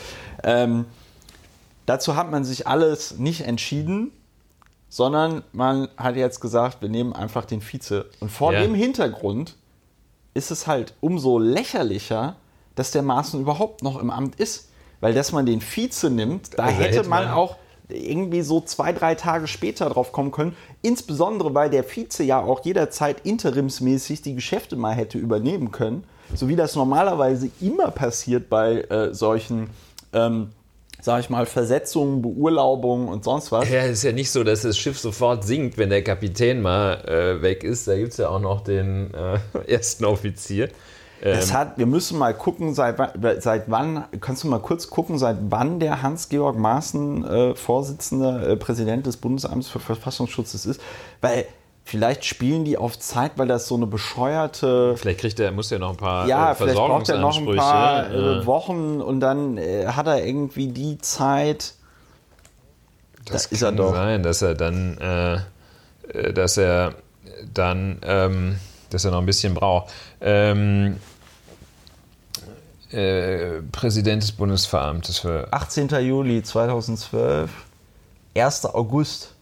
[0.46, 0.86] Ähm,
[1.86, 4.12] dazu hat man sich alles nicht entschieden,
[4.92, 8.06] sondern man hat jetzt gesagt, wir nehmen einfach den Vize.
[8.20, 8.62] Und vor Ja.
[8.62, 9.56] dem Hintergrund
[10.34, 12.36] ist es halt umso lächerlicher,
[12.76, 14.68] dass der Maaßen überhaupt noch im Amt ist.
[15.00, 17.56] Weil dass man den Vize nimmt, da Also hätte, man- auch
[17.90, 20.56] irgendwie so zwei, drei Tage später drauf kommen können.
[20.82, 26.04] Insbesondere, weil der Vize ja auch jederzeit interimsmäßig die Geschäfte mal hätte übernehmen können.
[26.36, 29.70] So wie das normalerweise immer passiert bei äh, solchen,
[30.14, 30.50] ähm,
[31.02, 33.70] sag ich mal, Versetzungen, Beurlaubungen und sonst was.
[33.70, 37.04] Ja, es ist ja nicht so, dass das Schiff sofort sinkt, wenn der Kapitän mal
[37.06, 37.88] äh, weg ist.
[37.88, 40.70] Da gibt es ja auch noch den äh, ersten Offizier.
[41.24, 42.98] Es hat, wir müssen mal gucken, seit,
[43.44, 48.58] seit wann, kannst du mal kurz gucken, seit wann der Hans-Georg Maaßen äh, Vorsitzender, äh,
[48.58, 50.82] Präsident des Bundesamts für Verfassungsschutz ist.
[51.22, 51.46] Weil
[51.84, 54.96] vielleicht spielen die auf Zeit, weil das so eine bescheuerte.
[54.98, 57.56] Vielleicht kriegt er, muss er noch ein paar Ja, äh, vielleicht braucht er noch ein
[57.56, 61.74] paar äh, Wochen und dann äh, hat er irgendwie die Zeit.
[63.26, 63.94] das da ist kann er doch.
[63.94, 65.36] sein, dass er dann, äh,
[66.14, 66.96] äh, dass er
[67.54, 68.58] dann, ähm,
[68.90, 69.92] dass er noch ein bisschen braucht.
[70.22, 70.98] Ähm,
[72.92, 75.90] äh, Präsident des Bundesveramtes für 18.
[76.02, 77.50] Juli 2012,
[78.36, 78.66] 1.
[78.66, 79.34] August.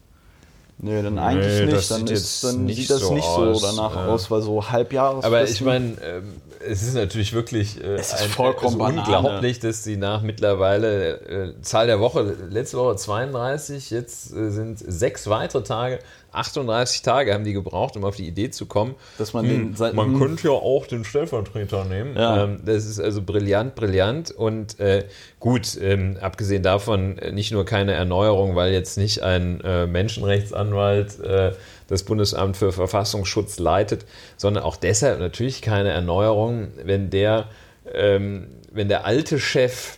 [0.82, 1.92] Nö, dann eigentlich Nee, nicht.
[1.92, 4.08] Dann, sieht ist, dann nicht sieht das so nicht aus, so danach ja.
[4.08, 5.26] aus, weil so Halbjahres.
[5.26, 6.34] Aber ich meine, ähm,
[6.66, 11.62] es ist natürlich wirklich äh, Es ist vollkommen also unglaublich, dass sie nach mittlerweile äh,
[11.62, 16.00] Zahl der Woche, letzte Woche 32, jetzt äh, sind sechs weitere Tage,
[16.32, 18.96] 38 Tage haben die gebraucht, um auf die Idee zu kommen.
[19.18, 20.20] Dass man den seit- man hm.
[20.20, 22.16] könnte ja auch den Stellvertreter nehmen.
[22.16, 22.44] Ja.
[22.44, 25.06] Ähm, das ist also brillant, brillant und äh,
[25.40, 31.20] gut, ähm, abgesehen davon äh, nicht nur keine Erneuerung, weil jetzt nicht ein äh, Menschenrechtsanwalt
[31.20, 31.52] äh,
[31.88, 34.06] das Bundesamt für Verfassungsschutz leitet,
[34.38, 37.50] sondern auch deshalb natürlich keine Erneuerung, wenn der,
[37.92, 39.98] ähm, wenn der alte Chef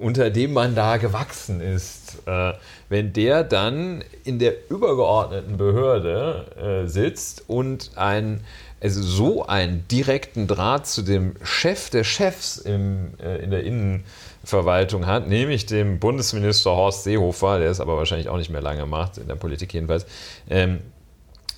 [0.00, 2.52] unter dem man da gewachsen ist, äh,
[2.88, 8.40] wenn der dann in der übergeordneten Behörde äh, sitzt und ein,
[8.80, 15.06] also so einen direkten Draht zu dem Chef der Chefs im, äh, in der Innenverwaltung
[15.06, 19.18] hat, nämlich dem Bundesminister Horst Seehofer, der es aber wahrscheinlich auch nicht mehr lange macht,
[19.18, 20.06] in der Politik jedenfalls.
[20.48, 20.80] Ähm,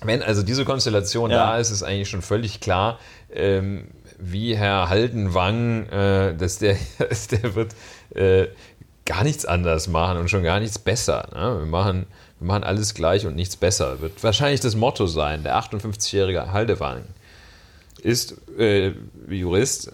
[0.02, 1.36] wenn also diese Konstellation Ja.
[1.38, 2.98] da ist, ist eigentlich schon völlig klar,
[3.32, 3.88] ähm,
[4.18, 7.74] wie Herr Haldenwang, äh, dass der, dass der wird
[8.14, 8.48] äh,
[9.04, 11.28] gar nichts anders machen und schon gar nichts besser.
[11.34, 11.60] Ne?
[11.60, 12.06] Wir, machen,
[12.40, 14.00] wir machen alles gleich und nichts besser.
[14.00, 15.42] Wird wahrscheinlich das Motto sein.
[15.42, 17.04] Der 58-jährige Haldenwang
[18.02, 18.92] ist äh,
[19.28, 19.92] Jurist.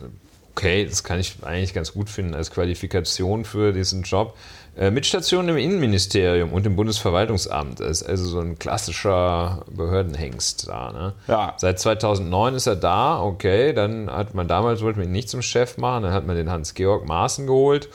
[0.54, 4.36] Okay, das kann ich eigentlich ganz gut finden als Qualifikation für diesen Job.
[4.74, 7.80] Äh, mit Station im Innenministerium und im Bundesverwaltungsamt.
[7.80, 10.92] Das ist also so ein klassischer Behördenhengst da.
[10.92, 11.14] Ne?
[11.28, 11.54] Ja.
[11.58, 15.42] Seit 2009 ist er da, okay, dann hat man damals, wollte man ihn nicht zum
[15.42, 17.90] Chef machen, dann hat man den Hans-Georg Maaßen geholt.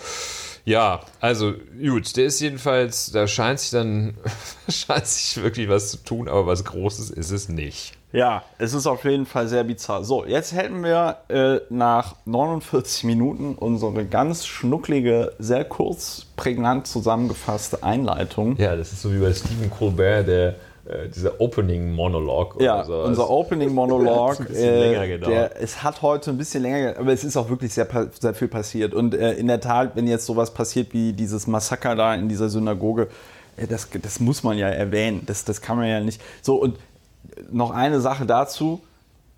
[0.65, 4.15] Ja, also gut, der ist jedenfalls, da scheint sich dann,
[4.69, 7.96] scheint sich wirklich was zu tun, aber was Großes ist es nicht.
[8.13, 10.03] Ja, es ist auf jeden Fall sehr bizarr.
[10.03, 17.83] So, jetzt hätten wir äh, nach 49 Minuten unsere ganz schnucklige, sehr kurz, prägnant zusammengefasste
[17.83, 18.55] Einleitung.
[18.57, 20.55] Ja, das ist so wie bei Stephen Colbert, der
[20.87, 22.61] äh, dieser Opening Monolog.
[22.61, 23.03] Ja, so.
[23.03, 24.49] unser Opening Monolog.
[24.55, 27.87] äh, der, es hat heute ein bisschen länger, gedauert, aber es ist auch wirklich sehr,
[28.17, 28.93] sehr viel passiert.
[28.93, 32.47] Und äh, in der Tat, wenn jetzt sowas passiert wie dieses Massaker da in dieser
[32.47, 33.09] Synagoge,
[33.57, 35.23] äh, das, das muss man ja erwähnen.
[35.25, 36.21] Das, das kann man ja nicht.
[36.41, 36.77] So, und
[37.51, 38.81] noch eine Sache dazu.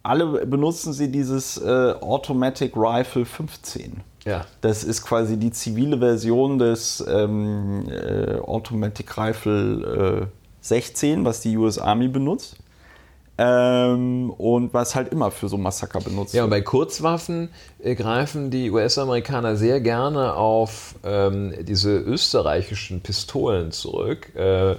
[0.01, 4.01] Alle benutzen sie dieses äh, Automatic Rifle 15.
[4.25, 4.45] Ja.
[4.61, 11.57] Das ist quasi die zivile Version des ähm, äh, Automatic Rifle äh, 16, was die
[11.57, 12.57] US Army benutzt.
[13.41, 17.47] Ähm, und was halt immer für so Massaker benutzt Ja, und bei Kurzwaffen
[17.81, 24.75] äh, greifen die US-Amerikaner sehr gerne auf ähm, diese österreichischen Pistolen zurück, äh,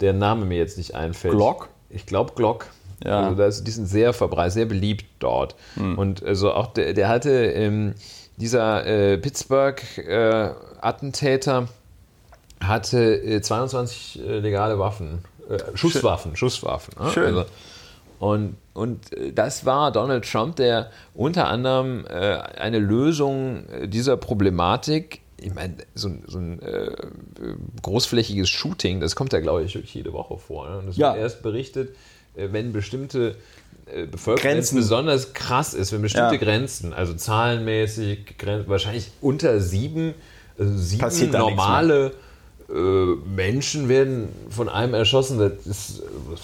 [0.00, 1.34] der Name mir jetzt nicht einfällt.
[1.34, 1.70] Glock?
[1.90, 2.66] Ich glaube Glock.
[3.04, 3.20] Ja.
[3.20, 5.54] Also das, die sind sehr verbreitet, sehr beliebt dort.
[5.74, 5.96] Hm.
[5.98, 7.94] Und also auch der, der hatte ähm,
[8.36, 11.68] dieser äh, Pittsburgh-Attentäter
[12.60, 16.92] hatte 22 äh, legale Waffen, äh, Schusswaffen, Schusswaffen.
[17.00, 17.10] Ne?
[17.10, 17.24] Schön.
[17.26, 17.46] Also,
[18.18, 25.20] und, und äh, das war Donald Trump, der unter anderem äh, eine Lösung dieser Problematik,
[25.40, 26.90] ich meine, so, so ein äh,
[27.82, 30.68] großflächiges Shooting, das kommt ja, glaube ich, jede Woche vor.
[30.68, 30.78] Ne?
[30.78, 31.12] Und das Ja.
[31.14, 31.90] wird erst berichtet,
[32.36, 33.36] äh, wenn bestimmte
[33.86, 34.76] äh, Bevölkerung Grenzen.
[34.76, 36.40] besonders krass ist, wenn bestimmte Ja.
[36.40, 38.34] Grenzen, also zahlenmäßig,
[38.66, 40.14] wahrscheinlich unter sieben,
[40.58, 42.12] also sieben Passiert normale
[43.34, 45.38] Menschen werden von einem erschossen.
[45.38, 46.02] Das ist,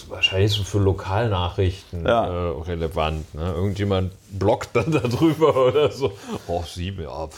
[0.08, 2.24] wahrscheinlich so für Lokalnachrichten Ja.
[2.26, 3.34] äh, relevant.
[3.34, 3.52] Ne?
[3.54, 6.12] Irgendjemand blockt dann darüber oder so.
[6.46, 7.28] Oh, sieben, ja.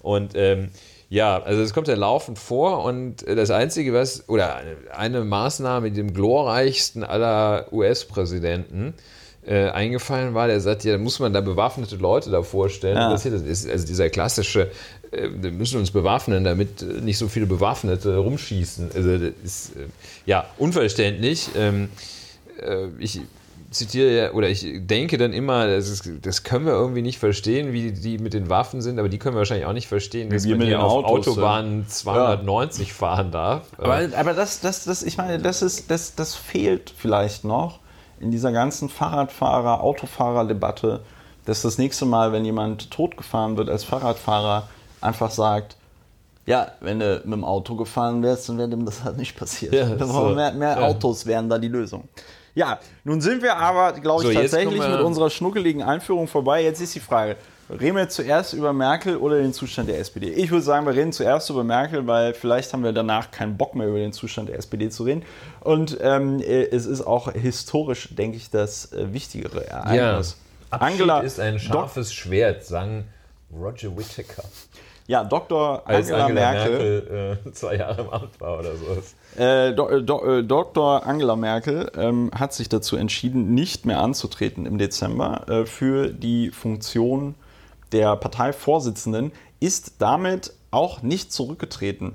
[0.00, 0.70] Und ähm,
[1.12, 4.62] ja, also es kommt ja laufend vor und äh, das Einzige, was, oder
[4.96, 8.94] eine, Maßnahme, die dem glorreichsten aller US-Präsidenten
[9.46, 12.96] äh, eingefallen war, der sagt, ja, da muss man da bewaffnete Leute da vorstellen.
[12.96, 13.10] Ja.
[13.10, 14.70] Das ist also dieser klassische,
[15.10, 18.92] äh, wir müssen uns bewaffnen, damit äh, nicht so viele Bewaffnete rumschießen.
[18.94, 19.88] Also das ist äh,
[20.24, 21.50] ja unverständlich.
[21.54, 21.90] Ähm,
[22.58, 23.20] äh, ich
[23.72, 27.72] zitiere ja, oder ich denke dann immer, das, ist, das können wir irgendwie nicht verstehen,
[27.72, 30.44] wie die mit den Waffen sind, aber die können wir wahrscheinlich auch nicht verstehen, dass
[30.44, 33.66] wir man mit hier den auf Autos, Autobahnen 290 fahren darf.
[33.78, 37.80] Aber, aber das, das, das, ich meine, das, ist, das, das fehlt vielleicht noch
[38.20, 41.00] in dieser ganzen Fahrradfahrer, Autofahrer-Debatte,
[41.44, 44.68] dass das nächste Mal, wenn jemand totgefahren wird als Fahrradfahrer,
[45.00, 45.76] einfach sagt,
[46.46, 49.72] ja, wenn du mit dem Auto gefahren wärst, dann wäre dem das halt nicht passiert.
[49.72, 50.30] Ja, so.
[50.30, 50.86] mehr, mehr Ja.
[50.88, 52.08] Autos wären da die Lösung.
[52.54, 56.62] Ja, nun sind wir aber, glaube ich, So, tatsächlich mit unserer schnuckeligen Einführung vorbei.
[56.62, 57.36] Jetzt ist die Frage,
[57.70, 60.28] reden wir zuerst über Merkel oder den Zustand der SPD?
[60.28, 63.74] Ich würde sagen, wir reden zuerst über Merkel, weil vielleicht haben wir danach keinen Bock
[63.74, 65.22] mehr über den Zustand der SPD zu reden.
[65.60, 70.36] Und ähm, äh, es ist auch historisch, denke ich, das äh, wichtigere ja, Ereignis.
[70.68, 73.04] Abschied Angela ist ein scharfes Schwert, sang
[73.52, 74.44] Roger Whittaker.
[75.06, 75.82] Ja, Dr.
[75.86, 79.14] Als Angela, Angela, Merkel, Merkel, äh, zwei Jahre im Amt war oder sowas.
[79.36, 81.06] Äh, Do, äh, Do, äh, Dr.
[81.06, 86.50] Angela Merkel ähm, hat sich dazu entschieden, nicht mehr anzutreten im Dezember äh, für die
[86.50, 87.34] Funktion
[87.92, 92.14] der Parteivorsitzenden, ist damit auch nicht zurückgetreten.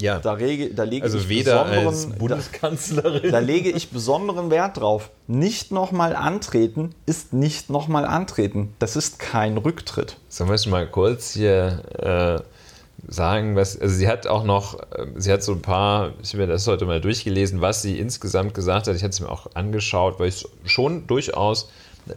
[0.00, 3.32] Ja, Da, rege, da lege also ich weder als besonderen, da, Bundeskanzlerin.
[3.32, 5.10] da lege ich besonderen Wert drauf.
[5.26, 8.74] Nicht nochmal antreten ist nicht nochmal antreten.
[8.78, 10.16] Das ist kein Rücktritt.
[10.28, 12.57] Sollen wir es mal kurz hier äh,
[13.06, 16.46] sagen, was, also sie hat auch noch, äh, sie hat so ein paar, ich habe
[16.46, 18.96] mir das heute mal durchgelesen, was sie insgesamt gesagt hat.
[18.96, 21.70] Ich hatte es mir auch angeschaut, weil ich es schon durchaus,
[22.08, 22.14] äh,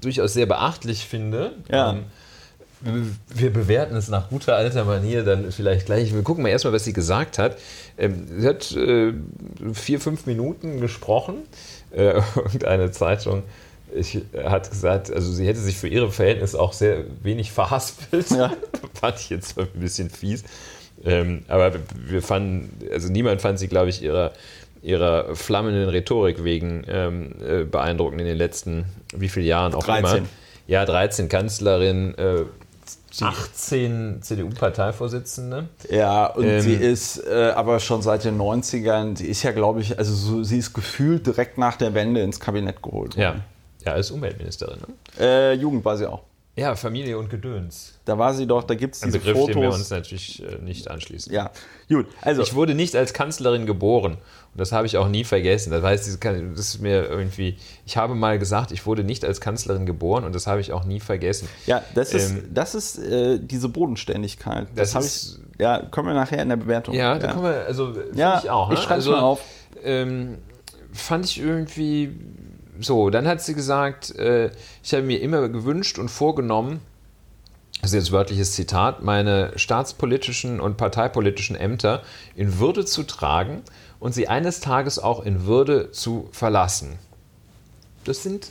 [0.00, 1.52] durchaus sehr beachtlich finde.
[1.70, 1.92] Ja.
[1.92, 2.04] Ähm,
[3.30, 6.12] wir- bewerten es nach guter alter Manier dann vielleicht gleich.
[6.14, 7.56] Wir gucken mal erstmal, was sie gesagt hat.
[7.96, 9.14] Ähm, sie hat äh,
[9.72, 11.36] vier, fünf Minuten gesprochen.
[11.92, 13.42] Äh, irgendeine Zeitung
[13.94, 18.30] ich, hat gesagt, also sie hätte sich für ihre Verhältnisse auch sehr wenig verhaspelt.
[18.30, 18.52] Ja.
[19.00, 20.44] fand ich jetzt ein bisschen fies.
[21.04, 21.72] Ähm, aber
[22.06, 24.32] wir fanden, also niemand fand sie, glaube ich, ihrer,
[24.82, 28.84] ihrer flammenden Rhetorik wegen ähm, äh, beeindruckend in den letzten,
[29.14, 30.18] wie viele Jahren auch 13.
[30.18, 30.28] immer.
[30.66, 32.44] Ja, 13 Kanzlerin, äh,
[33.20, 35.68] 18 CDU-Parteivorsitzende.
[35.90, 39.82] Ja, und Ähm, sie ist äh, aber schon seit den 90ern, sie ist ja, glaube
[39.82, 43.14] ich, also so, sie ist gefühlt direkt nach der Wende ins Kabinett geholt.
[43.14, 43.36] Ja,
[43.84, 44.78] ja, als Umweltministerin.
[44.80, 44.94] Ne?
[45.18, 46.22] Äh, Jugend war sie auch.
[46.56, 47.94] Ja, Familie und Gedöns.
[48.04, 49.90] Da war sie doch, da gibt es Ein diese Begriff, den wir uns Fotos.
[49.90, 51.32] natürlich äh, nicht anschließen.
[51.32, 51.50] Ja,
[51.88, 52.06] gut.
[52.22, 54.12] Also, Ich wurde nicht als Kanzlerin geboren.
[54.12, 55.72] Und das habe ich auch nie vergessen.
[55.72, 57.58] Das heißt, das ist mir irgendwie.
[57.86, 60.84] Ich habe mal gesagt, ich wurde nicht als Kanzlerin geboren und das habe ich auch
[60.84, 61.48] nie vergessen.
[61.66, 64.68] ja, das ist, ähm, das ist äh, diese Bodenständigkeit.
[64.76, 65.38] Das, Das habe ich.
[65.58, 66.94] Ja, kommen wir nachher in der Bewertung.
[66.94, 68.68] Ja, da kommen wir, also Ja, ich auch.
[68.68, 68.74] Ne?
[68.74, 69.40] ich schreib's also, mal auf.
[69.82, 70.38] Ähm,
[70.92, 72.14] fand ich irgendwie
[72.80, 73.10] so.
[73.10, 74.50] Dann hat sie gesagt, äh,
[74.82, 76.80] ich habe mir immer gewünscht und vorgenommen,
[77.82, 82.02] das ist jetzt wörtliches Zitat, meine staatspolitischen und parteipolitischen Ämter
[82.34, 83.62] in Würde zu tragen
[84.00, 86.98] und sie eines Tages auch in Würde zu verlassen.
[88.04, 88.48] Das sind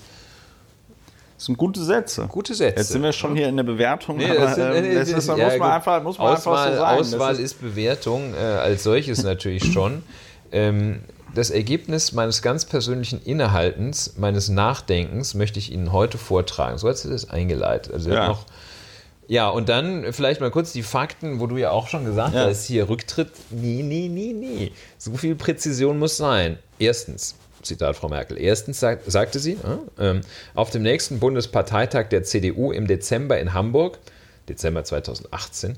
[1.44, 2.26] das sind gute Sätze.
[2.30, 2.78] Gute Sätze.
[2.78, 4.16] Jetzt sind wir schon hier in der Bewertung.
[4.16, 5.68] Nee, aber, das sind, ähm, nee, ist, ist- muss ja, man gut.
[5.68, 7.00] einfach, muss man Auswahl, einfach so sagen.
[7.02, 10.04] Auswahl Das ist, Bewertung, äh, als solches natürlich schon.
[10.54, 11.02] Ähm,
[11.34, 16.78] das Ergebnis meines ganz persönlichen Innehaltens, meines Nachdenkens möchte ich Ihnen heute vortragen.
[16.78, 17.94] So hat sie das eingeleitet.
[17.94, 18.28] Also Ja.
[18.28, 18.46] noch
[19.30, 22.46] ja, und dann vielleicht mal kurz die Fakten, wo du ja auch schon gesagt Ja.
[22.46, 24.72] hast, hier Rücktritt, nie, nie, nie, nie.
[24.98, 26.60] So viel Präzision muss sein.
[26.78, 29.58] Erstens, Zitat Frau Merkel, erstens sagt, sagte sie,
[29.98, 30.20] äh,
[30.56, 33.98] auf dem nächsten Bundesparteitag der CDU im Dezember in Hamburg,
[34.50, 35.78] Dezember 2018,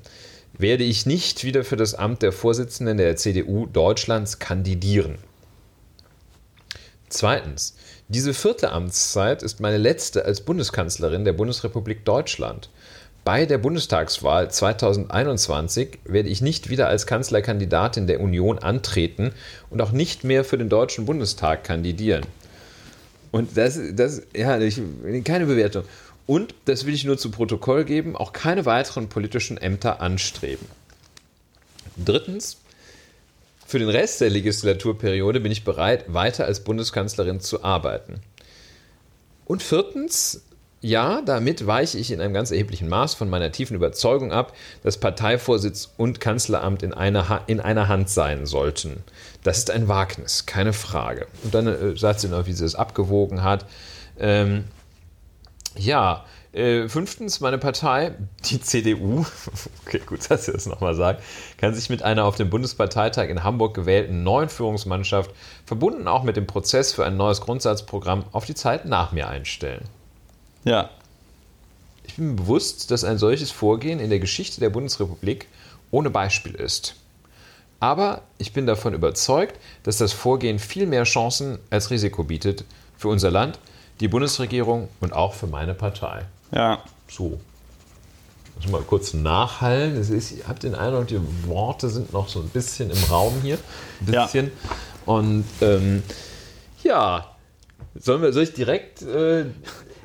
[0.58, 5.20] werde ich nicht wieder für das Amt der Vorsitzenden der CDU Deutschlands kandidieren.
[7.16, 7.76] Zweitens,
[8.10, 12.70] diese vierte Amtszeit ist meine letzte als Bundeskanzlerin der Bundesrepublik Deutschland.
[13.24, 19.32] Bei der Bundestagswahl 2021 werde ich nicht wieder als Kanzlerkandidatin der Union antreten
[19.70, 22.26] und auch nicht mehr für den Deutschen Bundestag kandidieren.
[23.32, 24.82] Und das, das ja, ich,
[25.24, 25.86] keine Bewertung.
[26.28, 30.68] Und, das will ich nur zu Protokoll geben, auch keine weiteren politischen Ämter anstreben.
[31.96, 32.58] Drittens,
[33.66, 38.22] für den Rest der Legislaturperiode bin ich bereit, weiter als Bundeskanzlerin zu arbeiten.
[39.46, 40.44] Und viertens,
[40.82, 44.54] ja, damit weiche ich in einem ganz erheblichen Maß von meiner tiefen Überzeugung ab,
[44.84, 49.04] dass Parteivorsitz und Kanzleramt in einer, Ha- in einer Hand sein sollten.
[49.44, 51.28] Das ist ein Wagnis, keine Frage.
[51.44, 53.66] Und dann äh, sagt sie noch, wie sie das abgewogen hat.
[54.20, 54.66] Ähm,
[55.76, 56.24] ja,
[56.56, 58.14] äh, fünftens, meine Partei,
[58.46, 59.26] die CDU,
[59.86, 61.22] okay, gut, dass ihr das nochmal sagt,
[61.58, 65.32] kann sich mit einer auf dem Bundesparteitag in Hamburg gewählten neuen Führungsmannschaft,
[65.66, 69.84] verbunden auch mit dem Prozess für ein neues Grundsatzprogramm, auf die Zeit nach mir einstellen.
[70.64, 70.90] Ja.
[72.06, 75.48] Ich bin mir bewusst, dass ein solches Vorgehen in der Geschichte der Bundesrepublik
[75.92, 76.96] ohne Beispiel ist.
[77.80, 82.64] Aber ich bin davon überzeugt, dass das Vorgehen viel mehr Chancen als Risiko bietet
[82.98, 83.60] für unser Land,
[84.00, 86.26] die Bundesregierung und auch für meine Partei.
[86.52, 86.80] Ja.
[87.10, 87.40] So.
[88.58, 89.98] Muss mal kurz nachhallen.
[89.98, 93.34] Es ist, ich habe den Eindruck, die Worte sind noch so ein bisschen im Raum
[93.42, 93.58] hier.
[94.08, 94.24] Ein Ja.
[94.24, 94.52] bisschen.
[95.06, 96.04] Und ähm,
[96.84, 97.26] ja,
[97.96, 99.46] sollen wir, soll ich direkt, äh,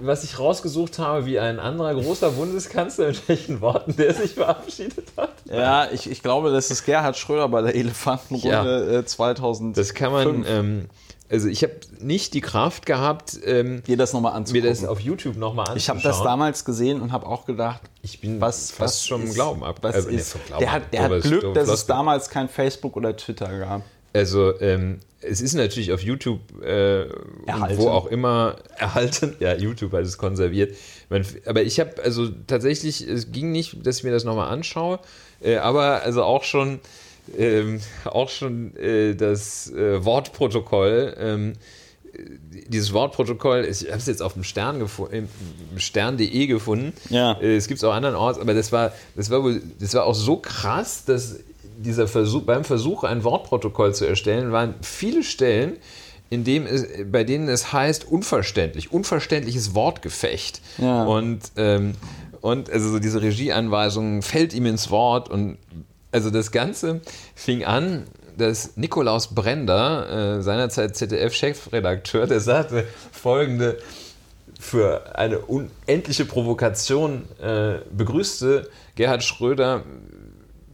[0.01, 5.09] was ich rausgesucht habe, wie ein anderer großer Bundeskanzler, mit welchen Worten der sich verabschiedet
[5.17, 5.33] hat?
[5.51, 8.99] Ja, ich, ich glaube, das ist Gerhard Schröder bei der Elefantenrunde Ja.
[9.01, 9.77] äh, 2000.
[9.77, 10.87] Das kann man, ähm,
[11.31, 14.69] also ich habe nicht die Kraft gehabt, ähm, dir das nochmal mir anzugucken.
[14.69, 15.79] das auf YouTube nochmal anzuschauen.
[15.79, 19.23] ich habe das damals gesehen und habe auch gedacht, Ich bin was, fast was schon
[19.25, 19.79] ist, Glauben ab.
[19.83, 21.95] Was nee, ist, Glauben der hat, der hat Glück, dass es Floskel.
[21.95, 23.83] damals kein Facebook oder Twitter gab.
[24.13, 27.07] Also ähm, es ist natürlich auf YouTube, äh,
[27.77, 29.37] wo auch immer erhalten.
[29.39, 30.77] Ja, YouTube hat es konserviert.
[31.11, 34.99] Man, aber ich habe also tatsächlich, es ging nicht, dass ich mir das nochmal anschaue,
[35.43, 36.81] äh, aber also auch schon,
[37.37, 41.15] ähm, auch schon äh, das äh, Wortprotokoll.
[41.19, 41.53] Ähm,
[42.69, 44.85] dieses Wortprotokoll, ich habe es jetzt auf dem Stern
[45.77, 46.93] Stern.de gefunden.
[47.09, 47.33] Ja.
[47.41, 50.15] Äh, Es gibt es auch andernorts, aber das war, das war wohl, das war auch
[50.15, 51.37] so krass, dass
[51.79, 55.77] dieser Versuch, beim Versuch, ein Wortprotokoll zu erstellen, waren viele Stellen,
[56.29, 60.61] in dem es, bei denen es heißt unverständlich, unverständliches Wortgefecht.
[60.79, 61.05] Ja.
[61.05, 61.95] Und, ähm,
[62.41, 65.59] und also so diese Regieanweisungen fällt ihm ins Wort und
[66.13, 67.01] also das Ganze
[67.35, 68.07] fing an,
[68.37, 73.79] dass Nikolaus Brender, äh, seinerzeit ZDF-Chefredakteur, der sagte folgende
[74.59, 79.85] für eine unendliche Provokation äh, begrüßte Gerhard Schröder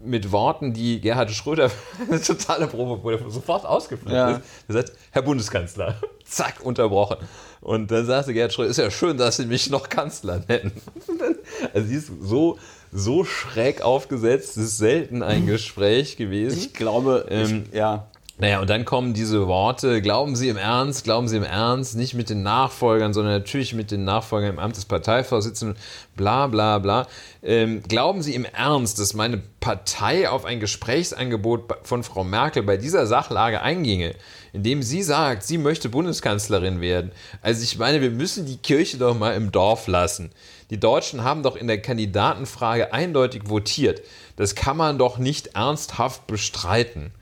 [0.05, 1.71] mit Worten, die Gerhard Schröder
[2.09, 4.31] eine totale er sofort ausgeflippt Ja.
[4.33, 4.41] ist.
[4.69, 7.19] Er sagt, Herr Bundeskanzler, zack, unterbrochen.
[7.61, 10.73] Und dann sagte Gerhard Schröder, ist ja schön, dass Sie mich noch Kanzler nennen.
[11.73, 12.59] Also sie ist so,
[12.93, 16.59] so schräg aufgesetzt, es ist selten ein Gespräch gewesen.
[16.59, 18.07] Ich glaube, Ähm, ich, ja.
[18.39, 22.13] Naja, und dann kommen diese Worte, glauben Sie im Ernst, glauben Sie im Ernst, nicht
[22.13, 25.79] mit den Nachfolgern, sondern natürlich mit den Nachfolgern im Amt des Parteivorsitzenden,
[26.17, 27.07] bla bla bla.
[27.43, 32.77] Ähm, glauben Sie im Ernst, dass meine Partei auf ein Gesprächsangebot von Frau Merkel bei
[32.77, 34.15] dieser Sachlage einginge,
[34.53, 37.13] indem sie sagt, sie möchte Bundeskanzlerin werden?
[37.41, 40.31] Also ich meine, wir müssen die Kirche doch mal im Dorf lassen.
[40.71, 44.03] Die Deutschen haben doch in der Kandidatenfrage eindeutig votiert.
[44.37, 47.13] Das kann man doch nicht ernsthaft bestreiten.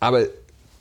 [0.00, 0.24] Aber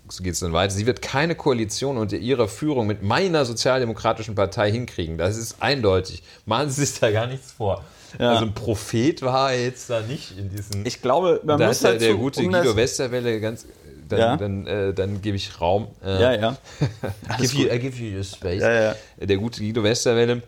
[0.10, 0.74] so geht es dann weiter.
[0.74, 5.18] Sie wird keine Koalition unter ihrer Führung mit meiner sozialdemokratischen Partei hinkriegen.
[5.18, 6.24] Das ist eindeutig.
[6.46, 7.84] Machen Sie sich da gar nichts vor.
[8.18, 8.32] Ja.
[8.32, 10.86] Also ein Prophet war er jetzt da nicht in diesen.
[10.86, 13.66] Ich glaube, man da muss ist dazu, der gute um Guido Westerwelle ganz.
[14.08, 14.38] Dann, Ja.
[14.38, 15.88] dann, äh, dann gebe ich Raum.
[16.02, 16.58] Äh, Ja, ja.
[17.40, 18.62] give you, I give you the space.
[18.62, 18.96] Ja.
[19.20, 20.42] Der gute Guido Westerwelle.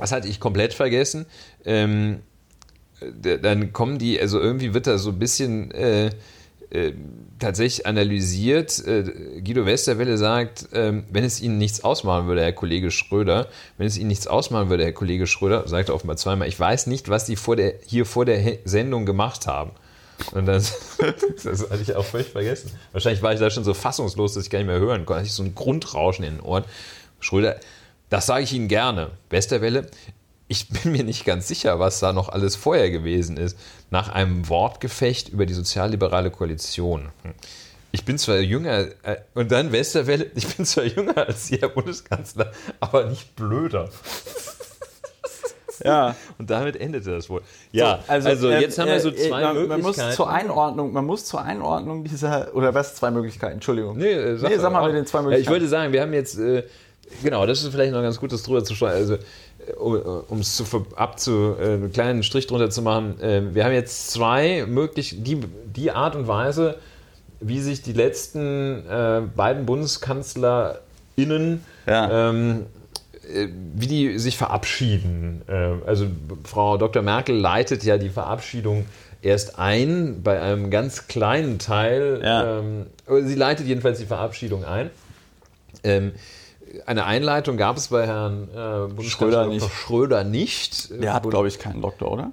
[0.00, 1.26] Was hatte ich komplett vergessen?
[1.64, 2.20] Ähm,
[3.22, 6.10] dann kommen die, also irgendwie wird da so ein bisschen äh,
[6.70, 6.92] äh,
[7.38, 8.86] tatsächlich analysiert.
[8.86, 13.86] Äh, Guido Westerwelle sagt, ähm, wenn es Ihnen nichts ausmachen würde, Herr Kollege Schröder, wenn
[13.86, 17.08] es Ihnen nichts ausmachen würde, Herr Kollege Schröder, sagt er offenbar zweimal, ich weiß nicht,
[17.08, 19.72] was die vor der, hier vor der Sendung gemacht haben.
[20.32, 20.78] Und das,
[21.44, 22.70] das hatte ich auch völlig vergessen.
[22.92, 25.20] Wahrscheinlich war ich da schon so fassungslos, dass ich gar nicht mehr hören konnte.
[25.20, 26.64] Hatte ich so ein Grundrauschen in den Ohren.
[27.18, 27.56] Schröder,
[28.10, 29.12] das sage ich Ihnen gerne.
[29.30, 29.86] Westerwelle,
[30.48, 33.56] ich bin mir nicht ganz sicher, was da noch alles vorher gewesen ist,
[33.90, 37.10] nach einem Wortgefecht über die sozialliberale Koalition.
[37.92, 41.68] Ich bin zwar jünger, äh, und dann Westerwelle, ich bin zwar jünger als Sie, Herr
[41.68, 43.88] Bundeskanzler, aber nicht blöder.
[45.84, 46.14] Ja.
[46.38, 47.42] Und damit endete das wohl.
[47.72, 49.68] Ja, So, also, ähm, jetzt haben wir so äh, zwei man, Möglichkeiten.
[49.68, 53.96] Man muss zur Einordnung, man muss zur Einordnung dieser, oder was, zwei Möglichkeiten, Entschuldigung.
[53.96, 55.42] Nee, äh, nee sag mal mit den zwei Möglichkeiten.
[55.42, 56.64] ich wollte sagen, wir haben jetzt, äh,
[57.22, 58.94] genau, das ist vielleicht noch ganz gut, das drüber zu schreiben.
[58.96, 59.72] Also, äh,
[60.28, 63.72] um es zu ver- abzu, äh, einen kleinen Strich drunter zu machen, äh, wir haben
[63.72, 65.40] jetzt zwei möglich, die,
[65.74, 66.76] die Art und Weise,
[67.40, 72.30] wie sich die letzten äh, beiden BundeskanzlerInnen Ja.
[72.30, 72.66] ähm,
[73.32, 75.42] äh, wie die sich verabschieden.
[75.48, 76.06] Äh, Also
[76.44, 77.02] Frau Dr.
[77.02, 78.86] Merkel leitet ja die Verabschiedung
[79.22, 82.20] erst ein bei einem ganz kleinen Teil.
[82.24, 82.58] Ja.
[82.60, 82.86] Ähm,
[83.26, 84.90] sie leitet jedenfalls die Verabschiedung ein.
[85.84, 86.12] Ähm,
[86.86, 89.70] eine Einleitung gab es bei Herrn äh, Bundeskanzler Schröder nicht.
[89.70, 91.02] Schröder nicht.
[91.02, 92.32] Der hat, glaube ich, keinen Doktor, oder?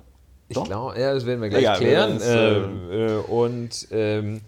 [0.50, 2.20] Ich glaube, ja, das werden wir gleich wir klären.
[2.22, 4.42] werden's, Äh, äh, und ähm,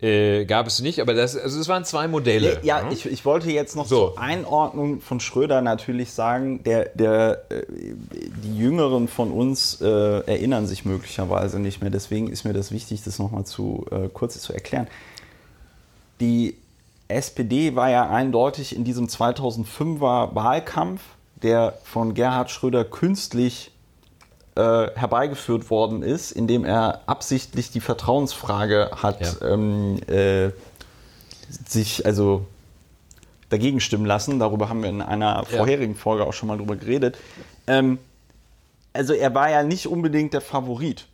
[0.00, 2.60] äh, gab es nicht, aber das, also es waren zwei Modelle.
[2.62, 4.10] Ja, ich, ich wollte jetzt noch So.
[4.10, 7.64] zur Einordnung von Schröder natürlich sagen, der, der, äh,
[8.44, 11.90] die Jüngeren von uns äh, erinnern sich möglicherweise nicht mehr.
[11.90, 14.86] Deswegen ist mir das wichtig, das nochmal zu, äh, kurz zu erklären.
[16.20, 16.54] Die
[17.08, 21.00] SPD war ja eindeutig in diesem 2005er Wahlkampf,
[21.42, 23.70] der von Gerhard Schröder künstlich
[24.56, 29.48] äh, herbeigeführt worden ist, indem er absichtlich die Vertrauensfrage hat Ja.
[29.48, 30.50] ähm, äh,
[31.66, 32.44] sich also
[33.48, 34.38] dagegen stimmen lassen.
[34.38, 37.16] Darüber haben wir in einer vorherigen Folge auch schon mal drüber geredet.
[37.66, 37.98] Ähm,
[38.92, 41.06] also er war ja nicht unbedingt der Favorit.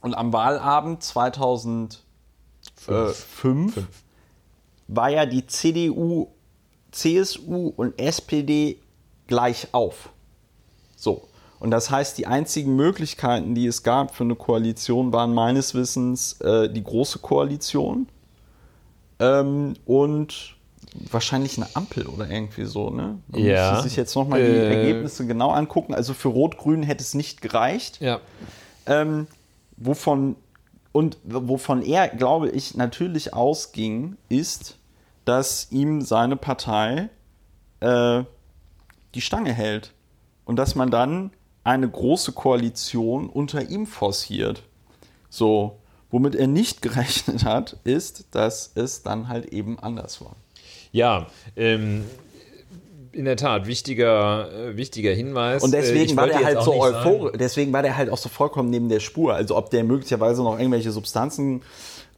[0.00, 2.00] Und am Wahlabend 2005
[4.88, 6.28] war ja die CDU,
[6.92, 8.78] CSU und SPD
[9.26, 10.10] gleich auf.
[10.96, 11.28] So.
[11.60, 16.38] Und das heißt, die einzigen Möglichkeiten, die es gab für eine Koalition, waren meines Wissens
[16.42, 18.06] äh, die große Koalition
[19.18, 20.56] ähm, und
[21.10, 22.90] wahrscheinlich eine Ampel oder irgendwie so.
[22.90, 23.18] Ne?
[23.28, 23.70] Man Ja.
[23.72, 24.76] müsste sich jetzt nochmal die Äh.
[24.76, 25.94] Ergebnisse genau angucken.
[25.94, 28.00] Also für Rot-Grün hätte es nicht gereicht.
[28.00, 28.20] Ja.
[28.86, 29.26] Ähm,
[29.78, 30.36] wovon
[30.94, 34.78] und wovon er, glaube ich, natürlich ausging, ist,
[35.24, 37.08] dass ihm seine Partei
[37.80, 38.22] äh,
[39.16, 39.92] die Stange hält
[40.44, 41.32] und dass man dann
[41.64, 44.62] eine große Koalition unter ihm forciert.
[45.30, 45.80] So,
[46.12, 50.36] womit er nicht gerechnet hat, ist, dass es dann halt eben anders war.
[50.92, 51.26] Ja,
[51.56, 52.04] ähm,
[53.14, 55.62] in der Tat, wichtiger, äh, wichtiger Hinweis.
[55.62, 58.28] Und Äh, deswegen ich war der halt so euphorisch, deswegen war der halt auch so
[58.28, 59.34] vollkommen neben der Spur.
[59.34, 61.62] Also ob der möglicherweise noch irgendwelche Substanzen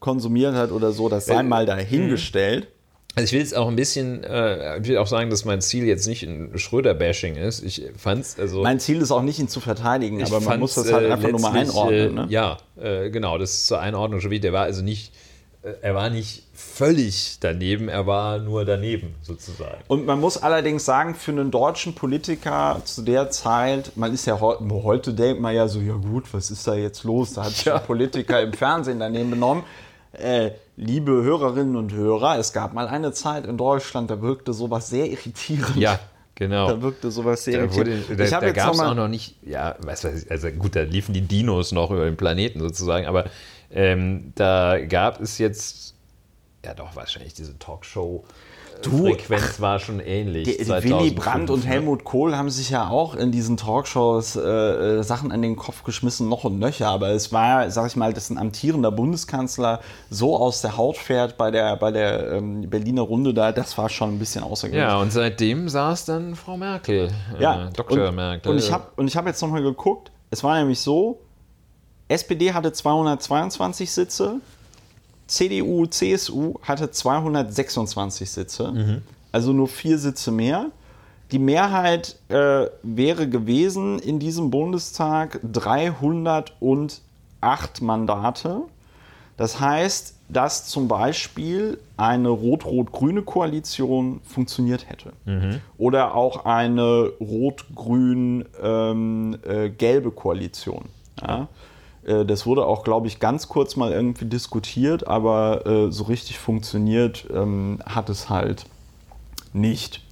[0.00, 2.68] konsumiert hat oder so, das sei Äh, mal dahingestellt.
[3.14, 5.86] Also ich will jetzt auch ein bisschen, äh, ich will auch sagen, dass mein Ziel
[5.86, 7.62] jetzt nicht ein Schröder-Bashing ist.
[7.64, 8.62] Ich fand's, also.
[8.62, 11.30] Mein Ziel ist auch nicht, ihn zu verteidigen, aber man muss das halt äh, einfach
[11.30, 11.98] nur mal einordnen.
[11.98, 12.26] Äh, Ne?
[12.28, 14.42] Ja, äh, genau, das ist zur Einordnung schon wieder.
[14.42, 15.18] Der war also nicht, äh,
[15.82, 19.78] er war nicht völlig daneben, er war nur daneben sozusagen.
[19.88, 24.40] Und man muss allerdings sagen, für einen deutschen Politiker zu der Zeit, man ist ja
[24.40, 27.34] heu- heute denkt man ja so, ja gut, was ist da jetzt los?
[27.34, 27.76] Da hat sich Ja.
[27.76, 29.64] ein Politiker im Fernsehen daneben benommen.
[30.12, 34.88] Äh, liebe Hörerinnen und Hörer, es gab mal eine Zeit in Deutschland, da wirkte sowas
[34.88, 35.76] sehr irritierend.
[35.76, 35.98] Ja,
[36.34, 36.68] genau.
[36.68, 38.20] Da wirkte sowas sehr Da, wurde, irritierend.
[38.20, 40.48] da, ich habe da jetzt gab es auch noch nicht, ja, was weiß ich, also
[40.50, 43.24] gut, da liefen die Dinos noch über den Planeten sozusagen, aber
[43.70, 45.94] ähm, da gab es jetzt,
[46.64, 48.24] ja doch, wahrscheinlich diese Talkshow.
[48.82, 50.44] Du, Frequenz war schon ähnlich.
[50.44, 51.70] Die, die 2005, Willy Brandt und ne?
[51.70, 55.82] Helmut Kohl haben sich ja auch in diesen Talkshows äh, äh, Sachen an den Kopf
[55.84, 56.88] geschmissen, noch und nöcher.
[56.88, 61.36] Aber es war, sag ich mal, dass ein amtierender Bundeskanzler so aus der Haut fährt
[61.36, 64.88] bei der, bei der ähm, Berliner Runde da, das war schon ein bisschen außergewöhnlich.
[64.88, 68.08] Ja, und seitdem saß dann Frau Merkel, Ja, äh, Dr.
[68.08, 68.52] und, Merkel.
[68.52, 71.20] Und ich habe hab jetzt nochmal geguckt, es war nämlich so,
[72.08, 74.40] SPD hatte 222 Sitze,
[75.26, 79.02] CDU, CSU hatte 226 Sitze, Mhm.
[79.32, 80.66] also nur vier Sitze mehr.
[81.32, 88.60] Die Mehrheit äh, wäre gewesen in diesem Bundestag 308 Mandate.
[89.36, 95.12] Das heißt, dass zum Beispiel eine rot-rot-grüne Koalition funktioniert hätte.
[95.78, 100.84] Oder auch eine rot-grün-gelbe Koalition.
[101.20, 101.48] Ja.
[102.06, 106.38] Äh, das wurde auch, glaube ich, ganz kurz mal irgendwie diskutiert, aber äh, so richtig
[106.38, 108.64] funktioniert ähm, hat es halt
[109.52, 110.02] nicht.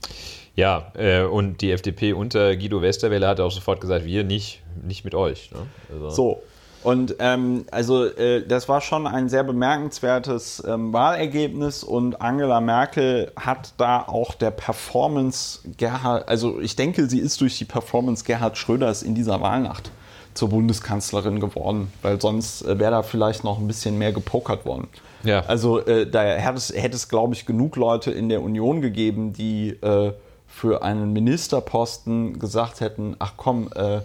[0.57, 5.05] Ja, äh, und die FDP unter Guido Westerwelle hat auch sofort gesagt, wir nicht, nicht
[5.05, 5.51] mit euch.
[5.53, 5.61] Ne?
[5.92, 6.11] Also.
[6.11, 6.42] So.
[6.84, 13.32] Und ähm, also äh, das war schon ein sehr bemerkenswertes ähm, Wahlergebnis und Angela Merkel
[13.36, 18.59] hat da auch der Performance Gerhard, also ich denke, sie ist durch die Performance Gerhard
[18.59, 19.90] Schröders in dieser Wahlnacht
[20.35, 24.89] zur Bundeskanzlerin geworden, weil sonst äh, wäre da vielleicht noch ein bisschen mehr gepokert worden.
[25.22, 25.41] Ja.
[25.47, 29.70] Also äh, da hätte es, es glaube ich, genug Leute in der Union gegeben, die
[29.70, 30.12] äh,
[30.55, 34.01] für einen Ministerposten gesagt hätten, ach komm, äh,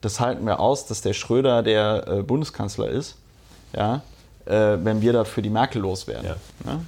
[0.00, 3.18] das halten wir aus, dass der Schröder der äh, Bundeskanzler ist,
[3.76, 4.02] ja,
[4.46, 6.26] äh, wenn wir dafür die Merkel loswerden.
[6.64, 6.72] Ja.
[6.72, 6.86] Ne?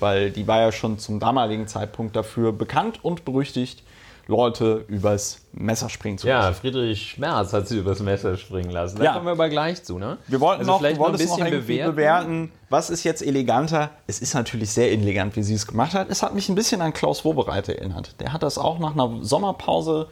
[0.00, 3.84] weil die war ja schon zum damaligen Zeitpunkt dafür bekannt und berüchtigt,
[4.26, 6.46] Leute übers Messer springen zu lassen.
[6.46, 8.98] Ja, Friedrich Merz hat sie übers Messer springen lassen.
[8.98, 9.12] Da ja.
[9.12, 10.18] kommen wir aber gleich zu, ne?
[10.28, 11.96] Wir wollten also noch, vielleicht ein bisschen noch bewerten.
[11.96, 12.52] bewerten.
[12.68, 13.90] Was ist jetzt eleganter?
[14.06, 16.08] Es ist natürlich sehr elegant, wie sie es gemacht hat.
[16.10, 18.20] Es hat mich ein bisschen an Klaus Wobereit erinnert.
[18.20, 20.08] Der hat das auch nach einer Sommerpause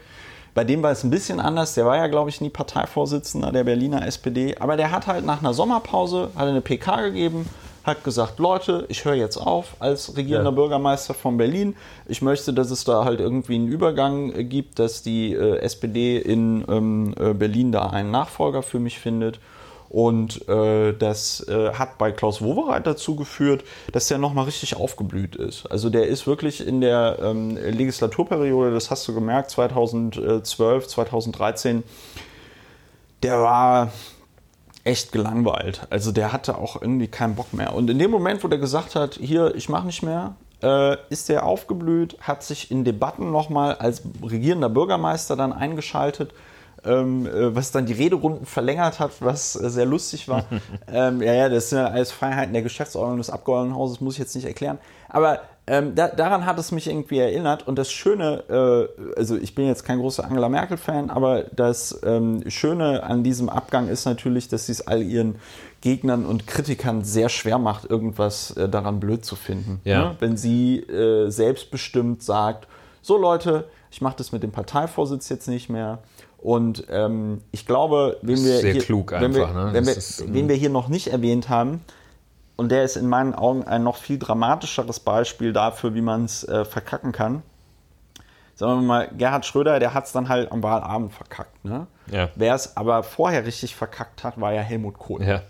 [0.58, 1.74] bei dem war es ein bisschen anders.
[1.74, 4.56] Der war ja, glaube ich, nie Parteivorsitzender der Berliner SPD.
[4.58, 7.48] Aber der hat halt nach einer Sommerpause hat eine PK gegeben,
[7.88, 10.54] hat gesagt, Leute, ich höre jetzt auf als regierender ja.
[10.54, 11.74] Bürgermeister von Berlin.
[12.06, 16.64] Ich möchte, dass es da halt irgendwie einen Übergang gibt, dass die äh, SPD in
[16.68, 19.40] ähm, äh, Berlin da einen Nachfolger für mich findet.
[19.88, 25.34] Und äh, das äh, hat bei Klaus Wowereit dazu geführt, dass der nochmal richtig aufgeblüht
[25.34, 25.66] ist.
[25.66, 31.82] Also der ist wirklich in der ähm, Legislaturperiode, das hast du gemerkt, 2012, 2013,
[33.22, 33.92] der war
[34.88, 35.86] echt gelangweilt.
[35.90, 37.74] Also der hatte auch irgendwie keinen Bock mehr.
[37.74, 41.28] Und in dem Moment, wo der gesagt hat, hier, ich mache nicht mehr, äh, ist
[41.28, 46.32] der aufgeblüht, hat sich in Debatten nochmal als regierender Bürgermeister dann eingeschaltet,
[46.86, 50.44] ähm, äh, was dann die Rederunden verlängert hat, was äh, sehr lustig war.
[50.90, 54.34] ähm, ja, ja, das sind ja alles Freiheiten der Geschäftsordnung des Abgeordnetenhauses, muss ich jetzt
[54.34, 54.78] nicht erklären.
[55.10, 57.68] Aber ähm, da, daran hat es mich irgendwie erinnert.
[57.68, 62.42] Und das Schöne, äh, also ich bin jetzt kein großer Angela Merkel-Fan, aber das ähm,
[62.48, 65.36] Schöne an diesem Abgang ist natürlich, dass sie es all ihren
[65.80, 69.80] Gegnern und Kritikern sehr schwer macht, irgendwas äh, daran blöd zu finden.
[69.84, 70.10] Ja.
[70.10, 70.16] Ne?
[70.18, 72.66] Wenn sie äh, selbstbestimmt sagt,
[73.02, 75.98] so Leute, ich mache das mit dem Parteivorsitz jetzt nicht mehr.
[76.38, 78.88] Und ähm, ich glaube, wen wir, hier,
[79.20, 79.70] wenn wir, ne?
[79.72, 81.80] wenn wir, ist, wen wir hier noch nicht erwähnt haben,
[82.58, 86.42] und der ist in meinen Augen ein noch viel dramatischeres Beispiel dafür, wie man es
[86.42, 87.42] äh, verkacken kann.
[88.56, 91.64] Sagen wir mal, Gerhard Schröder, der hat es dann halt am Wahlabend verkackt.
[91.64, 91.86] Ne?
[92.10, 92.30] Ja.
[92.34, 95.22] Wer es aber vorher richtig verkackt hat, war ja Helmut Kohl.
[95.22, 95.42] Ja.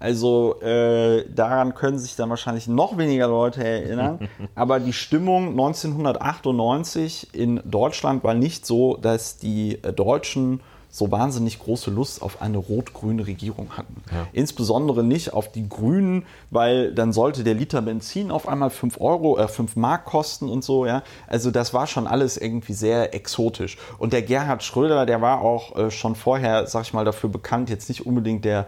[0.00, 4.28] Also äh, daran können sich dann wahrscheinlich noch weniger Leute erinnern.
[4.56, 10.60] Aber die Stimmung 1998 in Deutschland war nicht so, dass die äh, Deutschen
[10.96, 14.02] so wahnsinnig große Lust auf eine rot-grüne Regierung hatten.
[14.10, 14.28] Ja.
[14.32, 19.36] Insbesondere nicht auf die Grünen, weil dann sollte der Liter Benzin auf einmal 5 Euro,
[19.36, 20.86] äh, 5 Mark kosten und so.
[20.86, 21.02] Ja?
[21.26, 23.76] Also das war schon alles irgendwie sehr exotisch.
[23.98, 27.68] Und der Gerhard Schröder, der war auch äh, schon vorher, sag ich mal, dafür bekannt,
[27.68, 28.66] jetzt nicht unbedingt der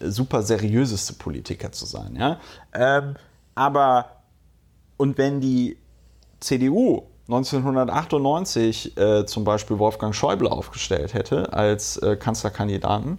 [0.00, 2.16] äh, super seriöseste Politiker zu sein.
[2.16, 2.40] Ja?
[2.74, 3.14] Ähm,
[3.54, 4.22] aber,
[4.96, 5.76] und wenn die
[6.40, 13.18] CDU 1998 äh, zum Beispiel Wolfgang Schäuble aufgestellt hätte als äh, Kanzlerkandidaten,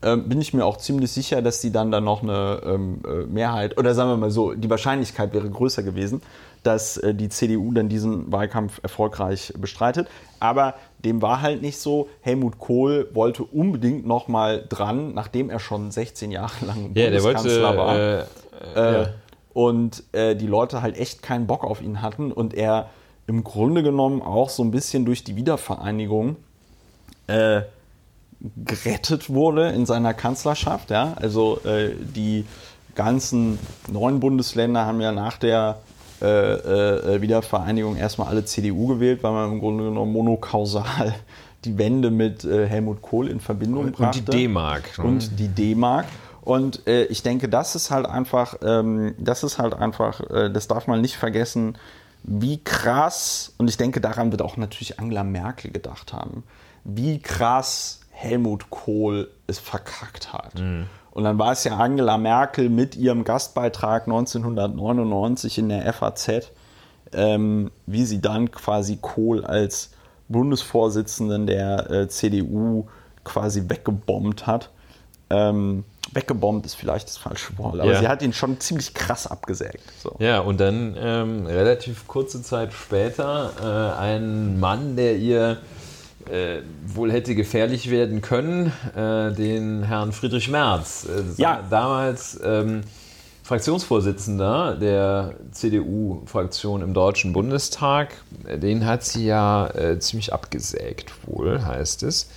[0.00, 3.26] äh, bin ich mir auch ziemlich sicher, dass die dann da noch eine ähm, äh,
[3.26, 6.22] Mehrheit, oder sagen wir mal so, die Wahrscheinlichkeit wäre größer gewesen,
[6.62, 10.08] dass äh, die CDU dann diesen Wahlkampf erfolgreich bestreitet.
[10.38, 12.08] Aber dem war halt nicht so.
[12.22, 17.76] Helmut Kohl wollte unbedingt noch mal dran, nachdem er schon 16 Jahre lang ja, Bundeskanzler
[17.76, 17.96] war.
[17.96, 18.24] Äh,
[18.74, 19.08] ja.
[19.52, 22.88] Und die Leute halt echt keinen Bock auf ihn hatten und er
[23.30, 26.34] im Grunde genommen auch so ein bisschen durch die Wiedervereinigung
[27.28, 27.62] äh,
[28.56, 30.90] gerettet wurde in seiner Kanzlerschaft.
[30.90, 31.12] Ja?
[31.14, 32.44] Also äh, die
[32.96, 35.78] ganzen neuen Bundesländer haben ja nach der
[36.20, 41.14] äh, äh Wiedervereinigung erstmal alle CDU gewählt, weil man im Grunde genommen monokausal
[41.64, 44.18] die Wende mit äh, Helmut Kohl in Verbindung und, brachte.
[44.18, 44.98] Und die D-Mark.
[44.98, 45.04] Ne?
[45.04, 46.06] Und die D-Mark.
[46.42, 50.88] Und ich denke, das ist halt einfach, ähm, das ist halt einfach, äh, das darf
[50.88, 51.76] man nicht vergessen,
[52.22, 56.44] wie krass, und ich denke, daran wird auch natürlich Angela Merkel gedacht haben,
[56.84, 60.58] wie krass Helmut Kohl es verkackt hat.
[60.58, 60.86] Mhm.
[61.12, 66.52] Und dann war es ja Angela Merkel mit ihrem Gastbeitrag 1999 in der FAZ,
[67.12, 69.90] ähm, wie sie dann quasi Kohl als
[70.28, 72.86] Bundesvorsitzenden der äh, CDU
[73.24, 74.70] quasi weggebombt hat.
[75.28, 78.00] Ähm, weggebombt ist vielleicht das falsche Wort, aber ja.
[78.00, 79.82] sie hat ihn schon ziemlich krass abgesägt.
[80.02, 80.16] So.
[80.18, 85.58] Ja, und dann ähm, relativ kurze Zeit später äh, ein Mann, der ihr
[86.30, 91.06] äh, wohl hätte gefährlich werden können, äh, den Herrn Friedrich Merz.
[91.06, 91.62] Äh, Ja.
[91.70, 92.82] Damals ähm,
[93.42, 98.14] Fraktionsvorsitzender der CDU-Fraktion im Deutschen Bundestag.
[98.46, 102.28] Äh, Den hat sie ja äh, ziemlich abgesägt, wohl, heißt es.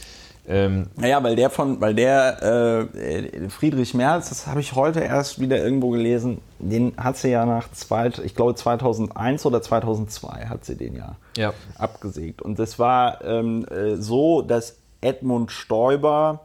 [0.45, 5.39] Ähm, Naja, weil der von, weil der äh, Friedrich Merz, das habe ich heute erst
[5.39, 10.65] wieder irgendwo gelesen, den hat sie ja nach zwei, ich glaube 2001 oder 2002 hat
[10.65, 11.53] sie den ja, Ja.
[11.77, 12.41] abgesägt.
[12.41, 16.41] Und das war ähm, äh, so, dass Edmund Stoiber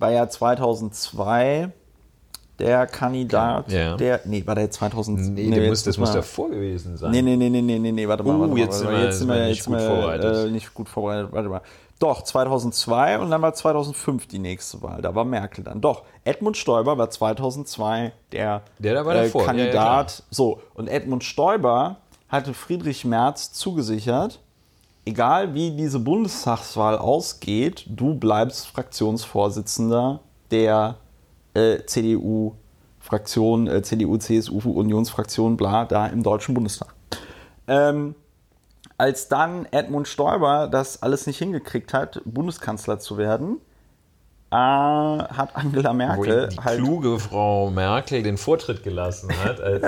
[0.00, 1.70] war ja 2002
[2.58, 3.96] der Kandidat, Ja.
[3.96, 7.12] der, nee, war der 2000, nee, der muss, jetzt das muss davor gewesen sein.
[7.12, 8.34] Nee, nee, nee, nee, nee, nee, nee, warte mal.
[8.34, 9.94] Uh, warte mal, jetzt warte sind mal, wir- sind wir nicht jetzt gut sind wir,
[9.94, 10.36] vorbereitet.
[10.46, 11.60] Äh, nicht gut vorbereitet, warte mal.
[11.98, 15.02] Doch, 2002 und dann war 2005 die nächste Wahl.
[15.02, 15.80] Da war Merkel dann.
[15.80, 19.42] Doch, Edmund Stoiber war 2002 der, Der war äh, davor.
[19.42, 20.22] Ja, ja, Kandidat.
[20.30, 21.96] so, und Edmund Stoiber
[22.28, 24.40] hatte Friedrich Merz zugesichert,
[25.06, 30.20] egal wie diese Bundestagswahl ausgeht, du bleibst Fraktionsvorsitzender
[30.50, 30.96] der
[31.54, 36.94] äh, CDU-Fraktion, äh, CDU, CSU, Unionsfraktion, bla, da im Deutschen Bundestag.
[37.66, 38.14] Ähm,
[38.98, 43.58] als dann Edmund Stoiber das alles nicht hingekriegt hat, Bundeskanzler zu werden,
[44.50, 49.60] äh, hat Angela Wo Merkel ihm die halt kluge Frau Merkel den Vortritt gelassen hat,
[49.62, 49.82] als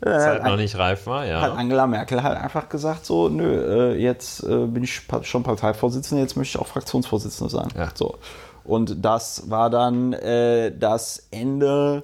[0.00, 1.26] die Zeit noch nicht reif war.
[1.26, 1.42] Ja.
[1.42, 6.22] hat Angela Merkel halt einfach gesagt, so, nö, äh, jetzt äh, bin ich schon Parteivorsitzende,
[6.22, 7.68] jetzt möchte ich auch Fraktionsvorsitzende sein.
[7.76, 7.90] Ja.
[7.94, 8.16] So.
[8.64, 12.02] Und das war dann äh, das Ende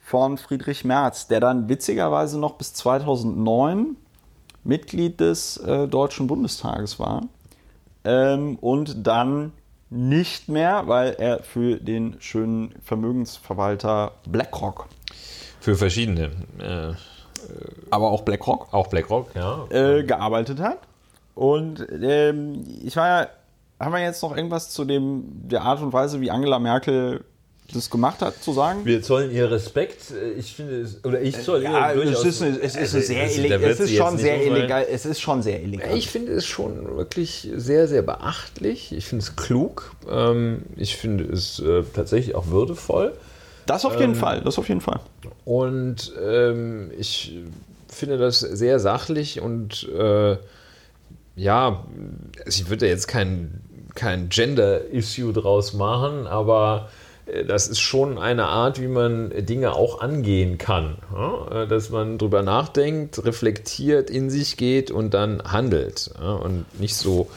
[0.00, 3.96] von Friedrich Merz, der dann witzigerweise noch bis 2009
[4.64, 7.22] Mitglied des äh, Deutschen Bundestages war
[8.04, 9.52] ähm, und dann
[9.90, 14.86] nicht mehr, weil er für den schönen Vermögensverwalter BlackRock,
[15.60, 16.30] Für verschiedene.
[16.58, 16.94] Äh,
[17.90, 19.66] aber auch BlackRock, auch BlackRock, ja.
[19.70, 20.78] äh, gearbeitet hat.
[21.34, 23.28] Und ähm, ich war ja,
[23.78, 27.24] haben wir jetzt noch irgendwas zu dem, der Art und Weise, wie Angela Merkel
[27.72, 28.84] das gemacht hat, zu sagen?
[28.84, 30.12] Wir zollen ihr Respekt.
[30.36, 32.24] Ich finde es, oder ich zoll Ja, ihr durchaus.
[32.24, 34.86] es ist, eine, es ist, Also, eine sehr wird es ist schon sehr illegal.
[34.88, 35.96] Es ist schon sehr illegal.
[35.96, 38.92] Ich finde es schon wirklich sehr, sehr beachtlich.
[38.92, 39.94] Ich finde es klug.
[40.10, 43.14] Ähm, ich finde es äh, tatsächlich auch würdevoll.
[43.66, 45.00] das auf jeden Fall, das auf jeden Fall.
[45.44, 47.34] Und ähm, ich
[47.88, 50.36] finde das sehr sachlich und äh,
[51.36, 51.84] ja,
[52.44, 53.60] also ich würde da jetzt kein,
[53.94, 57.03] kein Gender-Issue draus machen, aber äh,
[57.46, 60.98] das ist schon eine Art, wie man Dinge auch angehen kann.
[61.12, 61.62] Ja?
[61.62, 66.10] Äh, Dass man drüber nachdenkt, reflektiert, in sich geht und dann handelt.
[66.20, 66.32] Ja?
[66.34, 67.28] Und nicht so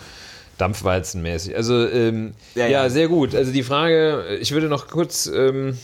[0.57, 1.55] dampfwalzenmäßig.
[1.55, 2.89] Also ähm, Ja, ja, ja.
[2.89, 3.34] sehr gut.
[3.35, 5.77] Also die Frage, ich würde noch kurz ähm,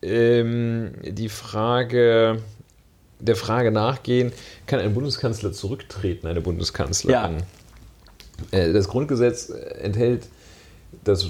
[0.00, 2.38] ähm, die Frage
[3.18, 4.32] der Frage nachgehen,
[4.66, 7.42] kann ein Bundeskanzler zurücktreten, eine Bundeskanzlerin?
[8.50, 10.26] Äh, Das Grundgesetz enthält
[11.04, 11.28] das,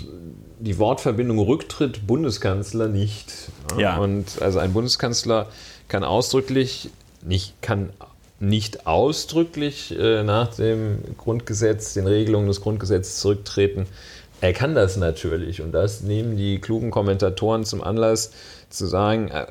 [0.62, 3.32] die Wortverbindung Rücktritt Bundeskanzler nicht.
[3.78, 3.97] Ja.
[3.98, 5.48] Und also ein Bundeskanzler
[5.89, 6.90] kann ausdrücklich,
[7.22, 7.90] nicht, kann
[8.39, 13.86] nicht ausdrücklich äh, nach dem Grundgesetz, den Regelungen des Grundgesetzes zurücktreten.
[14.40, 18.32] Er kann das natürlich und das nehmen die klugen Kommentatoren zum Anlass
[18.70, 19.47] zu sagen, äh,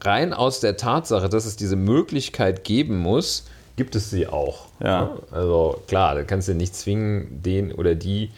[0.00, 3.44] rein aus der Tatsache, dass es diese Möglichkeit geben muss,
[3.76, 4.66] gibt es sie auch.
[4.82, 5.16] Ja.
[5.30, 8.30] Also klar, da kannst du nicht zwingen, den oder die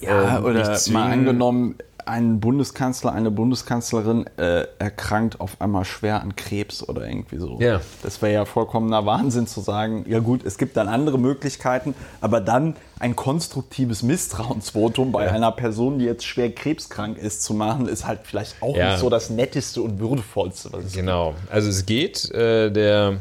[0.00, 6.36] Ja, ähm, oder mal angenommen, ein Bundeskanzler, eine Bundeskanzlerin äh, erkrankt auf einmal schwer an
[6.36, 7.58] Krebs oder irgendwie so.
[7.60, 7.80] Ja.
[8.04, 12.40] Das wäre ja vollkommener Wahnsinn zu sagen, ja gut, es gibt dann andere Möglichkeiten, aber
[12.40, 18.06] dann ein konstruktives Misstrauensvotum bei einer Person, die jetzt schwer krebskrank ist, zu machen, ist
[18.06, 18.90] halt vielleicht auch Ja.
[18.90, 21.34] nicht so das Netteste und Würdevollste, was es Genau.
[21.50, 23.18] Also es geht, äh, der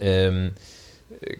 [0.00, 0.52] ähm,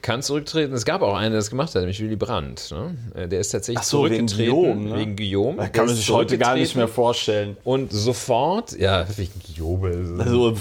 [0.02, 0.72] kann zurücktreten.
[0.74, 2.70] Es gab auch einen, der das gemacht hat, nämlich Willy Brandt.
[2.70, 2.96] Ne?
[3.14, 4.54] Äh, Der ist tatsächlich so, wegen zurückgetreten.
[4.62, 4.98] Guillaume, ne?
[4.98, 5.56] Wegen Guillaume.
[5.58, 7.56] Der Kann man sich heute gar nicht mehr vorstellen.
[7.64, 10.22] Und sofort, ja, wegen Guillaume.
[10.22, 10.56] Also,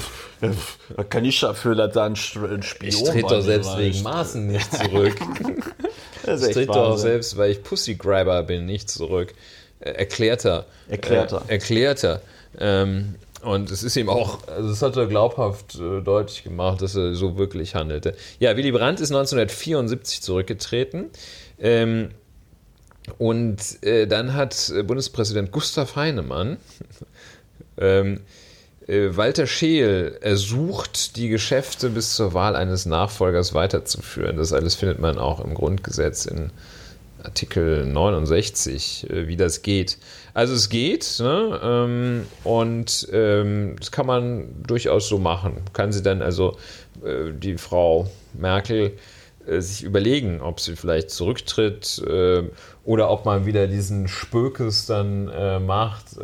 [0.95, 4.03] was kann ich dafür, dass da ein Spion ich trete doch selbst wegen.
[4.03, 5.15] Maßen nicht zurück.
[6.25, 9.33] Das ist Ich trete doch selbst, weil ich Pussygrabber bin, nicht zurück.
[9.79, 10.65] Äh, erklärter.
[10.87, 11.43] Erklärter.
[11.47, 12.21] Äh, erklärter.
[12.57, 13.15] Ähm,
[13.45, 17.13] und es ist ihm auch, also es hat er glaubhaft äh, deutlich gemacht, dass er
[17.15, 18.15] so wirklich handelte.
[18.39, 21.11] Ja, Willy Brandt ist 1974 zurückgetreten.
[21.59, 22.09] Ähm,
[23.17, 26.57] und äh, dann hat äh, Bundespräsident Gustav Heinemann
[27.77, 28.22] ähm,
[28.88, 34.38] äh, Walter Scheel ersucht, die Geschäfte bis zur Wahl eines Nachfolgers weiterzuführen.
[34.38, 36.51] Das alles findet man auch im Grundgesetz in
[37.26, 39.97] Artikel 69, äh, wie das geht.
[40.34, 41.60] Also es geht ne?
[41.64, 45.57] ähm, und ähm, das kann man durchaus so machen.
[45.73, 46.57] Kann sie dann also
[47.03, 48.93] äh, die Frau Merkel
[49.47, 52.02] äh, sich überlegen, ob sie vielleicht zurücktritt
[52.84, 56.18] oder ob man wieder diesen Spökes dann macht,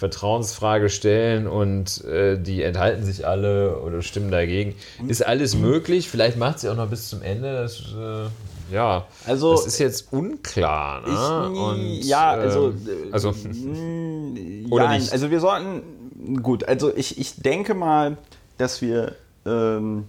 [0.00, 4.74] Vertrauensfrage stellen und äh, die enthalten sich alle oder stimmen dagegen.
[5.06, 7.52] Ist alles möglich, vielleicht macht sie auch noch bis zum Ende.
[7.52, 8.30] Das, äh,
[8.70, 11.00] ja, Also, das ist jetzt unklar.
[11.02, 11.52] Ne?
[11.52, 15.12] Ich, und, ja, also, ähm, also mm, Oder ja, nicht?
[15.12, 18.16] Also wir sollten, gut, also ich, ich denke mal,
[18.58, 19.16] dass wir,
[19.46, 20.04] ähm,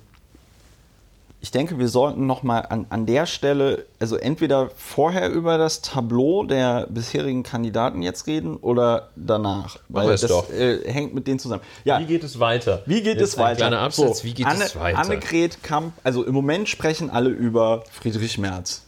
[1.44, 6.46] ich denke, wir sollten nochmal an, an der Stelle, also entweder vorher über das Tableau
[6.46, 10.52] der bisherigen Kandidaten jetzt reden oder danach, weil das doch.
[10.52, 11.64] Äh, hängt mit denen zusammen.
[11.84, 12.84] Ja, wie geht es weiter?
[12.86, 13.56] wie geht Jetzt es weiter?
[13.56, 15.00] Kleiner Absatz, So, wie geht Anne, es weiter?
[15.00, 18.84] Annegret Kamp, also im Moment sprechen alle über Friedrich Merz.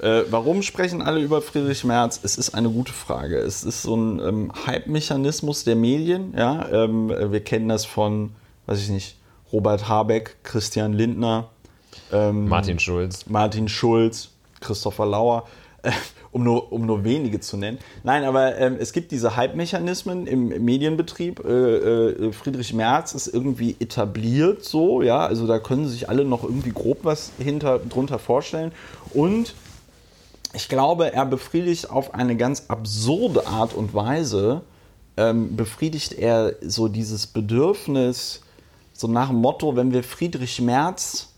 [0.00, 2.18] Äh, warum sprechen alle über Friedrich Merz?
[2.22, 3.36] Es ist eine gute Frage.
[3.36, 6.32] Es ist so ein ähm, Hype-Mechanismus der Medien.
[6.34, 6.66] Ja?
[6.72, 8.30] Ähm, äh, wir kennen das von,
[8.64, 9.16] weiß ich nicht,
[9.52, 11.50] Robert Habeck, Christian Lindner,
[12.12, 13.26] ähm, Martin Schulz.
[13.28, 14.30] Martin Schulz,
[14.60, 15.46] Christopher Lauer,
[15.82, 15.92] äh,
[16.32, 17.78] um, nur, um nur wenige zu nennen.
[18.04, 21.44] Nein, aber ähm, es gibt diese Hype-Mechanismen im Medienbetrieb.
[21.44, 26.44] Äh, äh, Friedrich Merz ist irgendwie etabliert so, ja, also da können sich alle noch
[26.44, 28.72] irgendwie grob was hinter, drunter vorstellen.
[29.12, 29.54] Und
[30.52, 34.62] ich glaube, er befriedigt auf eine ganz absurde Art und Weise,
[35.16, 38.42] ähm, befriedigt er so dieses Bedürfnis,
[38.92, 41.29] so nach dem Motto, wenn wir Friedrich Merz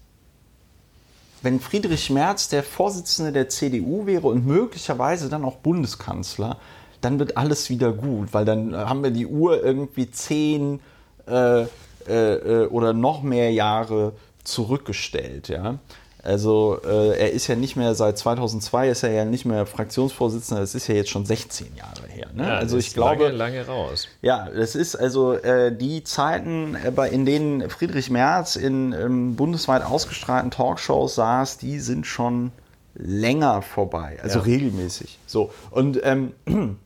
[1.42, 6.58] wenn Friedrich Merz der Vorsitzende der CDU wäre und möglicherweise dann auch Bundeskanzler,
[7.00, 10.80] dann wird alles wieder gut, weil dann haben wir die Uhr irgendwie zehn
[11.26, 11.66] äh, äh,
[12.06, 14.12] äh, oder noch mehr Jahre
[14.44, 15.48] zurückgestellt.
[15.48, 15.78] Ja?
[16.24, 20.60] Also äh, er ist ja nicht mehr, seit 2002 ist er ja nicht mehr Fraktionsvorsitzender,
[20.60, 22.28] das ist ja jetzt schon 16 Jahre her.
[22.32, 22.44] Ne?
[22.44, 24.06] Ja, also ich glaube, lange, lange raus.
[24.20, 26.76] ja, das ist also äh, die Zeiten,
[27.10, 32.52] in denen Friedrich Merz in ähm, bundesweit ausgestrahlten Talkshows saß, die sind schon
[32.94, 34.44] länger vorbei, also Ja.
[34.44, 35.18] regelmäßig.
[35.26, 36.32] So und ähm,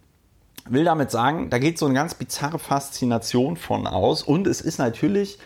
[0.68, 4.78] will damit sagen, da geht so eine ganz bizarre Faszination von aus und es ist
[4.78, 5.38] natürlich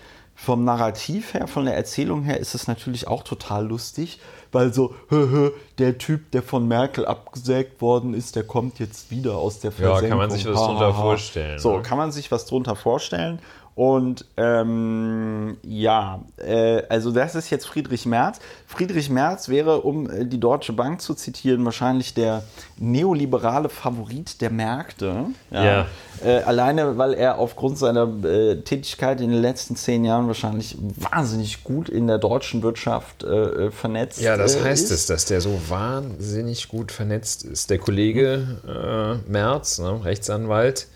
[0.42, 4.18] vom Narrativ her, von der Erzählung her, ist es natürlich auch total lustig,
[4.52, 9.10] weil so, hö, hö, der Typ, der von Merkel abgesägt worden ist, der kommt jetzt
[9.10, 10.08] wieder aus der Ja, Versenkung.
[10.08, 11.02] kann man sich was Ha, drunter ha, ha.
[11.02, 11.82] vorstellen, So, ne?
[11.82, 13.38] kann man sich was drunter vorstellen.
[13.76, 18.38] Und ähm, ja, äh, also das ist jetzt Friedrich Merz.
[18.66, 22.42] Friedrich Merz wäre, um äh, die Deutsche Bank zu zitieren, wahrscheinlich der
[22.78, 25.26] neoliberale Favorit der Märkte.
[25.51, 25.86] Ja.
[26.22, 31.64] Äh, alleine, weil er aufgrund seiner äh, Tätigkeit in den letzten zehn Jahren wahrscheinlich wahnsinnig
[31.64, 34.90] gut in der deutschen Wirtschaft äh, äh, vernetzt Ja, das heißt ist.
[34.90, 37.70] es, dass der so wahnsinnig gut vernetzt ist.
[37.70, 40.88] Der Kollege Merz, ne, Rechtsanwalt,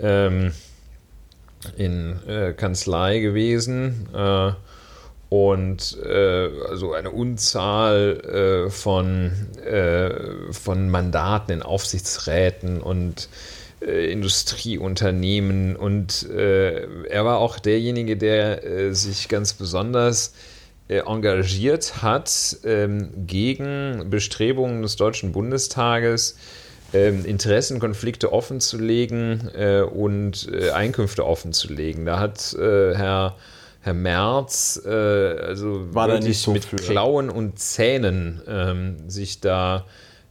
[0.00, 0.52] ähm,
[1.76, 4.52] in äh, Kanzlei gewesen äh,
[5.28, 9.32] und äh, also eine Unzahl äh, von,
[9.64, 13.28] äh, von Mandaten in Aufsichtsräten und
[13.80, 20.34] äh, Industrieunternehmen und er war auch derjenige, der sich ganz besonders
[20.88, 26.36] engagiert hat ähm, gegen Bestrebungen des Deutschen Bundestages,
[26.94, 32.06] ähm, Interessenkonflikte offenzulegen äh, und äh, Einkünfte offenzulegen.
[32.06, 33.36] Da hat äh, Herr,
[33.80, 36.76] Herr Merz äh, also War wirklich so mit für.
[36.76, 39.84] Klauen und Zähnen ähm, sich da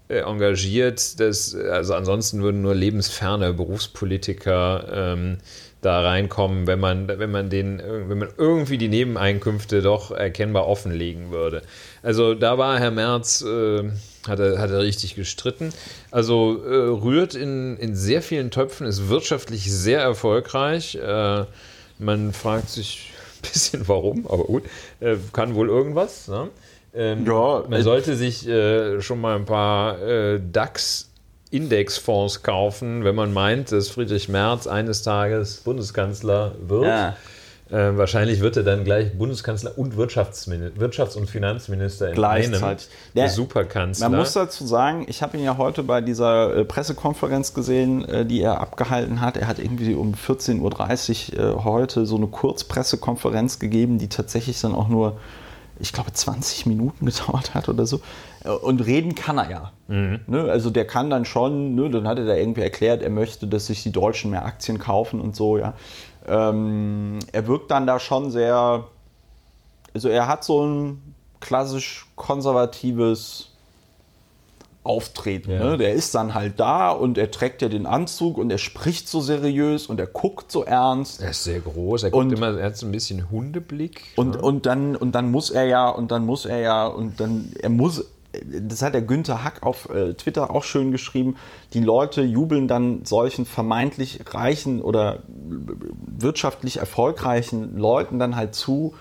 [0.07, 1.19] äh, engagiert.
[1.19, 5.37] Das, also ansonsten würden nur lebensferne Berufspolitiker ähm,
[5.81, 11.31] da reinkommen, wenn man, wenn man den, wenn man irgendwie die Nebeneinkünfte doch erkennbar offenlegen
[11.31, 11.61] würde.
[12.01, 13.83] Also da war Herr Merz, äh,
[14.27, 15.73] hat, er, hat er richtig gestritten.
[16.11, 20.95] Also äh, rührt in, in sehr vielen Töpfen, ist wirtschaftlich sehr erfolgreich.
[20.95, 21.45] Äh,
[21.99, 24.63] man fragt sich ein bisschen warum, aber gut,
[24.99, 26.27] äh, kann wohl irgendwas.
[26.27, 26.49] Ne?
[26.95, 31.09] Ähm, Ja, man äh, sollte sich äh, schon mal ein paar äh, DAX
[31.51, 36.85] Indexfonds kaufen, wenn man meint, dass Friedrich Merz eines Tages Bundeskanzler wird.
[36.85, 37.15] Ja.
[37.69, 42.61] Äh, wahrscheinlich wird er dann gleich Bundeskanzler und Wirtschaftsminister, Wirtschafts- und Finanzminister in Gleichzeitig.
[42.63, 42.77] einem.
[43.15, 44.09] Der- Superkanzler.
[44.09, 48.25] Man muss dazu sagen, ich habe ihn ja heute bei dieser äh, Pressekonferenz gesehen, äh,
[48.25, 49.37] die er abgehalten hat.
[49.37, 54.75] Er hat irgendwie um 14.30 Uhr äh, heute so eine Kurzpressekonferenz gegeben, die tatsächlich dann
[54.75, 55.17] auch nur,
[55.79, 58.01] ich glaube, 20 Minuten gedauert hat oder so.
[58.43, 59.71] Äh, Und reden kann er ja.
[59.87, 60.43] Ne?
[60.49, 61.89] Also der kann dann schon, ne?
[61.89, 65.19] dann hat er da irgendwie erklärt, er möchte, dass sich die Deutschen mehr Aktien kaufen
[65.21, 65.73] und so, ja.
[66.27, 68.85] Ähm, er wirkt dann da schon sehr,
[69.93, 73.49] also er hat so ein klassisch konservatives
[74.83, 75.51] auftreten.
[75.51, 75.63] Ja.
[75.63, 75.77] Ne?
[75.77, 79.21] Der ist dann halt da und er trägt ja den Anzug und er spricht so
[79.21, 81.21] seriös und er guckt so ernst.
[81.21, 84.03] Er ist sehr groß, er guckt und, immer, er hat so ein bisschen Hundeblick.
[84.15, 84.41] Und, ne?
[84.41, 87.69] und, dann, und dann muss er ja, und dann muss er ja, und dann, er
[87.69, 88.05] muss,
[88.41, 91.35] das hat der Günther Hack auf äh, Twitter auch schön geschrieben,
[91.73, 98.93] die Leute jubeln dann solchen vermeintlich reichen oder wirtschaftlich erfolgreichen Leuten dann halt zu,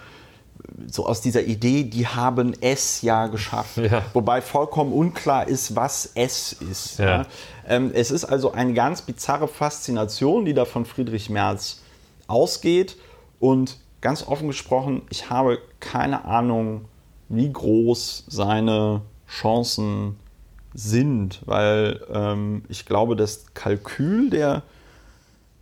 [0.86, 3.78] so aus dieser Idee, die haben es ja geschafft.
[3.78, 4.02] Ja.
[4.12, 6.98] Wobei vollkommen unklar ist, was es ist.
[6.98, 7.06] Ja.
[7.06, 7.26] Ja.
[7.66, 11.82] Ähm, es ist also eine ganz bizarre Faszination, die da von Friedrich Merz
[12.26, 12.96] ausgeht.
[13.40, 16.84] Und ganz offen gesprochen, ich habe keine Ahnung,
[17.28, 19.02] wie groß seine
[19.32, 20.16] Chancen
[20.74, 24.62] sind, weil ähm, ich glaube, das Kalkül der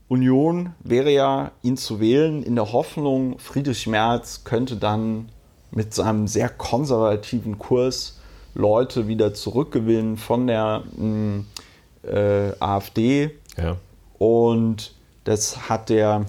[0.08, 5.28] Union wäre ja, ihn zu wählen, in der Hoffnung, Friedrich Merz könnte dann
[5.70, 8.18] mit seinem sehr konservativen Kurs
[8.54, 11.46] Leute wieder zurückgewinnen von der mh, mm,
[12.08, 13.30] äh, AfD.
[13.56, 13.76] Ja.
[14.18, 16.26] Und das hat der,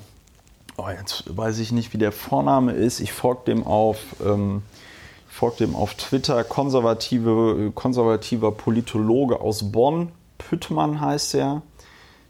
[0.77, 3.97] oh, jetzt weiß ich nicht, wie der Vorname ist, ich folge dem auf.
[4.23, 4.61] Ähm,
[5.41, 11.63] folgt dem auf Twitter, konservative, konservativer Politologe aus Bonn, Püttmann heißt er.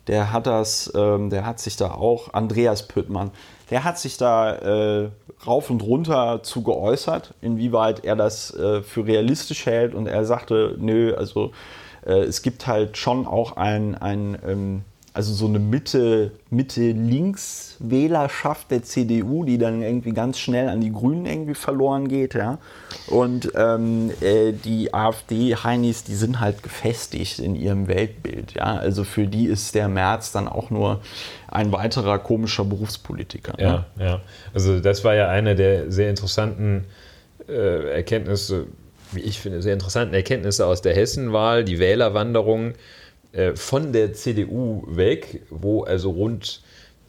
[0.07, 3.31] Der hat das, ähm, der hat sich da auch, Andreas Püttmann,
[3.69, 5.09] der hat sich da äh,
[5.45, 9.93] rauf und runter zu geäußert, inwieweit er das äh, für realistisch hält.
[9.93, 11.51] Und er sagte, nö, also
[12.05, 14.83] äh, es gibt halt schon auch ein, ein ähm,
[15.13, 21.25] also so eine Mitte, Mitte-Links-Wählerschaft der CDU, die dann irgendwie ganz schnell an die Grünen
[21.25, 22.59] irgendwie verloren geht, ja.
[23.07, 28.77] Und ähm, äh, die AfD-Heinis, die sind halt gefestigt in ihrem Weltbild, ja.
[28.77, 31.01] Also für die ist der März dann auch nur
[31.49, 33.55] ein weiterer komischer Berufspolitiker.
[33.59, 34.05] Ja, ne?
[34.05, 34.21] ja.
[34.53, 36.85] Also das war ja eine der sehr interessanten
[37.49, 38.67] äh, Erkenntnisse,
[39.11, 42.75] wie ich finde, sehr interessanten Erkenntnisse aus der Hessenwahl, die Wählerwanderung äh,
[43.55, 46.61] von der CDU weg, wo also rund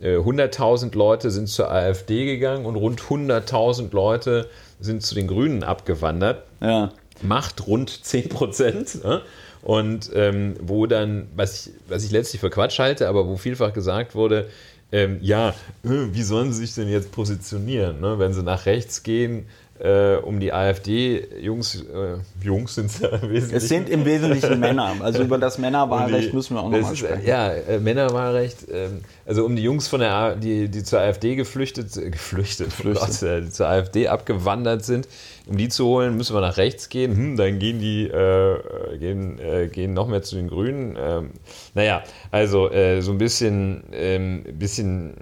[0.03, 4.49] äh, 100.000 Leute sind zur AfD gegangen und rund 100.000 Leute
[4.81, 6.45] sind zu den Grünen abgewandert.
[6.61, 6.93] Ja.
[7.23, 9.05] Macht rund 10 Prozent.
[9.05, 9.23] Ne?
[9.63, 13.73] Und ähm, wo dann, was ich, was ich letztlich für Quatsch halte, aber wo vielfach
[13.73, 14.49] gesagt wurde,
[14.91, 15.51] ähm, ja,
[15.85, 18.19] äh, wie sollen sie sich denn jetzt positionieren, ne?
[18.19, 19.47] wenn sie nach rechts gehen?
[19.83, 23.57] Äh, um die AfD-Jungs, äh, Jungs sind es ja im Wesentlichen.
[23.57, 24.95] Es sind im Wesentlichen Männer.
[25.01, 27.27] Also über das Männerwahlrecht die, müssen wir auch nochmal sprechen.
[27.27, 28.59] Ja, äh, Männerwahlrecht.
[28.71, 32.67] Ähm, also um die Jungs von der A die, die zur AfD geflüchtet, äh, geflüchtet,
[32.67, 33.21] geflüchtet.
[33.21, 35.09] Gott, die zur AfD abgewandert sind,
[35.47, 37.17] um die zu holen, müssen wir nach rechts gehen.
[37.17, 40.97] Hm, dann gehen die äh, gehen, äh, gehen noch mehr zu den Grünen.
[40.97, 41.31] Ähm,
[41.75, 45.15] naja, also so ein bisschen, ähm, bisschen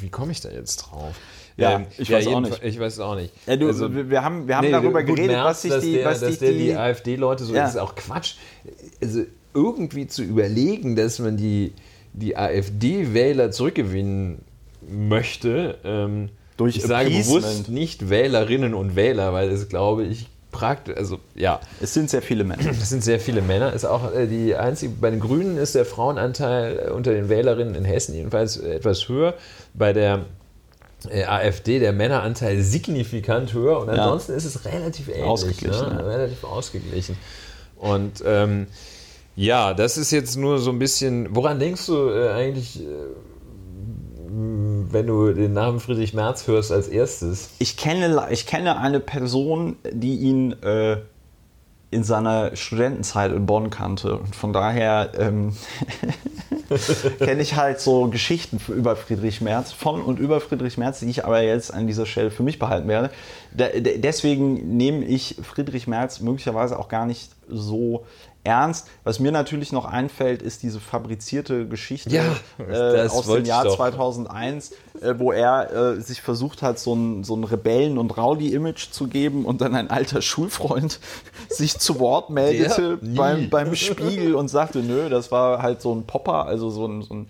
[0.00, 1.14] wie komme ich da jetzt drauf?
[1.58, 2.62] Ja, ähm, ich, weiß auch nicht.
[2.62, 3.34] ich weiß es auch nicht.
[3.46, 6.04] Ja, du, also, wir haben, wir haben nee, darüber geredet, Merz, was sich die, der,
[6.06, 7.66] was dass der die AfD-Leute so, ja.
[7.66, 8.36] ist auch Quatsch.
[9.02, 9.24] Also
[9.54, 11.72] irgendwie zu überlegen, dass man die,
[12.12, 14.42] die AfD-Wähler zurückgewinnen
[14.88, 20.96] möchte, ähm, durch ich sage bewusst nicht Wählerinnen und Wähler, weil es glaube ich praktisch,
[20.96, 21.60] also ja.
[21.80, 22.70] Es sind sehr viele Männer.
[22.70, 23.72] Es sind sehr viele Männer.
[23.72, 27.84] Ist auch äh, die einzige, bei den Grünen ist der Frauenanteil unter den Wählerinnen in
[27.84, 29.34] Hessen jedenfalls etwas höher.
[29.74, 30.24] Bei der
[31.06, 34.38] AfD der Männeranteil signifikant höher und ansonsten ja.
[34.38, 35.24] ist es relativ ähnlich.
[35.24, 35.88] Ausgeglichen.
[35.88, 36.00] Ne?
[36.00, 36.06] Ja.
[36.06, 37.16] Relativ ausgeglichen.
[37.76, 38.66] Und ähm,
[39.36, 41.28] ja, das ist jetzt nur so ein bisschen.
[41.34, 42.86] Woran denkst du äh, eigentlich, äh,
[44.26, 47.50] wenn du den Namen Friedrich Merz hörst als erstes?
[47.60, 50.96] Ich kenne, ich kenne eine Person, die ihn äh,
[51.90, 54.18] in seiner Studentenzeit in Bonn kannte.
[54.18, 55.56] Und von daher ähm,
[57.18, 61.24] kenne ich halt so Geschichten über Friedrich Merz, von und über Friedrich Merz, die ich
[61.24, 63.10] aber jetzt an dieser Stelle für mich behalten werde.
[63.52, 68.04] deswegen nehme ich Friedrich Merz möglicherweise auch gar nicht so
[68.44, 68.88] ernst.
[69.04, 72.24] Was mir natürlich noch einfällt, ist diese fabrizierte Geschichte ja,
[72.58, 77.36] äh, aus dem Jahr 2001, äh, wo er äh, sich versucht hat, so ein, so
[77.36, 81.00] ein Rebellen- und Rowdy-Image zu geben und dann ein alter Schulfreund
[81.48, 86.04] sich zu Wort meldete beim, beim Spiegel und sagte, nö, das war halt so ein
[86.04, 87.26] Popper, also so ein, so ein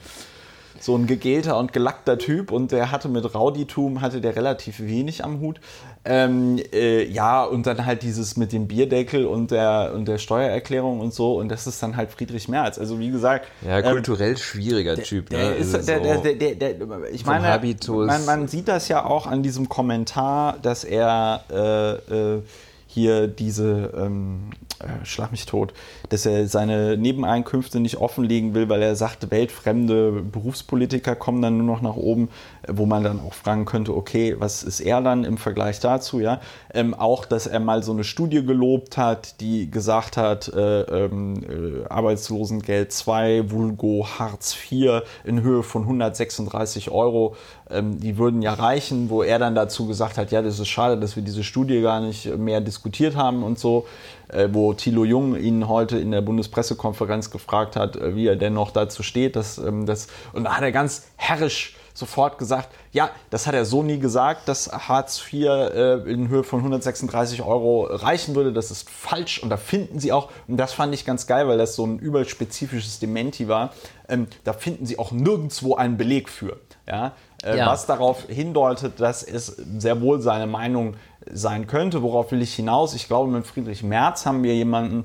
[0.80, 5.24] so ein gegelter und gelackter Typ und der hatte mit Rowditum hatte der relativ wenig
[5.24, 5.60] am Hut.
[6.04, 11.00] Ähm, äh, ja, und dann halt dieses mit dem Bierdeckel und der, und der Steuererklärung
[11.00, 12.78] und so und das ist dann halt Friedrich Merz.
[12.78, 13.48] Also wie gesagt.
[13.66, 15.30] Ja, ähm, kulturell ähm, schwieriger Typ.
[15.30, 15.54] Der, ne?
[15.56, 16.74] ist, also der, so der, der,
[17.12, 22.42] ich meine, man, man, sieht das ja auch an diesem Kommentar, dass er äh, äh,
[22.90, 24.50] hier diese, ähm,
[24.80, 25.74] äh, schlag mich tot,
[26.08, 31.66] dass er seine Nebeneinkünfte nicht offenlegen will, weil er sagt, weltfremde Berufspolitiker kommen dann nur
[31.66, 32.30] noch nach oben,
[32.66, 36.40] wo man dann auch fragen könnte, okay, was ist er dann im Vergleich dazu, ja?
[36.72, 41.42] Ähm, auch, dass er mal so eine Studie gelobt hat, die gesagt hat, äh, ähm,
[41.42, 47.36] äh, Arbeitslosengeld 2, Vulgo Hartz IV in Höhe von 136 Euro,
[47.70, 50.98] ähm, die würden ja reichen, wo er dann dazu gesagt hat, ja, das ist schade,
[50.98, 53.86] dass wir diese Studie gar nicht mehr diskutiert haben und so
[54.28, 58.54] äh, wo Thilo Jung ihn heute in der Bundespressekonferenz gefragt hat, äh, wie er denn
[58.54, 59.36] noch dazu steht.
[59.36, 63.64] Dass, ähm, das, und da hat er ganz herrisch sofort gesagt, ja, das hat er
[63.64, 68.52] so nie gesagt, dass Hartz IV äh, in Höhe von 136 Euro reichen würde.
[68.52, 71.58] Das ist falsch und da finden sie auch, und das fand ich ganz geil, weil
[71.58, 73.72] das so ein überspezifisches Dementi war,
[74.08, 76.60] ähm, da finden sie auch nirgendwo einen Beleg für.
[76.86, 77.12] Ja?
[77.42, 77.66] Äh, ja.
[77.66, 79.46] Was darauf hindeutet, dass es
[79.78, 80.94] sehr wohl seine Meinung
[81.32, 82.02] sein könnte.
[82.02, 82.94] Worauf will ich hinaus?
[82.94, 85.04] Ich glaube, mit Friedrich Merz haben wir jemanden,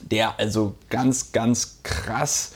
[0.00, 2.52] der also ganz, ganz krass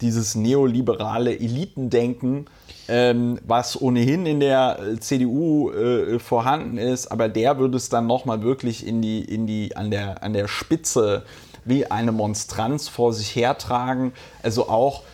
[0.00, 2.46] dieses neoliberale Elitendenken,
[2.88, 8.42] ähm, was ohnehin in der CDU äh, vorhanden ist, aber der würde es dann nochmal
[8.42, 11.24] wirklich in die, in die, an, der, an der Spitze
[11.64, 14.12] wie eine Monstranz vor sich hertragen.
[14.42, 15.09] Also auch äh,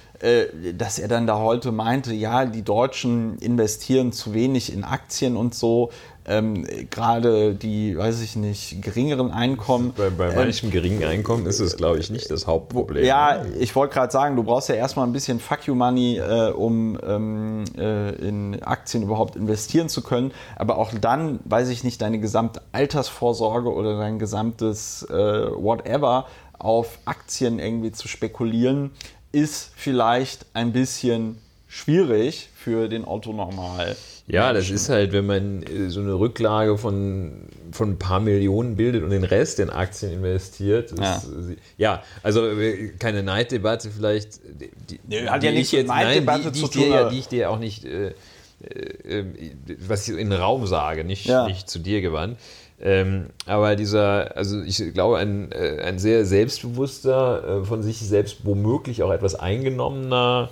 [0.74, 5.55] dass er dann da heute meinte, ja, die Deutschen investieren zu wenig in Aktien und
[5.55, 5.90] so
[6.28, 9.93] ähm, gerade die, weiß ich nicht, geringeren Einkommen.
[9.97, 13.05] Bei, bei ähm, manchem geringen Einkommen ist es, glaube ich, nicht das Hauptproblem.
[13.05, 16.51] Ja, ich wollte gerade sagen, du brauchst ja erstmal ein bisschen Fuck you Money, äh,
[16.51, 20.32] um ähm, äh, in Aktien überhaupt investieren zu können.
[20.56, 26.26] Aber auch dann, weiß ich nicht, deine gesamte Altersvorsorge oder dein gesamtes äh, Whatever
[26.59, 28.93] auf Aktien irgendwie zu spekulieren,
[29.32, 31.39] ist vielleicht ein bisschen
[31.69, 33.97] schwierig für den Autonormal.
[34.28, 38.77] Ja, das ist halt, wenn man äh, so eine Rücklage von, von ein paar Millionen
[38.77, 40.90] bildet und den Rest in Aktien investiert.
[40.90, 41.23] Ist, ja.
[41.77, 42.03] ja.
[42.23, 44.40] also äh, keine Neiddebatte vielleicht.
[44.90, 46.90] Die, nee, hat ja nicht jetzt Neiddebatte zu tun.
[46.90, 48.15] Ja, die ich dir auch nicht, äh,
[48.61, 49.24] äh,
[49.86, 51.47] was ich in den Raum sage, nicht, ja.
[51.47, 52.39] nicht zu dir gewandt.
[52.81, 58.44] Ähm, aber dieser, also ich glaube, ein, äh, ein sehr selbstbewusster, äh, von sich selbst
[58.44, 60.51] womöglich auch etwas eingenommener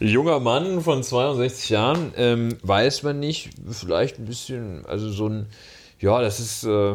[0.00, 5.46] junger Mann von 62 Jahren, ähm, weiß man nicht, vielleicht ein bisschen, also so ein,
[6.00, 6.64] ja, das ist.
[6.64, 6.94] Äh,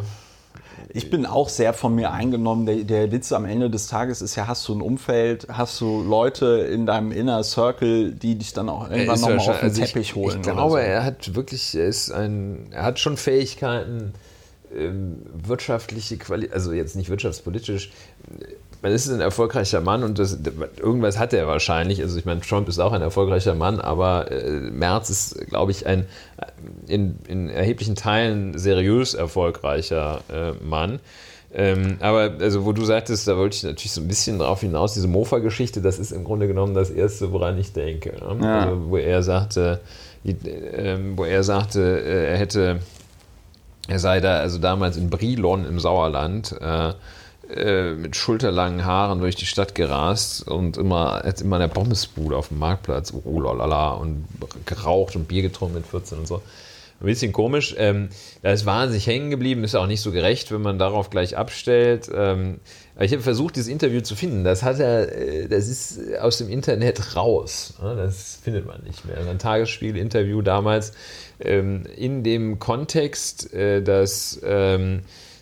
[0.94, 2.66] ich bin auch sehr von mir eingenommen.
[2.66, 6.04] Der, der, Witz am Ende des Tages ist ja, hast du ein Umfeld, hast du
[6.04, 10.10] Leute in deinem Inner Circle, die dich dann auch irgendwann nochmal auf den also Teppich
[10.10, 10.38] ich, holen.
[10.38, 10.78] Ich glaube, so.
[10.78, 14.14] er hat wirklich, er ist ein, er hat schon Fähigkeiten,
[14.74, 17.92] wirtschaftliche Qualität, also jetzt nicht wirtschaftspolitisch,
[18.82, 20.40] man ist ein erfolgreicher Mann und das,
[20.80, 22.02] irgendwas hat er wahrscheinlich.
[22.02, 25.86] Also ich meine, Trump ist auch ein erfolgreicher Mann, aber äh, Merz ist, glaube ich,
[25.86, 26.08] ein
[26.88, 31.00] in, in, erheblichen Teilen seriös erfolgreicher äh, Mann.
[31.54, 34.94] Ähm, aber also wo du sagtest, da wollte ich natürlich so ein bisschen drauf hinaus,
[34.94, 38.12] diese Mofa-Geschichte, das ist im Grunde genommen das Erste, woran ich denke.
[38.12, 38.46] Ne?
[38.46, 38.60] Ja.
[38.62, 39.82] Also, wo er sagte,
[40.24, 42.80] die, äh, wo er sagte, äh, er hätte,
[43.92, 46.94] er sei da also damals in Brilon im Sauerland, äh,
[47.54, 52.38] äh, mit schulterlangen Haaren durch die Stadt gerast und immer, hat immer in der Pommesbude
[52.38, 54.26] auf dem Marktplatz, oh lalala, und
[54.66, 56.42] geraucht und Bier getrunken mit 14 und so.
[57.02, 57.76] Ein bisschen komisch.
[57.80, 58.10] Ähm,
[58.44, 62.10] da ist wahnsinnig hängen geblieben, ist auch nicht so gerecht, wenn man darauf gleich abstellt.
[62.14, 62.60] Ähm,
[63.00, 64.44] ich habe versucht, dieses Interview zu finden.
[64.44, 67.74] Das hat er, äh, das ist aus dem Internet raus.
[67.82, 69.18] Das findet man nicht mehr.
[69.18, 70.94] Ein Tagesspiel-Interview damals
[71.44, 75.02] ähm, in dem Kontext, äh, dass ähm,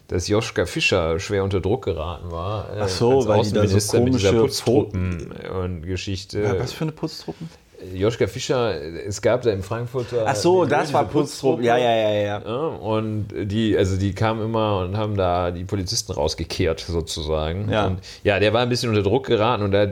[0.09, 2.75] dass Joschka Fischer schwer unter Druck geraten war.
[2.75, 5.31] Äh, Ach so, weil die da so komische mit dieser Putztruppen
[5.63, 6.41] und Geschichte.
[6.41, 7.47] Ja, was für eine Putztruppen?
[7.93, 10.25] Joschka Fischer, es gab da im Frankfurter.
[10.27, 11.63] Ach so, das war Putztruppen.
[11.63, 12.67] Ja, ja, ja, ja, ja.
[12.67, 17.71] Und die, also die kamen immer und haben da die Polizisten rausgekehrt sozusagen.
[17.71, 17.87] Ja.
[17.87, 19.87] Und ja, der war ein bisschen unter Druck geraten und da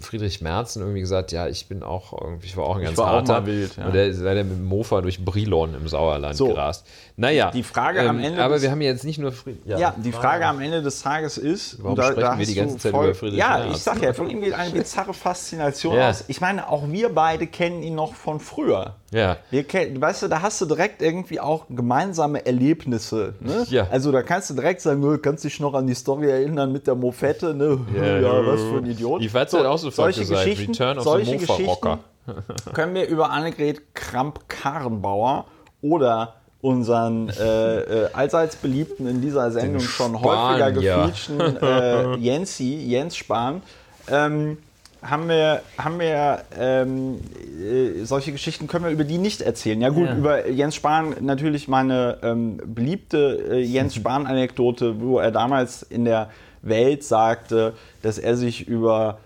[0.00, 2.12] Friedrich Merzen irgendwie gesagt, ja, ich bin auch,
[2.42, 3.38] ich war auch ein ganz ich war harter.
[3.38, 3.86] Auch mal wild, ja.
[3.86, 6.86] Und der ist leider mit dem Mofa durch Brilon im Sauerland so, gerast.
[7.16, 7.50] Naja.
[7.50, 8.42] Die Frage ähm, am Ende.
[8.42, 9.64] Aber wir haben jetzt nicht nur Friedrich.
[9.66, 11.82] Ja, ja, die Frage am Ende des Tages ist.
[11.82, 13.76] Warum da, sprechen da wir die ganze Zeit voll, über Friedrich Ja, Merz?
[13.76, 16.10] ich sag ja, von ihm geht eine bizarre Faszination ja.
[16.10, 16.24] aus.
[16.28, 18.96] Ich meine, auch wir beide kennen ihn noch von früher.
[19.12, 19.38] Ja.
[19.50, 23.34] Wir weißt du, da hast du direkt irgendwie auch gemeinsame Erlebnisse.
[23.40, 23.66] Ne?
[23.68, 23.88] Ja.
[23.90, 26.86] Also da kannst du direkt sagen, du kannst dich noch an die Story erinnern mit
[26.86, 27.54] der Mofette.
[27.54, 27.80] Ne?
[27.96, 29.20] Ja, ja was für ein Idiot.
[29.20, 31.98] Die Fazit so, hat auch sofort solche gesagt, Geschichten, Return of solche the Mofa-Rocker.
[32.74, 35.46] können wir über Annegret Kramp-Karrenbauer
[35.82, 43.16] oder unseren äh, äh, allseits beliebten in dieser Sendung schon häufiger gefeaturten äh, Jensi, Jens
[43.16, 43.62] Spahn,
[44.08, 44.58] ähm,
[45.02, 47.20] haben wir, haben wir ähm,
[47.60, 49.80] äh, solche Geschichten können wir über die nicht erzählen.
[49.80, 50.16] Ja gut, ja.
[50.16, 56.30] über Jens Spahn natürlich meine ähm, beliebte äh, Jens Spahn-Anekdote, wo er damals in der
[56.62, 59.18] Welt sagte, dass er sich über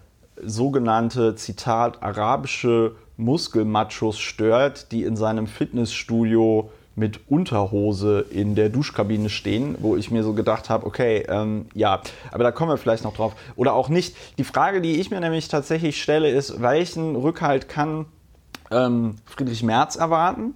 [0.42, 9.76] sogenannte, Zitat, arabische Muskelmachos stört, die in seinem Fitnessstudio mit Unterhose in der Duschkabine stehen,
[9.80, 12.00] wo ich mir so gedacht habe, okay, ähm, ja,
[12.30, 13.34] aber da kommen wir vielleicht noch drauf.
[13.56, 14.16] Oder auch nicht.
[14.38, 18.06] Die Frage, die ich mir nämlich tatsächlich stelle, ist, welchen Rückhalt kann
[18.70, 20.54] ähm, Friedrich Merz erwarten?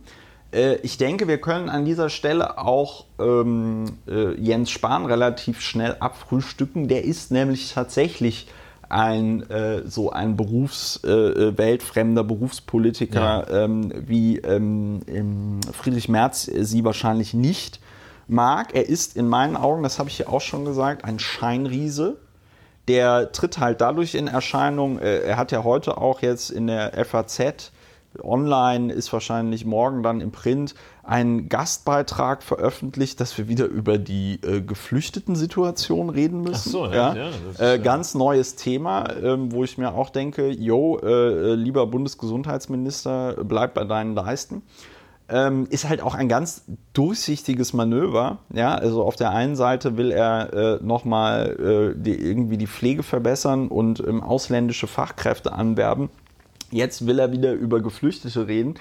[0.52, 5.96] Äh, ich denke, wir können an dieser Stelle auch ähm, äh, Jens Spahn relativ schnell
[6.00, 6.88] abfrühstücken.
[6.88, 8.48] Der ist nämlich tatsächlich
[8.88, 13.64] ein äh, so ein Berufs, äh, äh, weltfremder Berufspolitiker ja.
[13.64, 17.80] ähm, wie ähm, Friedrich Merz sie wahrscheinlich nicht
[18.26, 18.74] mag.
[18.74, 22.16] Er ist in meinen Augen, das habe ich ja auch schon gesagt, ein Scheinriese.
[22.86, 27.04] Der tritt halt dadurch in Erscheinung, äh, er hat ja heute auch jetzt in der
[27.04, 27.72] FAZ
[28.22, 34.40] online, ist wahrscheinlich morgen dann im Print, einen Gastbeitrag veröffentlicht, dass wir wieder über die
[34.42, 36.68] äh, Geflüchteten-Situation reden müssen.
[36.68, 37.14] Ach so, ja.
[37.14, 41.86] ja ist, äh, ganz neues Thema, ähm, wo ich mir auch denke, jo, äh, lieber
[41.86, 44.62] Bundesgesundheitsminister, bleib bei deinen Leisten.
[45.30, 46.64] Ähm, ist halt auch ein ganz
[46.94, 48.38] durchsichtiges Manöver.
[48.50, 53.02] Ja, also auf der einen Seite will er äh, nochmal äh, die, irgendwie die Pflege
[53.02, 56.08] verbessern und ähm, ausländische Fachkräfte anwerben.
[56.70, 58.74] Jetzt will er wieder über Geflüchtete reden.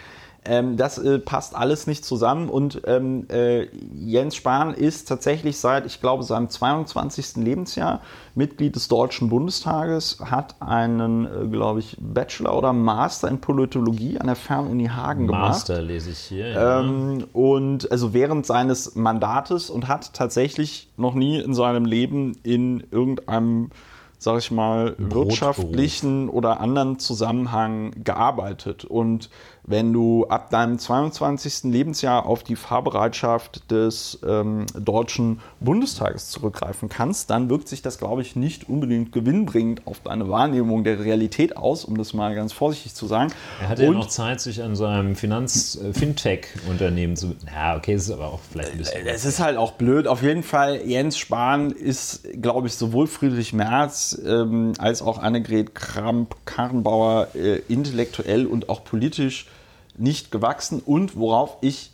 [0.48, 5.86] Ähm, das äh, passt alles nicht zusammen und ähm, äh, Jens Spahn ist tatsächlich seit,
[5.86, 7.38] ich glaube, seinem 22.
[7.38, 8.02] Lebensjahr
[8.34, 14.28] Mitglied des Deutschen Bundestages, hat einen, äh, glaube ich, Bachelor oder Master in Politologie an
[14.28, 15.50] der Fernuni Hagen Master gemacht.
[15.50, 16.48] Master lese ich hier.
[16.50, 16.80] Ja.
[16.80, 22.86] Ähm, und also während seines Mandates und hat tatsächlich noch nie in seinem Leben in
[22.90, 23.72] irgendeinem
[24.18, 28.84] sag ich mal, wirtschaftlichen oder anderen Zusammenhang gearbeitet.
[28.86, 29.30] Und
[29.68, 31.66] wenn du ab deinem 22.
[31.66, 38.22] Lebensjahr auf die Fahrbereitschaft des ähm, Deutschen Bundestages zurückgreifen kannst, dann wirkt sich das, glaube
[38.22, 42.96] ich, nicht unbedingt gewinnbringend auf deine Wahrnehmung der Realität aus, um das mal ganz vorsichtig
[42.96, 43.34] zu sagen.
[43.62, 47.36] Er hatte Und, ja noch Zeit, sich an seinem Finanz-Fintech-Unternehmen äh, zu.
[47.54, 49.06] Ja, okay, das ist aber auch vielleicht ein bisschen.
[49.06, 50.08] Es ist halt auch blöd.
[50.08, 55.76] Auf jeden Fall, Jens Spahn ist, glaube ich, sowohl Friedrich Merz ähm, als auch Annegret
[55.76, 59.48] Kramp-Karrenbauer äh, intellektuell und auch politisch
[59.98, 60.82] nicht gewachsen.
[60.86, 61.92] Und worauf ich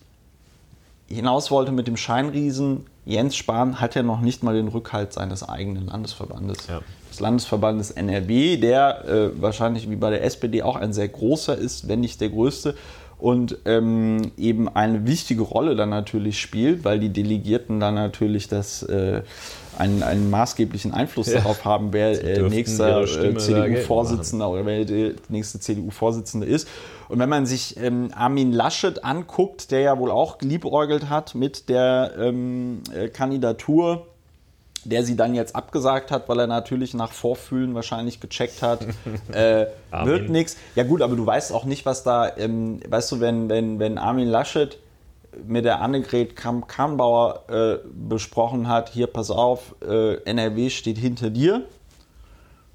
[1.08, 5.48] hinaus wollte mit dem Scheinriesen, Jens Spahn hat ja noch nicht mal den Rückhalt seines
[5.48, 6.68] eigenen Landesverbandes.
[6.68, 6.82] Ja.
[7.10, 11.88] Des Landesverbandes NRW, der äh, wahrscheinlich wie bei der SPD auch ein sehr großer ist,
[11.88, 12.76] wenn nicht der größte.
[13.20, 18.84] Und ähm, eben eine wichtige Rolle dann natürlich spielt, weil die Delegierten dann natürlich das
[18.84, 19.22] äh,
[19.78, 21.40] einen, einen maßgeblichen Einfluss ja.
[21.40, 26.68] darauf haben, wer äh, nächster äh, CDU-Vorsitzender oder wer der nächste CDU-Vorsitzende ist.
[27.10, 31.70] Und wenn man sich ähm, Armin Laschet anguckt, der ja wohl auch geliebäugelt hat mit
[31.70, 34.08] der ähm, äh, Kandidatur,
[34.86, 38.86] der sie dann jetzt abgesagt hat, weil er natürlich nach Vorfühlen wahrscheinlich gecheckt hat,
[39.32, 39.68] äh,
[40.04, 40.58] wird nichts.
[40.76, 43.98] Ja gut, aber du weißt auch nicht, was da, ähm, weißt du, wenn, wenn, wenn
[43.98, 44.78] Armin Laschet
[45.46, 51.64] mit der Annegret Kramp-Karrenbauer äh, besprochen hat, hier pass auf, äh, NRW steht hinter dir.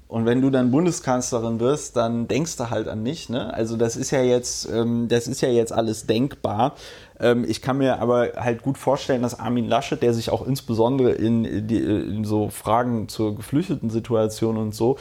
[0.09, 3.29] Und wenn du dann Bundeskanzlerin wirst, dann denkst du halt an mich.
[3.29, 3.53] Ne?
[3.53, 6.73] Also das ist ja jetzt, ähm, das ist ja jetzt alles denkbar.
[7.19, 11.11] Ähm, ich kann mir aber halt gut vorstellen, dass Armin Laschet, der sich auch insbesondere
[11.11, 14.97] in, die, in so Fragen zur geflüchteten Situation und so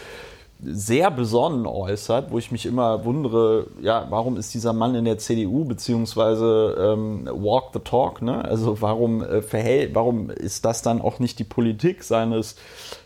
[0.60, 5.18] sehr besonnen äußert, wo ich mich immer wundere, ja, warum ist dieser Mann in der
[5.18, 8.44] CDU, beziehungsweise ähm, walk the talk, ne?
[8.44, 12.56] Also warum äh, verhält, warum ist das dann auch nicht die Politik seines,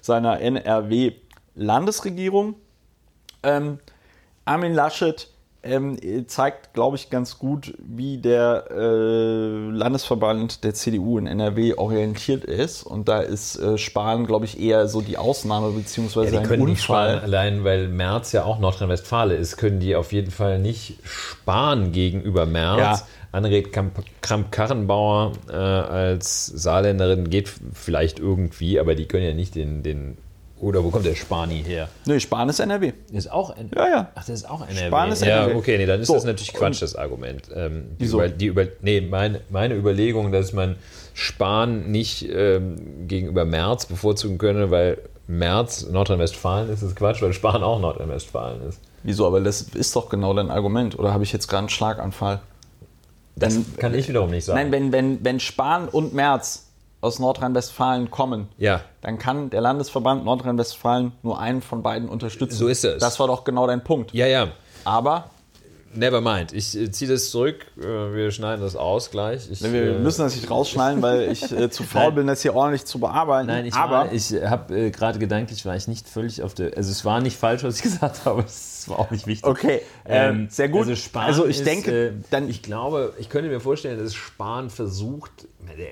[0.00, 2.54] seiner NRW-Landesregierung?
[3.42, 3.78] Ähm,
[4.44, 5.31] Armin Laschet
[5.64, 12.44] ähm, zeigt, glaube ich, ganz gut, wie der äh, Landesverband der CDU in NRW orientiert
[12.44, 12.82] ist.
[12.82, 16.62] Und da ist äh, Spahn, glaube ich, eher so die Ausnahme beziehungsweise ja, ein können
[16.62, 17.14] Unfall.
[17.14, 21.92] Nicht allein, weil Merz ja auch Nordrhein-Westfalen ist, können die auf jeden Fall nicht sparen
[21.92, 22.78] gegenüber Merz.
[22.78, 23.06] Ja.
[23.30, 23.72] Annegret
[24.20, 30.18] Kramp-Karrenbauer äh, als Saarländerin geht vielleicht irgendwie, aber die können ja nicht den, den
[30.62, 31.88] oder wo kommt der Spani her?
[32.06, 32.92] Nee, Span ist NRW.
[33.10, 33.74] Ist auch NRW?
[33.76, 34.10] Ja, ja.
[34.14, 34.86] Ach, das ist auch NRW.
[34.86, 35.50] Span ist NRW.
[35.50, 37.48] Ja, okay, nee, dann ist so, das natürlich Quatsch, das Argument.
[37.52, 38.18] Ähm, die Wieso?
[38.18, 40.76] Über, die über, nee, mein, meine Überlegung, dass man
[41.14, 47.64] Spahn nicht ähm, gegenüber Merz bevorzugen könne, weil Merz Nordrhein-Westfalen ist, ist Quatsch, weil Spahn
[47.64, 48.80] auch Nordrhein-Westfalen ist.
[49.02, 49.26] Wieso?
[49.26, 50.96] Aber das ist doch genau dein Argument.
[50.96, 52.40] Oder habe ich jetzt gerade einen Schlaganfall?
[53.34, 54.60] Das wenn, kann ich wiederum nicht sagen.
[54.60, 56.68] Nein, wenn, wenn, wenn Spahn und Merz
[57.02, 58.80] aus Nordrhein-Westfalen kommen, Ja.
[59.02, 62.56] dann kann der Landesverband Nordrhein-Westfalen nur einen von beiden unterstützen.
[62.56, 63.00] So ist es.
[63.00, 64.14] Das war doch genau dein Punkt.
[64.14, 64.48] Ja, ja.
[64.84, 65.24] Aber
[65.94, 66.52] Never mind.
[66.52, 67.66] Ich äh, ziehe das zurück.
[67.78, 69.50] Äh, wir schneiden das aus gleich.
[69.50, 72.54] Ich, wir äh, müssen das nicht rausschneiden, weil ich äh, zu faul bin, das hier
[72.54, 73.46] ordentlich zu bearbeiten.
[73.48, 76.76] Nein, ich, aber war- ich habe äh, gerade gedanklich, war ich nicht völlig auf der.
[76.76, 79.48] Also, es war nicht falsch, was ich gesagt habe, es war auch nicht wichtig.
[79.48, 80.80] Okay, ähm, sehr gut.
[80.82, 84.14] Also, Spahn Also ich ist, denke, äh, dann- ich glaube, ich könnte mir vorstellen, dass
[84.14, 85.30] Spahn versucht,
[85.78, 85.86] der,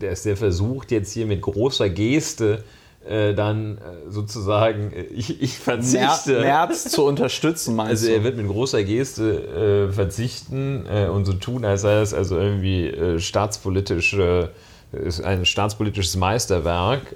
[0.00, 2.64] der ist der versucht jetzt hier mit großer Geste
[3.08, 6.40] äh, dann äh, sozusagen, äh, ich, ich verzichte.
[6.40, 11.82] März zu unterstützen, meinst Also er wird mit großer Geste verzichten und so tun, als
[11.82, 14.50] sei es also irgendwie staatspolitische,
[14.92, 17.14] ist ein staatspolitisches Meisterwerk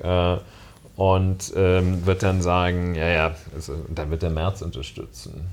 [0.96, 5.46] und ähm, wird dann sagen, ja, ja, also, dann wird der März unterstützen.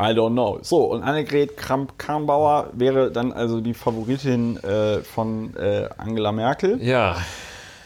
[0.00, 0.58] I don't know.
[0.62, 7.16] So, und Annegret Kramp-Karrenbauer wäre dann also die Favoritin äh, von äh, Angela Merkel, Ja,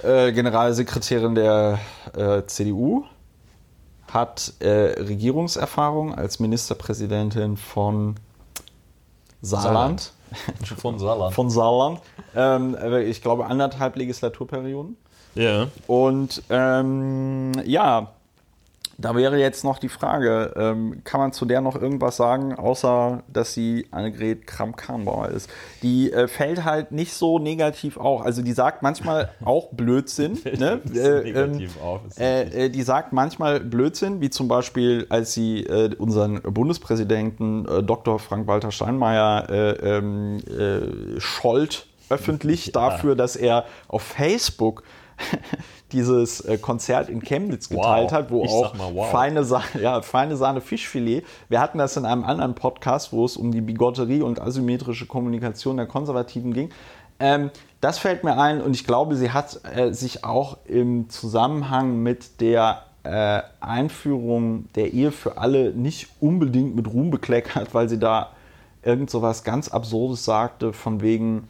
[0.02, 1.78] äh, Generalsekretärin der
[2.16, 3.04] äh, CDU,
[4.10, 4.68] hat äh,
[5.00, 8.16] Regierungserfahrung als Ministerpräsidentin von
[9.42, 10.12] Saarland.
[10.76, 11.34] von Saarland.
[11.34, 12.00] Von Saarland.
[12.34, 12.76] Ähm,
[13.06, 14.96] ich glaube anderthalb Legislaturperioden.
[15.34, 15.66] Ja.
[15.86, 18.13] Und ähm, ja,
[18.98, 23.22] da wäre jetzt noch die Frage, ähm, kann man zu der noch irgendwas sagen, außer
[23.32, 25.50] dass sie Annegret Kramp-Karrenbauer ist?
[25.82, 28.22] Die äh, fällt halt nicht so negativ auf.
[28.22, 30.38] Also die sagt manchmal auch Blödsinn.
[30.58, 30.80] ne?
[30.94, 31.30] Äh,
[32.06, 37.66] ist äh, äh, die sagt manchmal Blödsinn, wie zum Beispiel, als sie äh, unseren Bundespräsidenten
[37.66, 38.18] äh, Dr.
[38.18, 44.82] Frank-Walter Steinmeier äh, ähm, äh, schollt öffentlich dafür, dass er auf Facebook
[45.92, 48.12] dieses äh, Konzert in Chemnitz geteilt Wow.
[48.12, 49.10] hat, wo Ich auch mal wow.
[49.10, 51.24] feine, Sa ja, feine Sahne Fischfilet.
[51.48, 55.76] Wir hatten das in einem anderen Podcast, wo es um die Bigotterie und asymmetrische Kommunikation
[55.76, 56.70] der Konservativen ging.
[57.20, 57.50] Ähm,
[57.80, 62.40] das fällt mir ein und ich glaube, sie hat äh, sich auch im Zusammenhang mit
[62.40, 68.30] der äh, Einführung der Ehe für alle nicht unbedingt mit Ruhm bekleckert, weil sie da
[68.82, 71.46] irgend so was ganz Absurdes sagte, von wegen,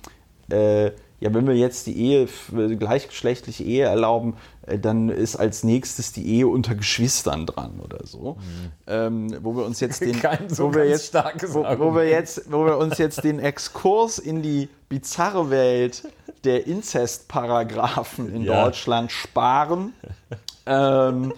[0.50, 4.36] äh, ja, wenn wir jetzt die Ehe, f- gleichgeschlechtliche Ehe erlauben,
[4.66, 8.36] äh, dann ist als nächstes die Ehe unter Geschwistern dran oder so.
[8.86, 10.48] Ähm, wo wir uns jetzt den, Mhm.
[10.48, 14.42] So wo wir jetzt, wo, wo wir jetzt, wo wir uns jetzt den Exkurs in
[14.42, 16.02] die bizarre Welt
[16.44, 18.64] der Inzestparagraphen in Ja.
[18.64, 19.92] Deutschland sparen.
[20.66, 21.32] ähm,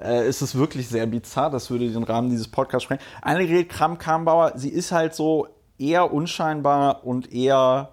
[0.00, 3.02] äh, ist es wirklich sehr bizarr, das würde den Rahmen dieses Podcasts sprengen.
[3.22, 5.46] Annegret Kramp-Karrenbauer, sie ist halt so
[5.78, 7.90] eher unscheinbar und eher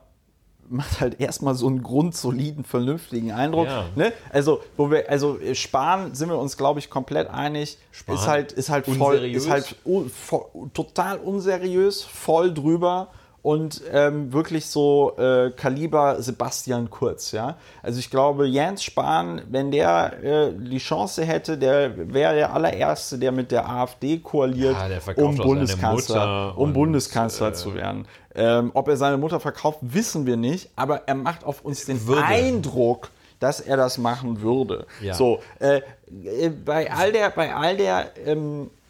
[0.72, 3.68] macht halt erstmal so einen grundsoliden, vernünftigen Eindruck.
[3.68, 3.86] Ja.
[3.96, 4.14] Ne?
[4.32, 7.78] Also, wo wir, also Spahn sind wir uns, glaube ich, komplett einig.
[7.92, 8.16] Spahn.
[8.16, 9.44] Ist halt, ist halt voll, Unseriös.
[9.44, 13.10] ist halt un, vo- total unseriös, voll drüber
[13.44, 17.58] und ähm, wirklich so äh, Kaliber Sebastian Kurz, ja.
[17.82, 23.18] Also ich glaube, Jens Spahn, wenn der äh, die Chance hätte, der wäre der allererste,
[23.18, 28.06] der mit der AfD koaliert, Ja, der um Bundeskanzler, um und, Bundeskanzler äh, zu werden.
[28.36, 32.08] Ähm, ob er seine Mutter verkauft, wissen wir nicht, aber er macht auf uns den
[32.08, 32.24] Würde.
[32.24, 33.10] Eindruck,
[33.40, 34.86] dass er das machen würde.
[35.02, 35.14] Ja.
[35.14, 35.82] So, äh,
[36.24, 38.81] äh, bei all der, bei all der, ähm, äh,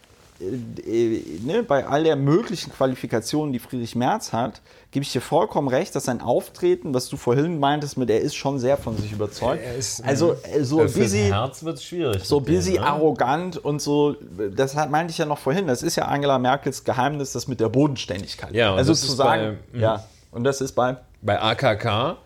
[1.44, 4.60] ne, bei all der möglichen Qualifikationen, die Friedrich Merz hat,
[4.90, 8.34] gebe ich dir vollkommen recht, dass sein Auftreten, was du vorhin meintest, mit er ist
[8.34, 9.62] schon sehr von sich überzeugt.
[9.64, 12.24] Er ist, also äh, so Äh, busy, Herz wird schwierig.
[12.24, 12.82] so busy ne?
[12.82, 14.16] arrogant und so,
[14.54, 17.60] das hat, meinte ich ja noch vorhin, das ist ja Angela Merkels Geheimnis, das mit
[17.60, 18.52] der Bodenständigkeit.
[18.52, 22.16] Ja, und also das zu ist sagen, bei- ja, und das ist bei, Bei AKK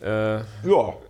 [0.00, 0.44] äh, ja,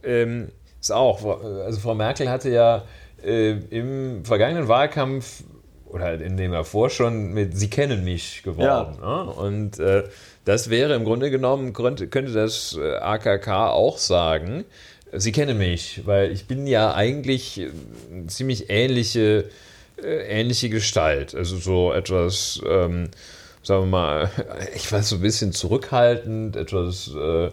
[0.04, 0.48] ähm,
[0.80, 1.24] ist auch,
[1.64, 2.82] also Frau Merkel hatte ja
[3.24, 5.44] äh, im vergangenen Wahlkampf
[5.92, 8.98] oder halt in dem davor schon mit Sie kennen mich geworben.
[9.00, 9.24] Ne?
[9.24, 10.04] Und äh,
[10.44, 14.64] das wäre im Grunde genommen, könnte, könnte das äh, AKK auch sagen,
[15.14, 17.70] Sie kennen mich, weil ich bin ja eigentlich äh,
[18.10, 19.44] eine ziemlich ähnliche,
[20.02, 21.34] äh, ähnliche Gestalt.
[21.34, 23.10] Also so etwas, ähm,
[23.62, 24.30] sagen wir mal,
[24.74, 27.50] ich weiß so ein bisschen zurückhaltend, etwas äh,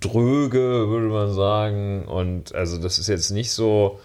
[0.00, 2.06] dröge, würde man sagen.
[2.06, 4.00] Und also das ist jetzt nicht so,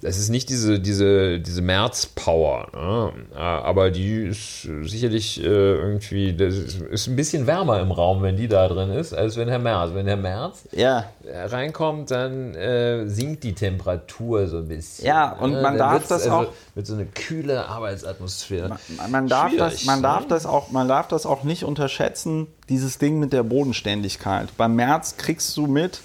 [0.00, 3.12] das ist nicht diese, diese, diese März-Power, ne?
[3.36, 8.36] aber die ist sicherlich äh, irgendwie, das ist, ist ein bisschen wärmer im Raum, wenn
[8.36, 9.90] die da drin ist, als wenn Herr Merz.
[9.94, 15.04] Wenn Herr Merz ja, äh, reinkommt, dann äh, sinkt die Temperatur so ein bisschen.
[15.06, 15.62] Ja, und ne?
[15.62, 18.68] man Dann darf das also, auch- Wird so eine kühle Arbeitsatmosphäre.
[18.68, 20.02] Man- Man darf, das, man, ne?
[20.02, 24.48] darf das auch, man darf das auch nicht unterschätzen, dieses Ding mit der Bodenständigkeit.
[24.56, 26.00] Beim März kriegst du mit,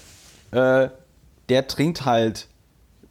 [0.50, 0.88] äh,
[1.48, 2.48] der trinkt halt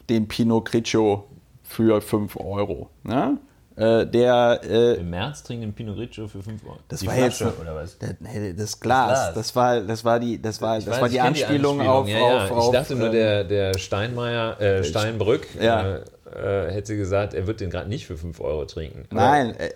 [0.08, 1.24] den Pinot Grigio
[1.62, 2.90] für 5 Euro.
[3.02, 3.38] Ne?
[3.76, 4.60] äh, der.
[4.62, 6.78] Äh, Im März trinkt ein Pinot Grigio für 5 Euro.
[6.88, 7.98] das Die war Flasche, jetzt oder was?
[7.98, 9.34] Der, nee, das Glas.
[9.34, 9.56] Das, Glas.
[9.56, 12.18] war, das war die, das war, Ich das weiß, war die Anspielung, Anspielung, auf, ja,
[12.18, 12.44] ja.
[12.44, 12.64] auf, auf.
[12.66, 15.96] Ich dachte nur, ähm, der, der Steinmeier, äh, Steinbrück Ja.
[15.96, 16.00] äh,
[16.34, 19.04] äh, hätte gesagt, er wird den gerade nicht für 5 Euro trinken.
[19.10, 19.70] Nein, äh,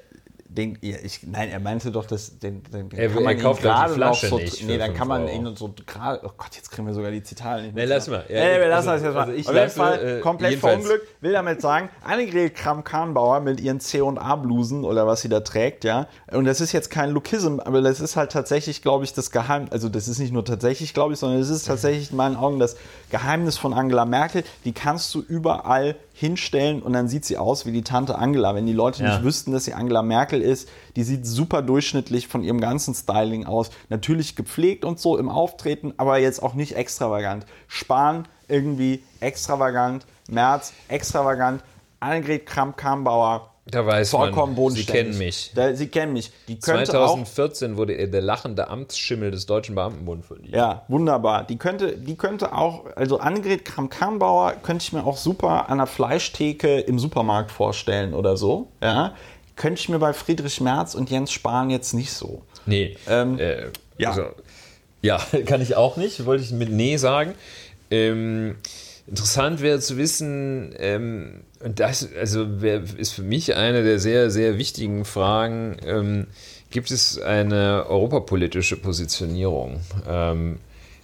[0.59, 3.63] den, ich, nein, er meinte doch, dass den, den Er- kann man er kauft die
[3.63, 5.33] gerade noch Flasche so, nicht für Nee, dann kann man Euro.
[5.33, 6.21] ihn so gerade.
[6.25, 8.25] Oh Gott, jetzt kriegen wir sogar die Zitate nicht Nee, lass mal.
[8.29, 9.21] Ja, nee, wir lassen also- das jetzt mal.
[9.21, 11.07] also ich Auf jeden Fall äh, komplett verunglückt.
[11.21, 16.09] Will damit sagen, Annegret Kramp-Karrenbauer mit ihren C&A-Blusen oder was sie da trägt, ja.
[16.33, 19.73] Und das ist jetzt kein Lookism, aber das ist halt tatsächlich, glaube ich, das Geheimnis.
[19.73, 22.59] Also das ist nicht nur tatsächlich, glaube ich, sondern es ist tatsächlich in meinen Augen
[22.59, 22.77] das
[23.11, 24.43] Geheimnis von Angela Merkel.
[24.65, 28.55] Die kannst du überall hinstellen und dann sieht sie aus wie die Tante Angela.
[28.55, 29.11] Wenn die Leute Ja.
[29.11, 33.47] nicht wüssten, dass sie Angela Merkel ist, die sieht super durchschnittlich von ihrem ganzen Styling
[33.47, 33.71] aus.
[33.89, 37.47] Natürlich gepflegt und so im Auftreten, aber jetzt auch nicht extravagant.
[37.69, 41.63] Spahn irgendwie extravagant, Merz extravagant,
[42.01, 45.53] Annegret Kramp-Karrenbauer Da weiß vollkommen man, Sie kennen mich.
[45.55, 46.31] Da, sie kennen mich.
[46.49, 50.55] Die könnte auch 2014 wurde er der lachende Amtsschimmel des Deutschen Beamtenbund verliehen.
[50.55, 51.45] Ja, wunderbar.
[51.45, 55.87] Die könnte, die könnte auch, also Annegret Kramp-Karrenbauer könnte ich mir auch super an der
[55.87, 58.69] Fleischtheke im Supermarkt vorstellen oder so.
[58.83, 59.15] Ja,
[59.57, 62.43] könnte ich mir bei Friedrich Merz und Jens Spahn jetzt nicht so.
[62.65, 62.97] Nee.
[63.07, 63.67] Ähm, äh,
[63.99, 64.11] ja.
[64.11, 64.25] Also,
[65.03, 66.25] ja, kann ich auch nicht.
[66.25, 67.35] Wollte ich mit Nee sagen.
[67.91, 68.57] Ähm,
[69.07, 72.47] interessant wäre zu wissen, ähm, und das also
[72.97, 76.27] ist für mich eine der sehr, sehr wichtigen Fragen, ähm,
[76.71, 79.81] gibt es eine europapolitische Positionierung?
[80.09, 80.59] Ähm,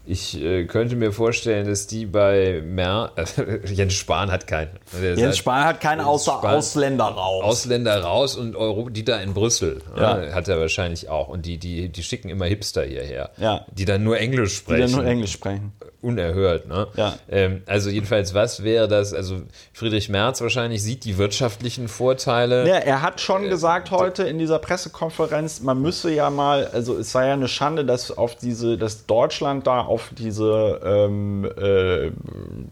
[0.06, 3.12] ich äh, könnte mir vorstellen, dass die bei Mer
[3.64, 4.68] Jens Spahn hat keinen.
[5.02, 7.42] Jens sagt, Spahn hat keinen außer Spahn- Ausländerraum.
[7.42, 10.22] Ausländer raus und Euro, die da in Brüssel Ja.
[10.22, 10.34] ja.
[10.34, 11.28] hat er wahrscheinlich auch.
[11.28, 13.64] Und die, die, die schicken immer Hipster hierher, Ja.
[13.72, 14.80] die dann nur Englisch die sprechen.
[14.82, 15.72] dann nur Englisch sprechen.
[16.04, 16.68] Unerhört.
[16.68, 16.86] Ne?
[16.96, 17.14] Ja.
[17.30, 19.14] Ähm, also jedenfalls, was wäre das?
[19.14, 19.36] Also
[19.72, 22.68] Friedrich Merz wahrscheinlich sieht die wirtschaftlichen Vorteile.
[22.68, 27.12] Ja, er hat schon gesagt heute in dieser Pressekonferenz, man müsse ja mal, also es
[27.12, 32.10] sei ja eine Schande, dass auf diese, dass Deutschland da auf diese ähm, äh,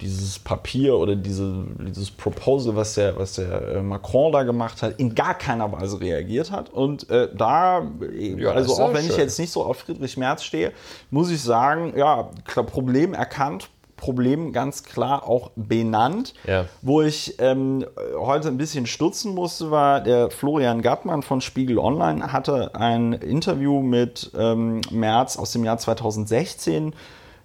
[0.01, 4.99] dieses Papier oder diese, dieses Proposal, was der, was der äh, Macron da gemacht hat,
[4.99, 6.71] in gar keiner Weise reagiert hat.
[6.71, 9.21] Und äh, da, äh, Ja, also auch wenn ich schön.
[9.21, 10.73] jetzt nicht so auf Friedrich Merz stehe,
[11.11, 12.31] muss ich sagen, ja,
[12.67, 13.71] Problem erkannt.
[13.97, 16.35] Problem ganz klar auch benannt.
[16.45, 16.65] Ja.
[16.81, 17.87] Wo ich ähm,
[18.19, 23.81] heute ein bisschen stutzen musste, war der Florian Gattmann von Spiegel Online hatte ein Interview
[23.81, 26.95] mit ähm, Merz aus dem Jahr 2016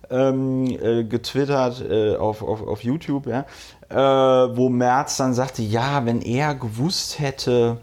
[0.10, 3.46] ähm, äh, getwittert äh, auf, auf, auf YouTube, ja,
[3.90, 7.78] äh, wo Merz dann sagte, ja, wenn er gewusst hätte,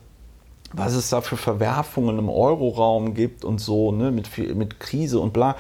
[0.72, 5.32] was es da für Verwerfungen im Euroraum gibt und so, ne, mit, mit Krise und
[5.32, 5.54] bla.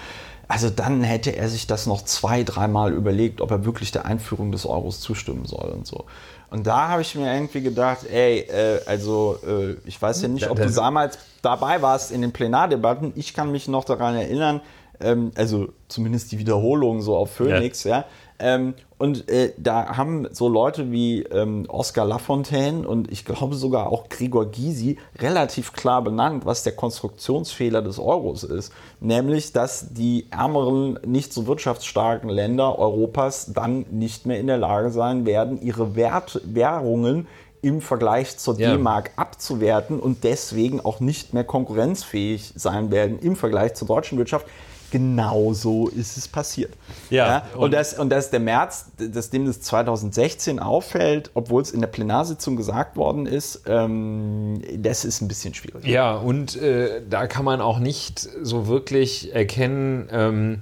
[0.48, 4.52] Also dann hätte er sich das noch zwei, dreimal überlegt, ob er wirklich der Einführung
[4.52, 6.04] des Euros zustimmen soll und so.
[6.50, 10.48] Und da habe ich mir irgendwie gedacht, ey, äh, also äh, ich weiß ja nicht,
[10.50, 13.12] ob du damals dabei warst in den Plenardebatten.
[13.16, 14.60] Ich kann mich noch daran erinnern,
[15.00, 18.04] ähm, also zumindest die Wiederholung so auf Phoenix, ja.
[18.38, 23.92] Ähm, und äh, da haben so Leute wie ähm, Oscar Lafontaine und ich glaube sogar
[23.92, 28.72] auch Gregor Gysi relativ klar benannt, was der Konstruktionsfehler des Euros ist.
[29.00, 34.90] Nämlich, dass die ärmeren, nicht so wirtschaftsstarken Länder Europas dann nicht mehr in der Lage
[34.90, 37.26] sein werden, ihre Wert Währungen
[37.62, 38.72] im Vergleich zur Ja.
[38.72, 44.46] D-Mark abzuwerten und deswegen auch nicht mehr konkurrenzfähig sein werden im Vergleich zur deutschen Wirtschaft.
[44.94, 46.72] Genauso ist es passiert.
[47.10, 51.80] Ja, und, das, und das der März, dass dem das 2016 auffällt, obwohl es in
[51.80, 55.84] der Plenarsitzung gesagt worden ist, ähm, das ist ein bisschen schwierig.
[55.84, 60.60] Ja, und äh, da kann man auch nicht so wirklich erkennen, ähm,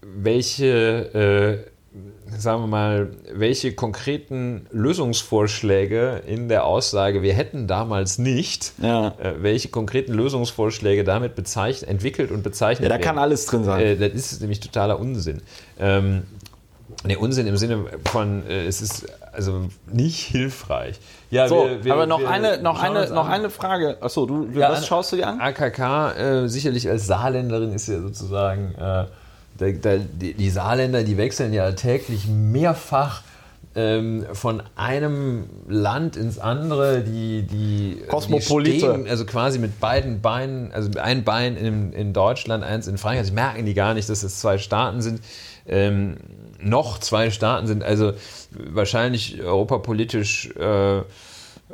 [0.00, 1.70] welche, äh,
[2.38, 9.08] sagen wir mal, welche konkreten Lösungsvorschläge in der Aussage, wir hätten damals nicht, Ja.
[9.18, 13.18] äh, welche konkreten Lösungsvorschläge damit bezeichnet, entwickelt und bezeichnet Ja, da kann werden.
[13.24, 13.80] alles drin sein.
[13.80, 15.42] Äh, das ist nämlich totaler Unsinn.
[15.78, 16.22] Ähm,
[17.04, 21.00] ne, Unsinn im Sinne von, äh, es ist also nicht hilfreich.
[21.30, 23.32] Ja, so, wir- wir- aber noch wir eine, noch eine, noch an.
[23.32, 23.96] eine Frage.
[24.00, 25.40] Achso, du, Ja, was schaust du dir an?
[25.40, 29.04] AKK, äh, sicherlich als Saarländerin ist ja sozusagen, äh,
[29.70, 33.22] die, Saarländer, die wechseln ja täglich mehrfach
[33.74, 38.72] ähm, von einem Land ins andere, die, die, Kosmopolite.
[38.72, 42.98] die stehen also quasi mit beiden Beinen, also ein Bein in, in Deutschland, eins in
[42.98, 45.20] Frankreich, Sie merken die gar nicht, dass es zwei Staaten sind.
[45.66, 46.16] Ähm,
[46.60, 48.12] noch zwei Staaten sind, also
[48.50, 51.02] wahrscheinlich europapolitisch äh,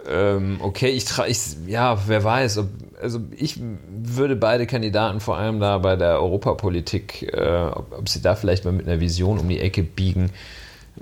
[0.06, 2.68] ähm, okay, ich, tra ich ja, wer weiß, ob,
[3.00, 8.22] also ich würde beide Kandidaten vor allem da bei der Europapolitik, äh, ob, ob sie
[8.22, 10.30] da vielleicht mal mit einer Vision um die Ecke biegen,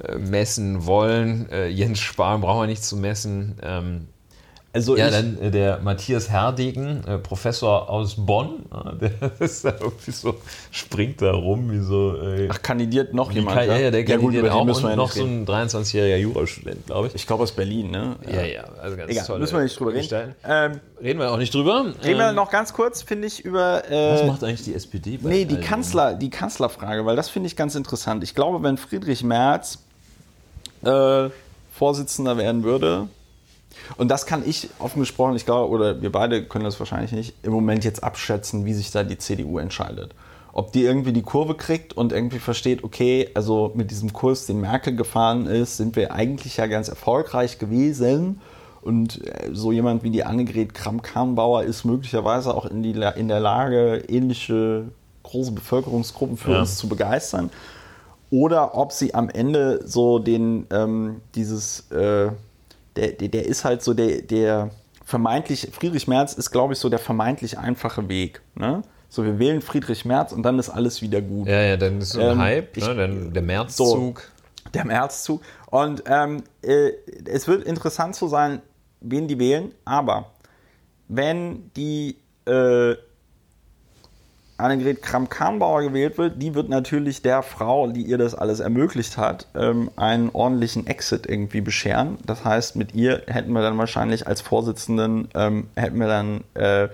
[0.03, 1.51] äh, messen wollen.
[1.51, 3.57] Äh, Jens Spahn brauchen wir nicht zu messen.
[3.63, 4.09] Ähm,
[4.77, 8.67] Also Ja, ich, dann äh, der Matthias Herdegen, äh, Professor aus Bonn,
[9.03, 10.35] äh, der ist da irgendwie so,
[10.71, 12.15] springt da rum wie so.
[12.21, 13.57] Äh, ach, kandidiert noch jemand?
[13.57, 15.05] Kai- ja, ja, der ja, gut, kandidiert über den auch müssen wir und ja noch
[15.07, 15.43] nicht so reden.
[15.45, 17.15] ein 23-jähriger Jurastudent, glaube ich.
[17.15, 18.17] Ich glaube aus Berlin, ne?
[18.31, 20.35] Ja, ja, also ganz Egal, tolle müssen wir nicht drüber reden.
[20.47, 21.87] Ähm, Reden wir auch nicht drüber.
[22.05, 23.91] reden wir Ähm, noch ganz kurz, finde ich, über.
[23.91, 25.57] Äh, was macht eigentlich die SPD bei Nee, die?
[25.59, 28.23] Kanzler, die Kanzlerfrage, weil das finde ich ganz interessant.
[28.23, 29.79] Ich glaube, wenn Friedrich Merz
[30.85, 31.31] äh,
[31.73, 33.09] Vorsitzender werden würde,
[33.97, 37.35] und das kann ich offen gesprochen, ich glaube, oder wir beide können das wahrscheinlich nicht,
[37.43, 40.15] im Moment jetzt abschätzen, wie sich da die CDU entscheidet.
[40.53, 44.61] Ob die irgendwie die Kurve kriegt und irgendwie versteht, okay, also mit diesem Kurs, den
[44.61, 48.41] Merkel gefahren ist, sind wir eigentlich ja ganz erfolgreich gewesen.
[48.81, 53.41] Und äh, so jemand wie die Annegret Kramp-Karrenbauer ist möglicherweise auch in, die, in der
[53.41, 54.85] Lage, ähnliche
[55.25, 56.61] große Bevölkerungsgruppen für Ja.
[56.61, 57.51] uns zu begeistern.
[58.31, 62.29] Oder ob sie am Ende so den, ähm, dieses, äh,
[62.97, 64.71] der, der, der ist halt so der, der
[65.05, 68.41] vermeintlich, Friedrich Merz ist, glaube ich, so der vermeintlich einfache Weg.
[68.55, 68.83] Ne?
[69.09, 71.47] So, wir wählen Friedrich Merz und dann ist alles wieder gut.
[71.47, 72.95] Ja, ja, dann ist so ein Ähm, Hype, ich- ne?
[72.95, 74.23] dann der Märzzug.
[74.75, 75.43] Der Märzzug.
[75.71, 76.91] Und ähm, äh,
[77.27, 78.61] es wird interessant zu sein,
[79.01, 80.33] wen die wählen, aber
[81.09, 82.17] wenn die
[82.47, 82.95] äh,
[84.59, 89.47] Annegret Kramp-Karrenbauer gewählt wird, die wird natürlich der Frau, die ihr das alles ermöglicht hat,
[89.55, 92.17] ähm, einen ordentlichen Exit irgendwie bescheren.
[92.25, 96.89] Das heißt, mit ihr hätten wir dann wahrscheinlich als Vorsitzenden, ähm, hätten wir dann äh,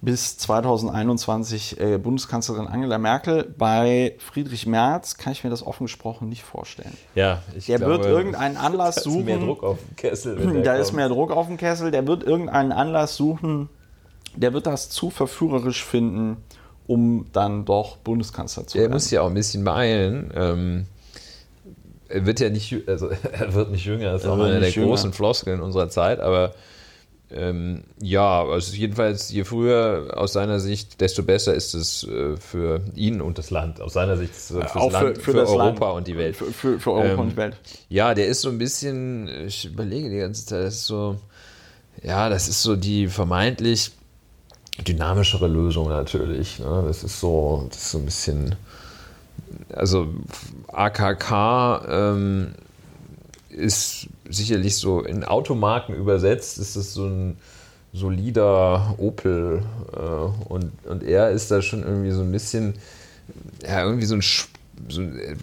[0.00, 3.54] bis 2021 äh, Bundeskanzlerin Angela Merkel.
[3.56, 6.96] Bei Friedrich Merz kann ich mir das offen gesprochen nicht vorstellen.
[7.14, 9.24] Ja, ich Der glaube, wird irgendeinen Anlass da ist suchen.
[9.26, 10.62] mehr Druck auf den Kessel.
[10.64, 10.96] Da ist kommt.
[10.96, 11.90] mehr Druck auf dem Kessel.
[11.90, 13.68] Der wird irgendeinen Anlass suchen.
[14.34, 16.38] Der wird das zu verführerisch finden,
[16.92, 18.92] um dann doch Bundeskanzler zu Er werden.
[18.92, 20.30] muss ja auch ein bisschen beeilen.
[20.34, 20.86] Ähm,
[22.08, 24.68] er wird ja nicht, also er wird nicht jünger, das ist Er auch eine der
[24.70, 24.88] jünger.
[24.88, 26.52] großen Floskeln unserer Zeit, aber
[27.34, 32.82] ähm, ja, also jedenfalls je früher aus seiner Sicht, desto besser ist es äh, für
[32.94, 33.80] ihn und das Land.
[33.80, 35.96] Aus seiner Sicht ist es Auch für- Land, für für, das Europa Land.
[35.96, 36.36] und die Welt.
[36.36, 37.56] Für, für, für Europa Ähm, und die Welt.
[37.88, 41.16] Ja, der ist so ein bisschen, ich überlege die ganze Zeit, das ist so,
[42.02, 43.92] ja, das ist so die vermeintlich
[44.78, 46.58] dynamischere Lösung natürlich.
[46.58, 46.84] Ne?
[46.86, 48.54] Das ist so, das ist so ein bisschen,
[49.72, 50.08] also
[50.68, 52.54] AKK ähm,
[53.50, 57.36] ist sicherlich so in Automarken übersetzt, ist es so ein
[57.92, 59.62] solider Opel
[59.92, 62.74] äh, und, und er ist da schon irgendwie so ein bisschen,
[63.62, 64.22] ja, irgendwie so ein,
[64.88, 65.36] so ein äh,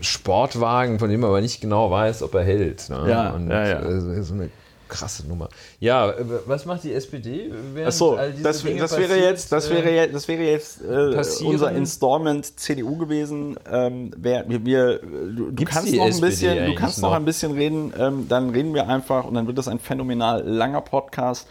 [0.00, 2.88] Sportwagen, von dem man aber nicht genau weiß, ob er hält.
[2.88, 3.06] Ne?
[3.08, 3.82] Ja, und ja, ja.
[3.82, 4.50] äh, so eine
[4.88, 5.48] krasse Nummer.
[5.80, 7.52] Ja, äh, was macht die SPD?
[7.84, 12.58] Achso, das, das wäre jetzt, das äh, wäre jetzt, das wäre jetzt äh, unser Installment
[12.58, 13.56] CDU gewesen.
[13.70, 17.16] Ähm, wer, wir, du, du kannst noch ein SPD bisschen, du kannst noch noch?
[17.16, 17.92] ein bisschen reden.
[17.98, 21.46] Ähm, dann reden wir einfach und dann wird das ein phänomenal langer Podcast.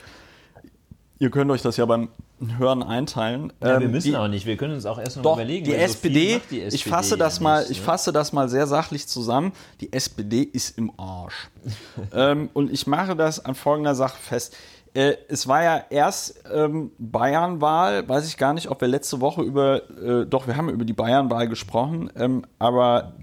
[1.19, 2.09] Ihr könnt euch das ja beim
[2.57, 3.53] Hören einteilen.
[3.61, 5.65] Ja, wir Ähm, müssen die, auch nicht, wir können uns auch erst noch Doch, überlegen.
[5.65, 7.83] die weil so viel SPD, die ich SPD fasse das ja mal, nicht, ich ne?
[7.83, 9.51] fasse das mal sehr sachlich zusammen.
[9.81, 11.49] Die SPD ist im Arsch.
[12.13, 14.55] ähm, und ich mache das an folgender Sache fest.
[14.95, 19.41] Äh, es war ja erst ähm, Bayernwahl, weiß ich gar nicht, ob wir letzte Woche
[19.41, 23.13] über, äh, doch, wir haben über die Bayernwahl gesprochen, ähm, aber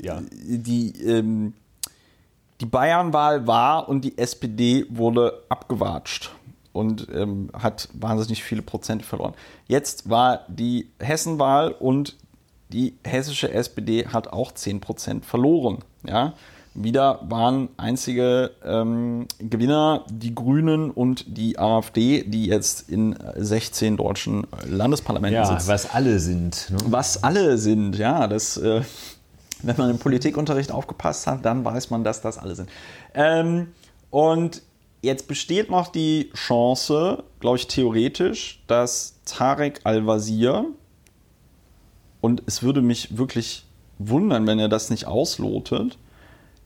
[0.00, 0.22] ja.
[0.30, 1.52] die, ähm,
[2.62, 6.30] die Bayernwahl war und die SPD wurde abgewatscht
[6.72, 9.34] und ähm, hat wahnsinnig viele Prozente verloren.
[9.66, 12.16] Jetzt war die Hessenwahl und
[12.72, 15.78] die hessische SPD hat auch 10 Prozent verloren.
[16.06, 16.34] Ja?
[16.74, 24.46] Wieder waren einzige ähm, Gewinner die Grünen und die AfD, die jetzt in 16 deutschen
[24.68, 26.70] Landesparlamenten Ja, sitzen was alle sind.
[26.70, 26.78] Ne?
[26.86, 28.82] was alle sind, ja, das, äh,
[29.62, 32.68] wenn man im Politikunterricht aufgepasst hat, dann weiß man, dass das alle sind.
[33.14, 33.72] Ähm,
[34.10, 34.62] und
[35.02, 40.66] jetzt besteht noch die Chance, glaube ich, theoretisch, dass Tarek Al-Wazir,
[42.20, 43.64] und es würde mich wirklich
[43.98, 45.96] wundern, wenn er das nicht auslotet,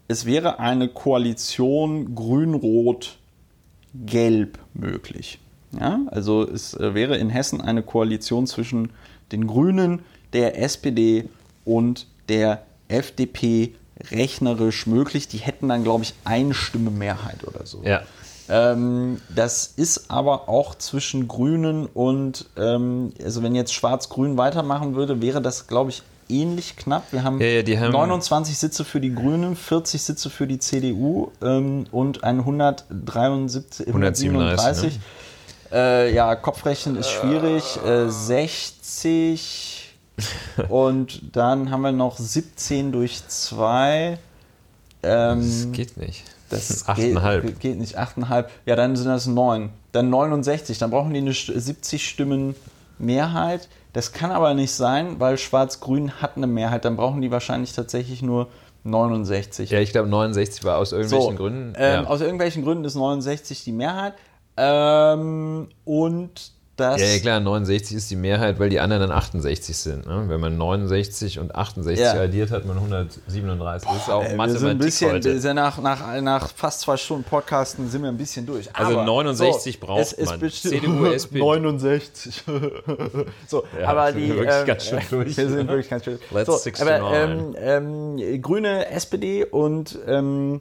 [0.09, 5.39] es wäre eine Koalition Grün-Rot-Gelb möglich.
[5.78, 8.90] Ja, also es äh, wäre in Hessen eine Koalition zwischen
[9.32, 10.02] den Grünen,
[10.32, 11.28] der SPD
[11.65, 13.74] und der FDP
[14.11, 15.28] rechnerisch möglich.
[15.28, 17.82] Die hätten dann, glaube ich, eine Stimme Mehrheit oder so.
[17.82, 18.02] Ja.
[18.49, 25.23] Ähm, das ist aber auch zwischen Grünen und, ähm, also wenn jetzt Schwarz-Grün weitermachen würde,
[25.23, 27.05] wäre das, glaube ich, ähnlich knapp.
[27.11, 31.31] Wir haben, Ja, ja, haben- 29 Sitze für die Grünen, 40 Sitze für die CDU
[31.43, 34.99] ähm, und ein 173, 137.
[35.73, 37.79] Äh, ja, Kopfrechnen ist schwierig.
[37.85, 39.97] Äh, 60
[40.69, 44.19] und dann haben wir noch 17 durch 2.
[45.03, 46.25] Das Ähm, geht nicht.
[46.51, 47.41] Das 8,5.
[47.41, 48.47] Geht, geht nicht, 8,5.
[48.66, 49.71] Ja, dann sind das 9.
[49.93, 50.79] Dann 69.
[50.79, 52.55] Dann brauchen die eine 70 Stimmen
[52.99, 53.69] Mehrheit.
[53.93, 56.85] Das kann aber nicht sein, weil Schwarz-Grün hat eine Mehrheit.
[56.85, 58.49] Dann brauchen die wahrscheinlich tatsächlich nur
[58.85, 59.71] 69.
[59.71, 61.73] Ja, ich glaube 69 war aus irgendwelchen so, Gründen.
[61.77, 62.07] Ähm, ja.
[62.09, 64.15] Aus irgendwelchen Gründen ist 69 die Mehrheit.
[64.57, 67.01] Ähm, und das.
[67.01, 70.07] Ja, ja, klar, 69 ist die Mehrheit, weil die anderen dann 68 sind.
[70.07, 70.25] Ne?
[70.29, 72.15] Wenn man 69 und 68 Ja.
[72.21, 73.89] addiert, hat man 137.
[73.89, 75.55] das ist auch sind Mathematik ein bisschen, heute.
[75.55, 78.69] nach, nach, nach fast zwei Stunden Podcasten sind wir ein bisschen durch.
[78.75, 80.41] Also aber, 69 braucht man.
[80.41, 81.39] bestimmt- CDU, SPD.
[81.41, 82.43] 69.
[83.47, 84.29] so, Ja, aber sind die.
[84.29, 85.69] wir wirklich ähm, ganz schön durch, Wir sind ne?
[85.69, 86.19] wirklich ganz schön.
[86.33, 86.81] Let's so, 69.
[86.83, 87.55] aber ähm,
[88.19, 90.61] ähm, Grüne, SPD und ähm,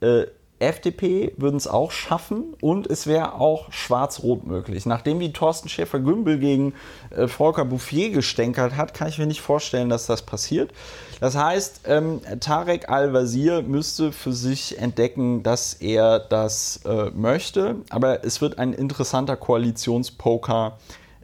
[0.00, 0.24] äh,
[0.62, 4.86] FDP würden es auch schaffen und es wäre auch schwarz-rot möglich.
[4.86, 6.74] Nachdem wie Thorsten Schäfer-Gümbel gegen
[7.10, 10.72] äh, Volker Bouffier gestänkert hat, kann ich mir nicht vorstellen, dass das passiert.
[11.20, 18.24] Das heißt, ähm, Tarek Al-Wazir müsste für sich entdecken, dass er das äh, möchte, aber
[18.24, 20.78] es wird ein interessanter Koalitionspoker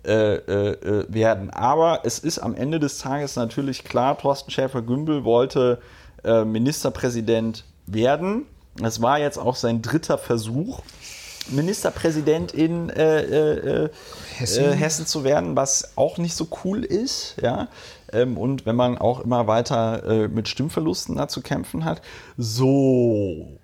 [0.09, 1.51] äh, äh, äh, werden.
[1.51, 5.81] Aber es ist am Ende des Tages natürlich klar, Thorsten Schäfer-Gümbel wollte
[6.24, 8.47] Ministerpräsident werden.
[8.83, 10.83] Es war jetzt auch sein dritter Versuch,
[11.51, 13.89] Ministerpräsident in äh, äh, äh,
[14.37, 14.65] Hessen.
[14.65, 17.37] Äh, Hessen zu werden, was auch nicht so cool ist.
[17.43, 17.69] Ja?
[18.13, 22.03] Ähm, und wenn man auch immer weiter äh, mit Stimmverlusten da zu kämpfen hat.
[22.37, 23.58] So,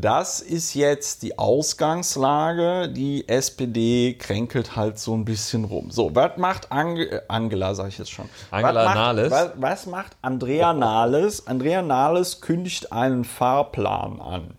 [0.00, 2.88] das ist jetzt die Ausgangslage.
[2.88, 5.90] Die SPD kränkelt halt so ein bisschen rum.
[5.90, 8.28] So, was macht Ange äh, Angela, sage ich jetzt schon.
[8.50, 9.30] Angela was macht, Nahles?
[9.30, 11.46] Was, was macht Andrea Nahles?
[11.46, 14.54] Andrea Nahles kündigt einen Fahrplan an.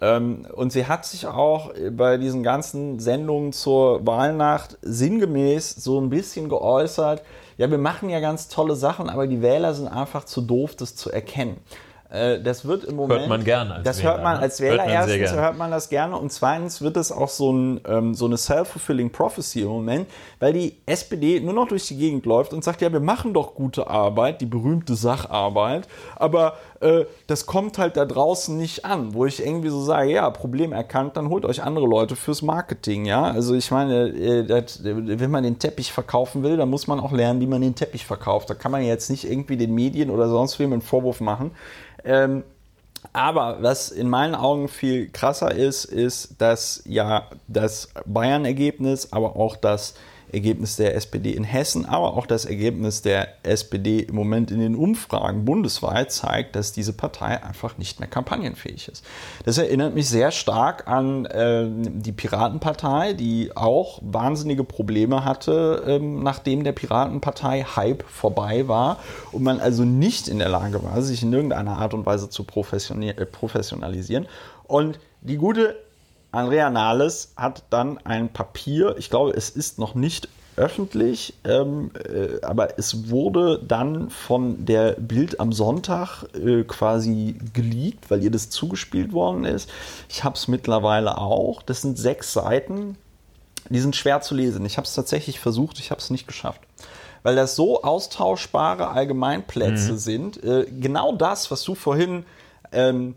[0.00, 6.10] Ähm, und sie hat sich auch bei diesen ganzen Sendungen zur Wahlnacht sinngemäß so ein
[6.10, 7.22] bisschen geäußert,
[7.58, 10.94] ja, wir machen ja ganz tolle Sachen, aber die Wähler sind einfach zu doof, das
[10.94, 11.56] zu erkennen.
[12.10, 13.28] Äh, Das wird im Moment.
[13.28, 14.42] man gern als Das Wähler, hört man ne?
[14.42, 17.52] als Hört Wähler sehr erstens, hört man das gerne und zweitens wird es auch so,
[17.52, 20.08] ein, ähm, so eine self-fulfilling prophecy im Moment,
[20.38, 23.54] weil die SPD nur noch durch die Gegend läuft und sagt, ja, wir machen doch
[23.54, 29.24] gute Arbeit, die berühmte Sacharbeit, aber äh, das kommt halt da draußen nicht an, wo
[29.26, 33.24] ich irgendwie so sage, ja, Problem erkannt, dann holt euch andere Leute fürs Marketing, ja.
[33.24, 37.12] Also ich meine, äh, das, wenn man den Teppich verkaufen will, dann muss man auch
[37.12, 38.50] lernen, wie man den Teppich verkauft.
[38.50, 41.52] Da kann man jetzt nicht irgendwie den Medien oder sonst wem einen Vorwurf machen.
[42.04, 42.44] Ähm,
[43.12, 49.56] aber was in meinen Augen viel krasser ist, ist, dass ja das Bayern-Ergebnis, aber auch
[49.56, 49.94] das
[50.36, 54.76] Ergebnis der SPD in Hessen, aber auch das Ergebnis der SPD im Moment in den
[54.76, 59.04] Umfragen bundesweit zeigt, dass diese Partei einfach nicht mehr kampagnenfähig ist.
[59.44, 66.22] Das erinnert mich sehr stark an ähm, die Piratenpartei, die auch wahnsinnige Probleme hatte, ähm,
[66.22, 68.98] nachdem der Piratenpartei-Hype vorbei war
[69.32, 72.44] und man also nicht in der Lage war, sich in irgendeiner Art und Weise zu
[72.44, 74.26] äh, professionalisieren.
[74.64, 75.76] Und die gute
[76.36, 82.42] Andrea Nahles hat dann ein Papier, ich glaube, es ist noch nicht öffentlich, ähm, äh,
[82.42, 88.50] aber es wurde dann von der Bild am Sonntag äh, quasi geleakt, weil ihr das
[88.50, 89.70] zugespielt worden ist.
[90.10, 91.62] Ich habe es mittlerweile auch.
[91.62, 92.98] Das sind sechs Seiten.
[93.70, 94.66] Die sind schwer zu lesen.
[94.66, 96.60] Ich habe es tatsächlich versucht, ich habe es nicht geschafft.
[97.22, 100.42] Weil das so austauschbare Allgemeinplätze sind.
[100.44, 102.24] Äh, genau das, was du vorhin
[102.72, 103.14] ähm,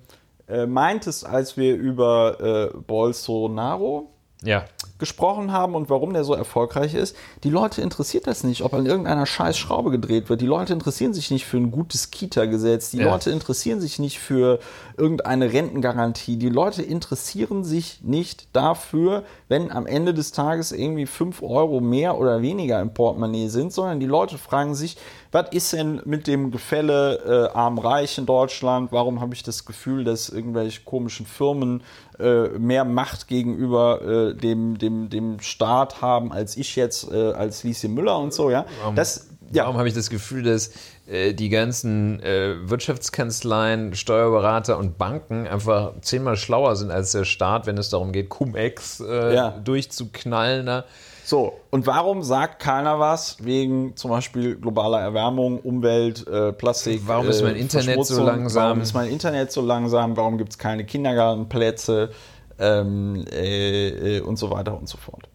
[0.49, 4.09] äh, meintest, als wir über äh, Bolsonaro
[4.43, 4.65] Ja.
[4.97, 7.15] gesprochen haben und warum der so erfolgreich ist.
[7.43, 10.41] Die Leute interessiert das nicht, ob an irgendeiner scheiß Schraube gedreht wird.
[10.41, 12.91] Die Leute interessieren sich nicht für ein gutes Kita-Gesetz.
[12.91, 13.11] Die Ja.
[13.11, 14.59] Leute interessieren sich nicht für
[14.97, 16.37] irgendeine Rentengarantie.
[16.37, 22.17] Die Leute interessieren sich nicht dafür, wenn am Ende des Tages irgendwie 5 Euro mehr
[22.17, 24.97] oder weniger im Portemonnaie sind, sondern die Leute fragen sich,
[25.31, 28.91] was ist denn mit dem Gefälle äh, arm-reich in Deutschland?
[28.91, 31.83] Warum habe ich das Gefühl, dass irgendwelche komischen Firmen
[32.19, 37.63] äh, mehr Macht gegenüber äh, dem, dem, dem Staat haben, als ich jetzt, äh, als
[37.63, 38.65] Lieschen Müller und so, ja?
[38.95, 39.63] Das, ja.
[39.63, 40.71] Warum habe ich das Gefühl, dass
[41.07, 47.67] äh, die ganzen äh, Wirtschaftskanzleien, Steuerberater und Banken einfach zehnmal schlauer sind als der Staat,
[47.67, 49.51] wenn es darum geht, Cum-Ex Ja.
[49.51, 50.65] durchzuknallen?
[50.65, 50.85] Da?
[51.29, 57.03] So, und warum sagt keiner was wegen zum Beispiel globaler Erwärmung, Umwelt, äh, Plastik?
[57.05, 58.63] Warum ist mein äh, Internet so langsam?
[58.63, 60.17] Warum ist mein Internet so langsam?
[60.17, 62.09] Warum gibt es keine Kindergartenplätze?
[62.57, 65.29] Ähm, äh, äh, und so weiter und so fort.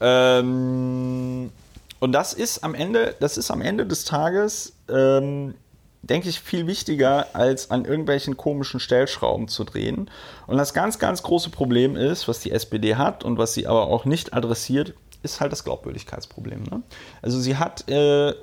[0.00, 1.50] Ähm,
[2.00, 5.52] und das ist am Ende, das ist am Ende des Tages, ähm,
[6.00, 10.08] denke ich, viel wichtiger, als an irgendwelchen komischen Stellschrauben zu drehen.
[10.46, 13.88] Und das ganz, ganz große Problem ist, was die SPD hat und was sie aber
[13.88, 16.62] auch nicht adressiert, ist halt das Glaubwürdigkeitsproblem.
[16.64, 16.82] Ne?
[17.22, 18.34] Also sie hat äh,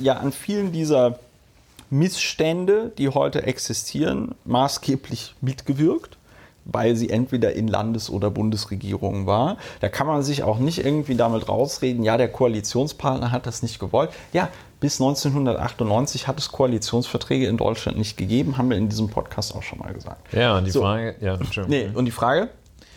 [0.00, 1.18] ja an vielen dieser
[1.90, 6.16] Missstände, die heute existieren, maßgeblich mitgewirkt
[6.64, 9.56] weil sie entweder in Landes- oder Bundesregierungen war.
[9.80, 13.78] Da kann man sich auch nicht irgendwie damit rausreden, ja, der Koalitionspartner hat das nicht
[13.78, 14.10] gewollt.
[14.32, 14.48] Ja,
[14.78, 19.62] bis 1998 hat es Koalitionsverträge in Deutschland nicht gegeben, haben wir in diesem Podcast auch
[19.62, 20.32] schon mal gesagt.
[20.32, 20.80] Ja, und die so.
[20.80, 22.48] Frage, ja, Nee, und die Frage?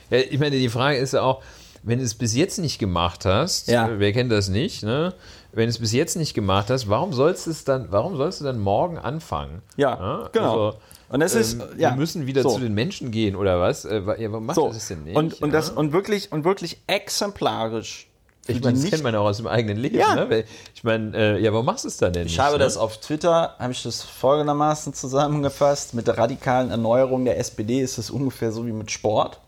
[0.09, 1.41] Ja, ich meine, die Frage ist ja auch,
[1.83, 3.89] wenn du es bis jetzt nicht gemacht hast, ja.
[3.97, 5.13] wer kennt das nicht, ne?
[5.51, 8.41] Wenn du es bis jetzt nicht gemacht hast, warum sollst du es dann, warum sollst
[8.41, 9.61] du dann morgen anfangen?
[9.75, 10.29] Ja, ja?
[10.31, 10.67] genau.
[10.67, 10.77] Also,
[11.09, 12.55] und das ist, ähm, ja, wir müssen wieder so.
[12.55, 13.85] zu den Menschen gehen oder was?
[13.85, 14.69] Äh, ja, warum macht so.
[14.69, 15.15] das denn nicht?
[15.15, 15.53] Und, und, ja?
[15.53, 18.07] das, und, wirklich, und wirklich exemplarisch.
[18.47, 19.97] Ich meine, das kennt man auch aus dem eigenen Leben.
[19.97, 20.15] Ja.
[20.15, 20.43] Ne?
[20.73, 22.63] Ich meine, äh, ja, warum machst du es dann denn Ich nicht, habe ne?
[22.63, 25.93] das auf Twitter, habe ich das folgendermaßen zusammengefasst.
[25.93, 29.39] Mit der radikalen Erneuerung der SPD ist es ungefähr so wie mit Sport.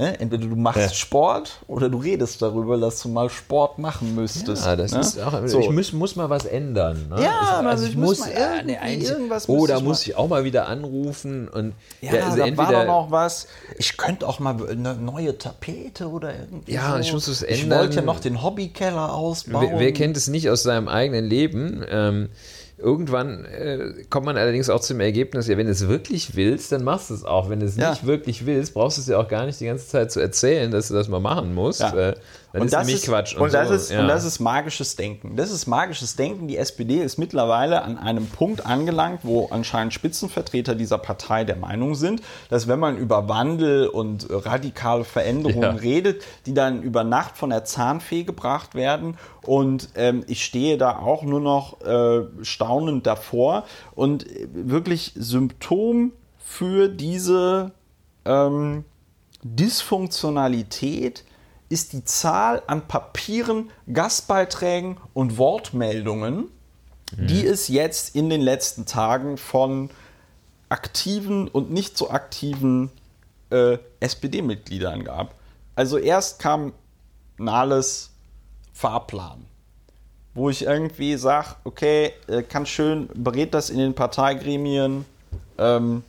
[0.00, 0.18] Ne?
[0.18, 0.88] Entweder du machst ja.
[0.88, 4.64] Sport oder du redest darüber, dass du mal Sport machen müsstest.
[4.64, 5.00] Ja, das ne?
[5.00, 5.60] ist auch, so.
[5.60, 7.08] Ich muss, muss mal was ändern.
[7.10, 7.22] Ne?
[7.22, 9.46] Ja, ich, also, also ich, muss, muss mal ne, irgendwas.
[9.46, 12.86] Oh, da muss ich auch mal wieder anrufen und ja, also da entweder, war doch
[12.86, 13.46] noch was.
[13.76, 16.72] Ich könnte auch mal eine neue Tapete oder irgendwie.
[16.72, 17.00] Ja, so.
[17.00, 17.58] ich muss es ändern.
[17.58, 19.68] Ich wollte ja noch den Hobbykeller ausbauen.
[19.70, 21.84] Wer, wer, kennt es nicht aus seinem eigenen Leben?
[21.90, 22.30] Ähm,
[22.82, 26.82] Irgendwann äh, kommt man allerdings auch zum Ergebnis, ja, wenn du es wirklich willst, dann
[26.82, 27.50] machst du es auch.
[27.50, 27.90] Wenn du es ja.
[27.90, 30.70] nicht wirklich willst, brauchst du es ja auch gar nicht die ganze Zeit zu erzählen,
[30.70, 31.80] dass du das mal machen musst.
[31.80, 32.10] Ja.
[32.10, 32.14] Äh,
[32.52, 33.36] dann und ist das ist, Quatsch.
[33.36, 34.00] Und, und das so, ist, ja.
[34.00, 35.36] und das ist magisches Denken.
[35.36, 36.48] Das ist magisches Denken.
[36.48, 41.94] Die SPD ist mittlerweile an einem Punkt angelangt, wo anscheinend Spitzenvertreter dieser Partei der Meinung
[41.94, 45.70] sind, dass wenn man über Wandel und radikale Veränderungen ja.
[45.70, 49.16] redet, die dann über Nacht von der Zahnfee gebracht werden.
[49.42, 53.64] Und ähm, ich stehe da auch nur noch äh, staunend davor
[53.94, 57.72] und wirklich Symptom für diese
[58.24, 58.84] ähm,
[59.42, 61.24] Dysfunktionalität
[61.70, 66.48] ist die Zahl an Papieren, Gastbeiträgen und Wortmeldungen,
[67.16, 67.26] mhm.
[67.26, 69.88] die es jetzt in den letzten Tagen von
[70.68, 72.90] aktiven und nicht so aktiven
[73.50, 75.34] äh, SPD-Mitgliedern gab.
[75.76, 76.72] Also erst kam
[77.38, 78.10] Nahles
[78.72, 79.46] Fahrplan,
[80.34, 85.04] wo ich irgendwie sage, okay, äh, kann schön, berät das in den Parteigremien,
[85.58, 86.02] ähm,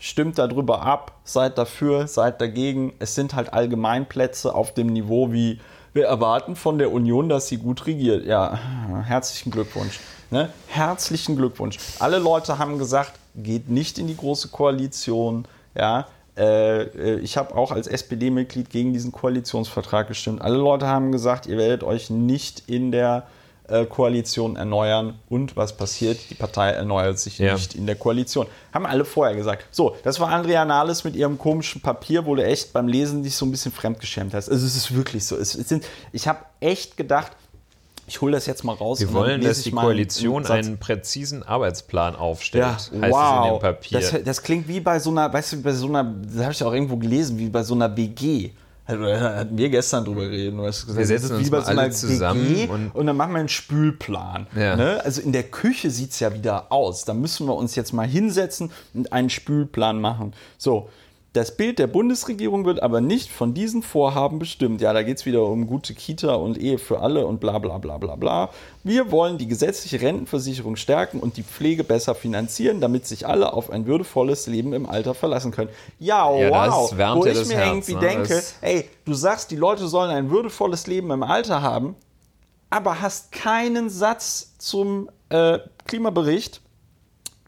[0.00, 2.92] stimmt darüber ab, seid dafür, seid dagegen.
[2.98, 5.60] Es sind halt Allgemeinplätze auf dem Niveau wie
[5.92, 8.26] wir erwarten von der Union, dass sie gut regiert.
[8.26, 8.58] Ja,
[9.06, 10.00] herzlichen Glückwunsch.
[10.30, 10.50] Ne?
[10.66, 11.78] Herzlichen Glückwunsch.
[12.00, 15.46] Alle Leute haben gesagt, geht nicht in die große Koalition.
[15.76, 20.42] Ja, äh, äh ich habe auch als SPD-Mitglied gegen diesen Koalitionsvertrag gestimmt.
[20.42, 23.43] Alle Leute haben gesagt, ihr werdet euch nicht in der äh,
[23.88, 25.18] Koalition erneuern.
[25.28, 26.18] Und was passiert?
[26.30, 27.54] Die Partei erneuert sich ja.
[27.54, 28.46] nicht in der Koalition.
[28.72, 29.66] Haben alle vorher gesagt.
[29.70, 33.36] So, das war Andrea Nahles mit ihrem komischen Papier, wo du echt beim Lesen dich
[33.36, 34.50] so ein bisschen fremdgeschämt hast.
[34.50, 35.36] Also es ist wirklich so.
[35.36, 37.32] Es, es sind, ich habe echt gedacht,
[38.06, 39.00] ich hole das jetzt mal raus.
[39.00, 42.90] Wir wollen, dass die Koalition einen präzisen Arbeitsplan aufstellt.
[42.92, 43.62] Ja, wow.
[43.90, 46.62] Das, das, klingt wie bei so einer, weißt du, bei so einer, das habe ich
[46.62, 48.50] auch irgendwo gelesen, wie bei so einer WG.
[48.86, 50.58] Hatten wir gestern drüber geredet.
[50.58, 53.48] Du hast gesagt, wir setzen uns mal alle zusammen und, und, dann machen wir einen
[53.48, 54.46] Spülplan.
[54.54, 54.76] Ja.
[54.76, 55.00] Ne?
[55.02, 57.06] Also in der Küche sieht es ja wieder aus.
[57.06, 60.34] Da müssen wir uns jetzt mal hinsetzen und einen Spülplan machen.
[60.58, 60.90] So,
[61.34, 64.80] das Bild der Bundesregierung wird aber nicht von diesen Vorhaben bestimmt.
[64.80, 67.78] Ja, da geht es wieder um gute Kita und Ehe für alle und bla bla
[67.78, 68.50] bla bla bla.
[68.84, 73.70] Wir wollen die gesetzliche Rentenversicherung stärken und die Pflege besser finanzieren, damit sich alle auf
[73.70, 75.70] ein würdevolles Leben im Alter verlassen können.
[75.98, 76.92] Ja, ja wow.
[77.16, 78.00] Wo ich mir Herz, irgendwie ne?
[78.00, 81.96] denke, ey, du sagst, die Leute sollen ein würdevolles Leben im Alter haben,
[82.70, 86.60] aber hast keinen Satz zum äh, Klimabericht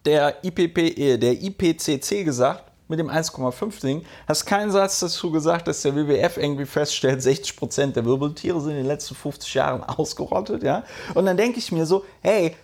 [0.05, 5.67] der IPP, äh, der IPCC gesagt mit dem 1,5 Ding, hast keinen Satz dazu gesagt,
[5.67, 9.83] dass der WWF irgendwie feststellt, 60 Prozent der Wirbeltiere sind in den letzten 50 Jahren
[9.85, 10.85] ausgerottet, ja.
[11.15, 12.55] Und dann denke ich mir so, hey,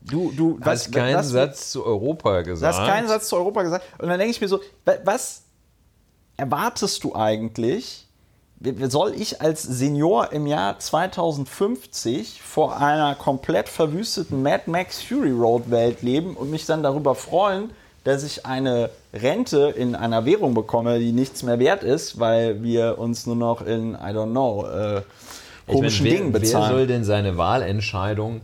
[0.00, 2.74] du, du, hast was, keinen was, Satz zu Europa gesagt.
[2.74, 3.84] Du hast keinen Satz zu Europa gesagt.
[3.98, 4.60] Und dann denke ich mir so,
[5.04, 5.42] was
[6.36, 8.06] erwartest du eigentlich?
[8.88, 15.70] Soll ich als Senior im Jahr 2050 vor einer komplett verwüsteten Mad Max Fury Road
[15.70, 17.72] Welt leben und mich dann darüber freuen,
[18.04, 22.98] dass ich eine Rente in einer Währung bekomme, die nichts mehr wert ist, weil wir
[22.98, 25.02] uns nur noch in, I don't know, äh,
[25.66, 26.70] komischen meine, Dingen bezahlen.
[26.70, 28.40] Wer soll denn seine Wahlentscheidung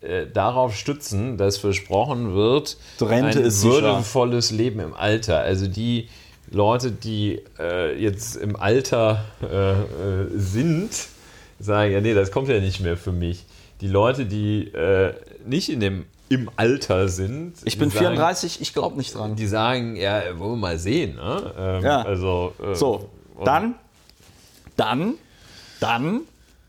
[0.00, 5.40] äh, darauf stützen, dass versprochen wird, Rente ein ist würdevolles Leben im Alter?
[5.40, 6.08] Also die
[6.50, 9.84] Leute, die äh, jetzt im Alter äh, äh,
[10.34, 10.90] sind,
[11.58, 13.44] sagen, ja, nee, das kommt ja nicht mehr für mich.
[13.80, 14.72] Die Leute, die
[15.44, 17.54] nicht in dem im Alter sind.
[17.64, 19.36] Ich bin sagen, 34, ich glaube nicht dran.
[19.36, 21.16] Die sagen, ja, wollen wir mal sehen.
[21.16, 21.54] Ne?
[21.56, 22.02] Ähm, ja.
[22.02, 23.10] Also, äh, so,
[23.44, 23.74] dann,
[24.76, 25.14] dann,
[25.80, 26.20] dann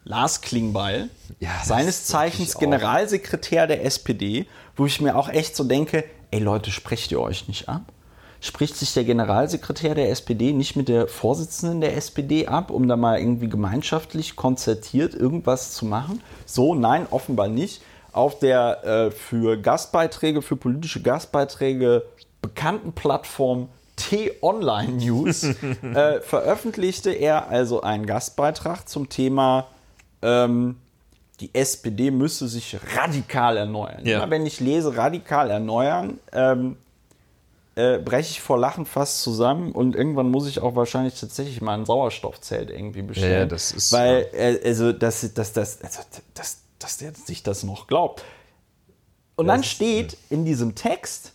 [0.04, 1.10] Lars Klingbeil,
[1.40, 6.70] Ja, seines Zeichens Generalsekretär der SPD, wo ich mir auch echt so denke, ey Leute,
[6.70, 7.92] sprecht ihr euch nicht ab?
[8.40, 12.96] Spricht sich der Generalsekretär der SPD nicht mit der Vorsitzenden der SPD ab, um da
[12.96, 16.22] mal irgendwie gemeinschaftlich konzertiert irgendwas zu machen?
[16.46, 17.82] So, nein, offenbar nicht.
[18.16, 22.04] Auf der äh, für Gastbeiträge, für politische Gastbeiträge
[22.42, 23.68] bekannten Plattform
[23.98, 25.44] T-Online News
[25.94, 29.68] äh, veröffentlichte er also einen Gastbeitrag zum Thema
[30.22, 30.78] ähm,
[31.42, 34.06] die SPD müsse sich radikal erneuern.
[34.06, 34.20] Ja.
[34.20, 36.78] Immer wenn ich lese radikal erneuern, ähm,
[37.76, 41.74] äh, breche ich vor Lachen fast zusammen und irgendwann muss ich auch wahrscheinlich tatsächlich mal
[41.78, 43.40] ein Sauerstoffzelt irgendwie bestellen.
[43.42, 46.00] Ja, das ist- Weil, äh, also, dass, dass, dass, also,
[46.34, 48.23] dass, dass der sich das noch glaubt.
[49.35, 51.34] Und dann ist- steht in diesem Text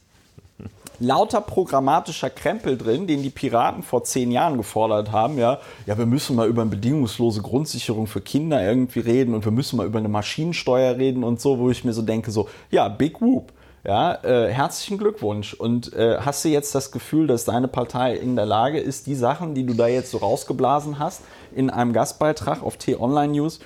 [1.03, 5.39] lauter programmatischer Krempel drin, den die Piraten vor zehn Jahren gefordert haben.
[5.39, 9.53] Ja, ja, wir müssen mal über eine bedingungslose Grundsicherung für Kinder irgendwie reden und wir
[9.53, 12.89] müssen mal über eine Maschinensteuer reden und so, wo ich mir so denke, so, ja,
[12.89, 13.53] Big Whoop.
[13.83, 15.55] Ja, äh, herzlichen Glückwunsch.
[15.55, 19.15] Und äh, hast du jetzt das Gefühl, dass deine Partei in der Lage ist, die
[19.15, 21.23] Sachen, die du da jetzt so rausgeblasen hast,
[21.55, 23.61] in einem Gastbeitrag auf T-Online News,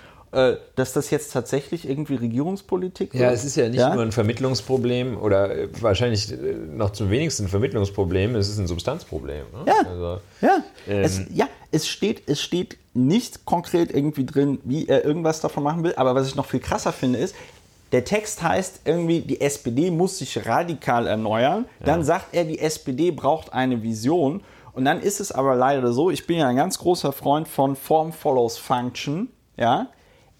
[0.76, 3.32] dass das jetzt tatsächlich irgendwie Regierungspolitik Ja, wird?
[3.34, 7.48] es ist ja nicht nur ein Vermittlungsproblem oder äh, wahrscheinlich äh, noch zum wenigsten ein
[7.48, 9.44] Vermittlungsproblem, es ist ein Substanzproblem.
[9.52, 9.64] Ne?
[9.66, 9.88] Ja.
[9.88, 10.56] Also, Ja,
[10.88, 11.02] Ähm.
[11.04, 15.82] es, ja es, steht, es steht nicht konkret irgendwie drin, wie er irgendwas davon machen
[15.84, 15.94] will.
[15.96, 17.34] Aber was ich noch viel krasser finde, ist,
[17.92, 21.64] der Text heißt irgendwie, die SPD muss sich radikal erneuern.
[21.84, 24.42] Dann sagt er, die SPD braucht eine Vision.
[24.72, 27.76] Und dann ist es aber leider so, ich bin ja ein ganz großer Freund von
[27.76, 29.28] Form follows Function.
[29.56, 29.88] Ja?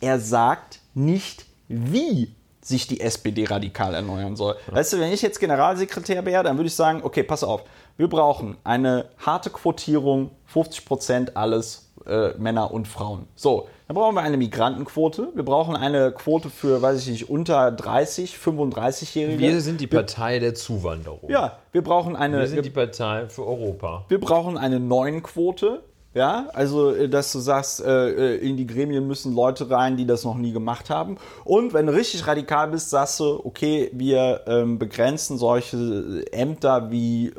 [0.05, 4.55] Er sagt nicht, wie sich die SPD radikal erneuern soll.
[4.71, 7.63] Weißt du, wenn ich jetzt Generalsekretär wäre, dann würde ich sagen, okay, pass auf,
[7.97, 13.27] wir brauchen eine harte Quotierung, 50% alles äh, Männer und Frauen.
[13.35, 17.71] So, dann brauchen wir eine Migrantenquote, wir brauchen eine Quote für, weiß ich nicht, unter
[17.73, 19.39] 30, 35-Jährige.
[19.39, 21.31] wir sind die Partei der Zuwanderung.
[21.31, 24.05] ja, wir brauchen eine, Wir sind die Partei für Europa.
[24.09, 25.83] wir brauchen eine neuen Quote.
[26.15, 30.07] Ja, also äh, dass du sagst, äh, äh, in die Gremien müssen Leute rein, die
[30.07, 31.17] das noch nie gemacht haben.
[31.45, 37.33] Und wenn du richtig radikal bist, sagst du, okay, wir ähm, begrenzen solche Ämter wie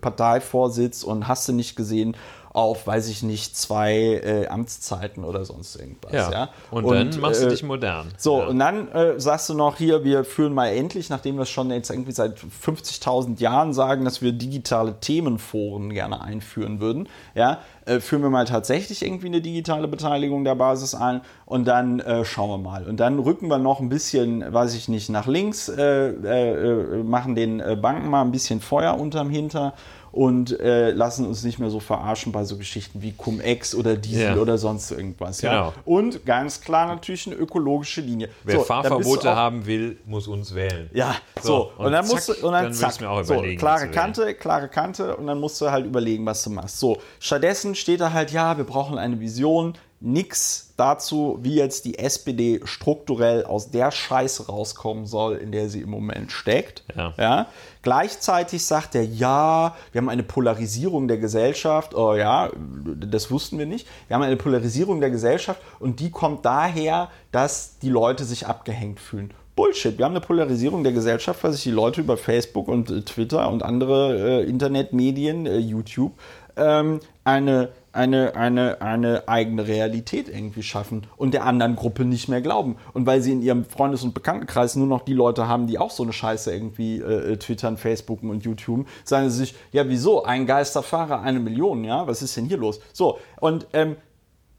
[0.00, 2.16] Parteivorsitz und hast du nicht gesehen
[2.52, 6.12] auf, weiß ich nicht, zwei äh, Amtszeiten oder sonst irgendwas.
[6.12, 6.30] Ja.
[6.30, 6.48] Ja.
[6.70, 8.08] Und, dann machst äh, du dich modern.
[8.16, 8.46] so, ja.
[8.46, 11.70] und dann äh, sagst du noch hier, wir führen mal endlich, nachdem wir es schon
[11.70, 18.00] jetzt irgendwie seit 50.000 Jahren sagen, dass wir digitale Themenforen gerne einführen würden, ja, äh,
[18.00, 22.50] führen wir mal tatsächlich irgendwie eine digitale Beteiligung der Basis ein und dann äh, schauen
[22.50, 22.86] wir mal.
[22.86, 27.02] Und dann rücken wir noch ein bisschen, weiß ich nicht, nach links, äh, äh, äh,
[27.02, 29.74] machen den äh, Banken mal ein bisschen Feuer unterm Hinter
[30.12, 34.36] und äh, lassen uns nicht mehr so verarschen bei so Geschichten wie Cum-Ex oder Diesel
[34.36, 34.36] Ja.
[34.36, 35.42] oder sonst irgendwas.
[35.42, 35.50] Ja?
[35.70, 35.72] Genau.
[35.84, 38.28] Und ganz klar natürlich eine ökologische Linie.
[38.44, 40.88] Wer So, Fahrverbote haben will, muss uns wählen.
[40.92, 41.48] Ja, so.
[41.58, 42.88] So, Und, dann zack, musst du, und dann, dann zack.
[42.90, 46.24] würd's mir auch so, überlegen, klare Kante, klare Kante und dann musst du halt überlegen,
[46.26, 46.78] was du machst.
[46.78, 51.98] So, stattdessen steht da halt, ja, wir brauchen eine Vision, nix dazu, wie jetzt die
[51.98, 56.84] SPD strukturell aus der Scheiße rauskommen soll, in der sie im Moment steckt.
[56.94, 57.14] Ja.
[57.18, 57.46] Ja.
[57.82, 61.94] Gleichzeitig sagt er, ja, wir haben eine Polarisierung der Gesellschaft.
[61.94, 62.50] Oh ja,
[62.84, 63.88] das wussten wir nicht.
[64.06, 69.00] Wir haben eine Polarisierung der Gesellschaft und die kommt daher, dass die Leute sich abgehängt
[69.00, 69.32] fühlen.
[69.58, 69.98] Bullshit.
[69.98, 73.50] Wir haben eine Polarisierung der Gesellschaft, weil sich die Leute über Facebook und äh, Twitter
[73.50, 76.12] und andere äh, Internetmedien, äh, YouTube,
[76.56, 82.40] ähm, eine, eine, eine, eine eigene Realität irgendwie schaffen und der anderen Gruppe nicht mehr
[82.40, 82.76] glauben.
[82.92, 85.90] Und weil sie in ihrem Freundes- und Bekanntenkreis nur noch die Leute haben, die auch
[85.90, 90.46] so eine Scheiße irgendwie äh, twittern, Facebooken und YouTuben, sagen sie sich, ja wieso, ein
[90.46, 92.80] Geisterfahrer, eine Million, ja, was ist denn hier los?
[92.92, 93.96] So, und ähm,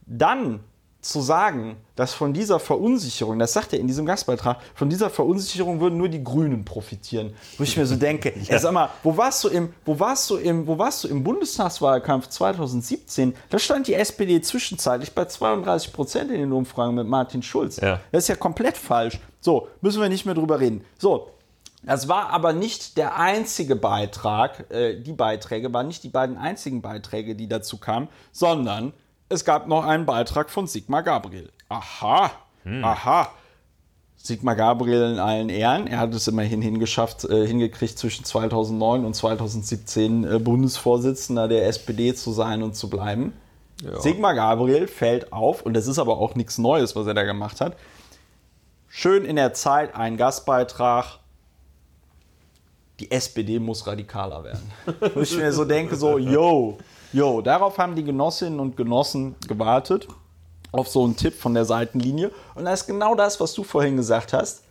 [0.06, 0.62] dann
[1.02, 5.80] zu sagen, dass von dieser Verunsicherung, das sagt er in diesem Gastbeitrag, von dieser Verunsicherung
[5.80, 7.34] würden nur die Grünen profitieren.
[7.58, 10.36] Wo ich mir so denke, ey, sag mal, wo warst du im, wo warst du
[10.36, 13.34] im, wo warst du im Bundestagswahlkampf 2017?
[13.50, 17.78] Da stand die SPD zwischenzeitlich bei 32 Prozent in den Umfragen mit Martin Schulz.
[17.78, 18.02] Ja.
[18.12, 19.20] Das ist ja komplett falsch.
[19.40, 20.84] So, müssen wir nicht mehr drüber reden.
[20.98, 21.30] So,
[21.84, 26.82] das war aber nicht der einzige Beitrag, äh, die Beiträge waren nicht die beiden einzigen
[26.82, 28.92] Beiträge, die dazu kamen, sondern
[29.30, 31.50] es gab noch einen Beitrag von Sigmar Gabriel.
[31.70, 32.32] Aha,
[32.82, 33.30] aha.
[34.18, 35.88] Sigmar Gabriel in allen Ehren.
[35.88, 42.14] Er hat es immerhin hingeschafft, äh, hingekriegt, zwischen 2009 und 2017 äh, Bundesvorsitzender der SPD
[42.14, 43.34] zu sein und zu bleiben.
[44.00, 47.62] Sigmar Gabriel fällt auf, und das ist aber auch nichts Neues, was er da gemacht
[47.62, 47.78] hat.
[48.90, 51.20] Schön in der Zeit ein Gastbeitrag.
[53.00, 54.72] Die SPD muss radikaler werden.
[55.14, 56.78] Wo ich mir so denke, so, yo,
[57.14, 60.08] yo, darauf haben die Genossinnen und Genossen gewartet.
[60.72, 62.32] auf so einen Tipp von der Seitenlinie.
[62.56, 64.64] Und da ist genau das, was du vorhin gesagt hast.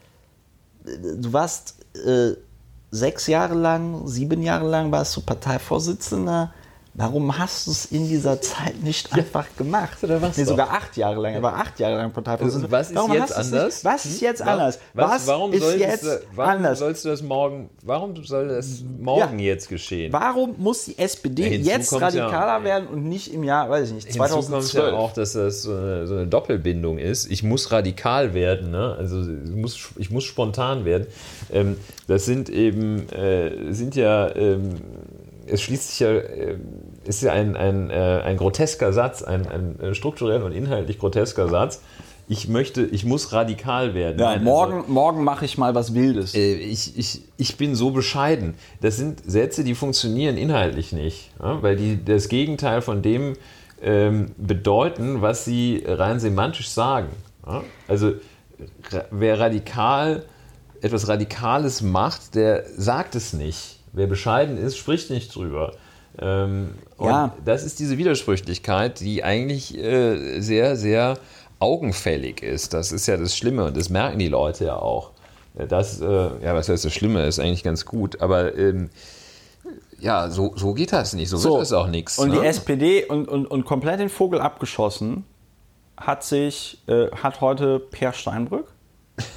[0.85, 2.35] Du warst äh,
[2.90, 6.52] sechs Jahre lang, sieben Jahre lang warst du Parteivorsitzender.
[6.99, 9.99] Warum hast du es in dieser Zeit nicht einfach gemacht?
[10.03, 10.51] Oder was nee, doch?
[10.51, 11.35] sogar acht Jahre lang.
[11.35, 12.69] Er war acht Jahre lang Parteivorsitzender.
[12.73, 13.85] Was ist Warum jetzt anders?
[13.85, 14.49] Was ist jetzt Hm?
[14.49, 14.81] anders?
[14.95, 16.05] Was, warum ist soll jetzt
[16.35, 16.81] warum anders?
[16.81, 20.12] sollst du das morgen, warum soll das morgen jetzt geschehen?
[20.12, 23.91] Warum muss die SPD Ja, jetzt kommt's ja- radikaler werden und nicht im Jahr, weiß
[23.91, 24.93] ich nicht, Hinzu kommt 2012?
[24.93, 27.31] ja auch, dass das so eine, so eine Doppelbindung ist.
[27.31, 28.97] Ich muss radikal werden, ne?
[28.99, 31.07] also ich muss, ich muss spontan werden.
[31.53, 31.77] Ähm,
[32.09, 34.81] das sind eben, äh, sind ja, ähm,
[35.51, 36.59] es schließt sich ja, äh,
[37.05, 41.49] ist ja ein, ein, äh, ein grotesker Satz, ein, ein äh, strukturell und inhaltlich grotesker
[41.49, 41.83] Satz.
[42.31, 44.19] Ich möchte, ich muss radikal werden.
[44.19, 46.35] Ja, Nein, morgen, morgen mache ich mal was Wildes.
[46.35, 48.55] ich, ich, ich bin so bescheiden.
[48.83, 53.33] Das sind Sätze, die funktionieren inhaltlich nicht, weil die das Gegenteil von dem
[53.81, 57.09] ähm, bedeuten, was sie rein semantisch sagen.
[57.87, 58.12] Also
[59.11, 60.25] wer radikal
[60.83, 63.78] etwas Radikales macht, der sagt es nicht.
[63.99, 65.75] Wer bescheiden ist, spricht nicht drüber.
[66.20, 67.35] Ähm, und Ja.
[67.45, 71.19] das ist diese Widersprüchlichkeit, die eigentlich äh, sehr, sehr
[71.59, 72.75] augenfällig ist.
[72.75, 75.11] Das ist ja das Schlimme und das merken die Leute ja auch.
[75.55, 78.91] Das, äh, ja, was heißt das Schlimme, ist eigentlich ganz gut, aber ähm,
[79.99, 82.19] ja, so, so geht das nicht, so, wird das auch nichts.
[82.19, 82.41] Und ne?
[82.41, 85.25] die SPD und, und, und komplett den Vogel abgeschossen
[85.97, 88.73] hat sich, äh, hat heute Per Steinbrück,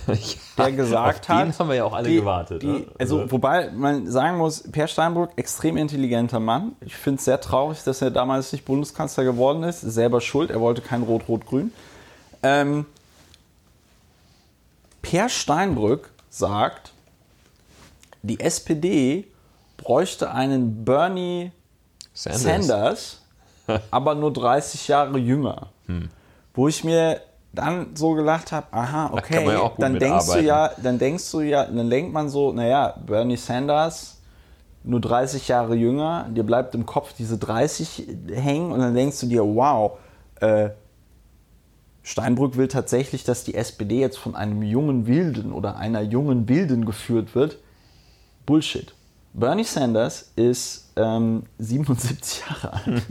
[0.58, 1.48] der gesagt hat.
[1.48, 2.62] Den haben wir ja auch alle die- gewartet.
[2.62, 2.86] Die, ne?
[3.00, 6.74] also, wobei man sagen muss, Per Steinbrück, extrem intelligenter Mann.
[6.82, 9.82] Ich finde es sehr traurig, dass er damals nicht Bundeskanzler geworden ist.
[9.82, 11.74] Selber schuld, er wollte kein Rot-Rot-Grün.
[12.44, 12.86] Ähm,
[15.02, 16.92] per Steinbrück sagt,
[18.24, 19.28] die SPD
[19.78, 21.52] bräuchte einen Bernie
[22.14, 22.42] Sanders.
[22.68, 23.22] Sanders,
[23.92, 25.70] aber nur 30 Jahre jünger.
[25.88, 26.10] Hm.
[26.54, 27.22] Wo ich mir
[27.54, 30.46] dann so gelacht habe, aha, okay, ja dann denkst du mitarbeiten.
[30.46, 34.22] ja, dann denkst du ja, dann denkt man so, naja, Bernie Sanders,
[34.84, 39.28] nur 30 Jahre jünger, dir bleibt im Kopf diese 30 hängen und dann denkst du
[39.28, 40.00] dir, wow,
[40.40, 40.70] äh,
[42.04, 46.86] Steinbrück will tatsächlich, dass die SPD jetzt von einem jungen Wilden oder einer jungen Wilden
[46.86, 47.60] geführt wird.
[48.46, 48.96] Bullshit.
[49.34, 53.04] Bernie Sanders ist ähm, 77 Jahre alt.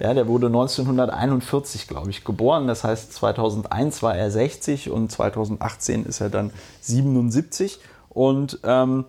[0.00, 2.68] ja, der wurde 1941, glaube ich, geboren.
[2.68, 6.52] Das heißt, 2001 war er 60 und 2018 ist er dann
[6.82, 7.80] 77.
[8.10, 9.04] Und ähm,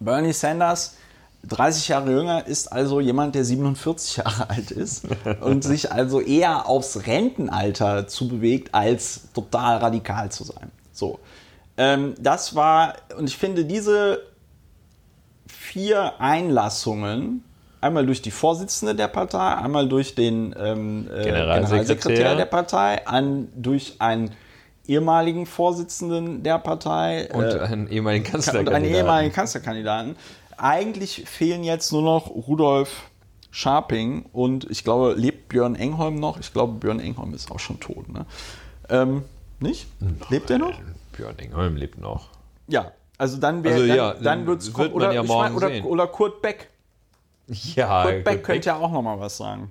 [0.00, 0.96] Bernie Sanders,
[1.44, 5.06] 30 Jahre jünger, ist also jemand, der 47 Jahre alt ist
[5.42, 10.70] und sich also eher aufs Rentenalter zubewegt, als total radikal zu sein.
[10.92, 11.18] So.
[11.76, 14.22] Ähm, das war, und ich finde, diese
[15.74, 17.42] vier Einlassungen,
[17.80, 21.26] einmal durch die Vorsitzende der Partei, einmal durch den ähm, äh, Generalsekretär.
[21.26, 24.30] Generalsekretär der Partei, an, durch einen
[24.86, 28.84] ehemaligen Vorsitzenden der Partei Und äh, einen ehemaligen und Kanzlerkandidaten.
[28.84, 30.14] einen ehemaligen Kanzlerkandidaten.
[30.58, 33.10] Eigentlich fehlen jetzt nur noch Rudolf
[33.50, 36.38] Scharping und ich glaube, lebt Björn Engholm noch?
[36.38, 38.08] Ich glaube, Björn Engholm ist auch schon tot.
[38.08, 38.26] Ne?
[38.90, 39.24] Ähm,
[39.58, 39.88] nicht?
[40.30, 40.78] Lebt er noch?
[41.16, 42.28] Björn Engholm lebt noch.
[42.68, 42.92] Ja.
[43.24, 44.88] Also dann wäre Also dann, ja, dann wird's wird kommen.
[44.90, 46.68] man oder, ja oder, oder Kurt Beck.
[47.46, 49.70] Ja, Kurt Beck könnte ja auch noch mal was sagen.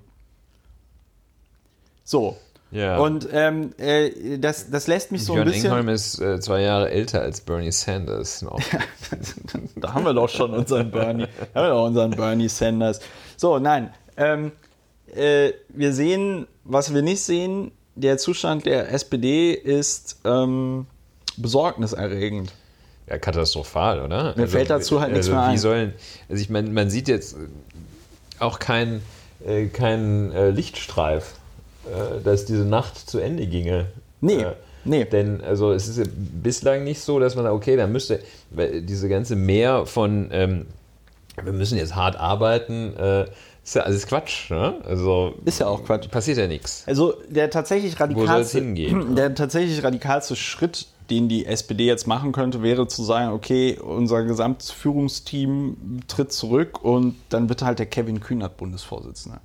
[2.02, 2.36] So.
[2.72, 2.98] Ja.
[2.98, 5.66] Und ähm, äh, das, das lässt mich so Björn ein bisschen.
[5.66, 8.58] Engholm ist äh, zwei Jahre älter als Bernie Sanders noch.
[9.76, 12.98] da haben wir doch schon unseren Bernie, da haben wir doch unseren Bernie Sanders.
[13.36, 13.94] So, nein.
[14.16, 14.50] Ähm,
[15.14, 20.86] äh, wir sehen, was wir nicht sehen, der Zustand der SPD ist ähm,
[21.36, 22.52] besorgniserregend.
[23.08, 24.34] Ja, katastrophal, oder?
[24.36, 25.58] Mir fällt dazu halt nichts also, mehr wie ein.
[25.58, 25.92] Sollen,
[26.28, 27.36] also ich meine, man sieht jetzt
[28.38, 29.02] auch keinen
[29.46, 31.34] äh, kein, äh, Lichtstreif,
[31.86, 33.86] äh, dass diese Nacht zu Ende ginge.
[34.20, 34.52] Nee, Äh,
[34.84, 35.04] nee.
[35.04, 38.20] Denn also es ist ja bislang nicht so, dass man sagt, okay, dann müsste
[38.50, 40.66] weil diese ganze Mehr von ähm,
[41.42, 43.26] wir müssen jetzt hart arbeiten, äh,
[43.64, 44.50] ist ja alles Quatsch.
[44.50, 44.74] Ne?
[44.84, 46.08] Also Ist ja auch Quatsch.
[46.10, 46.84] passiert ja nichts.
[46.86, 49.14] Also der tatsächlich radikalste, hingehen?
[49.16, 54.24] der tatsächlich radikalste Schritt, den die SPD jetzt machen könnte, wäre zu sagen, okay, unser
[54.24, 59.40] gesamtes Führungsteam tritt zurück und dann wird halt der Kevin Kühnert Bundesvorsitzender.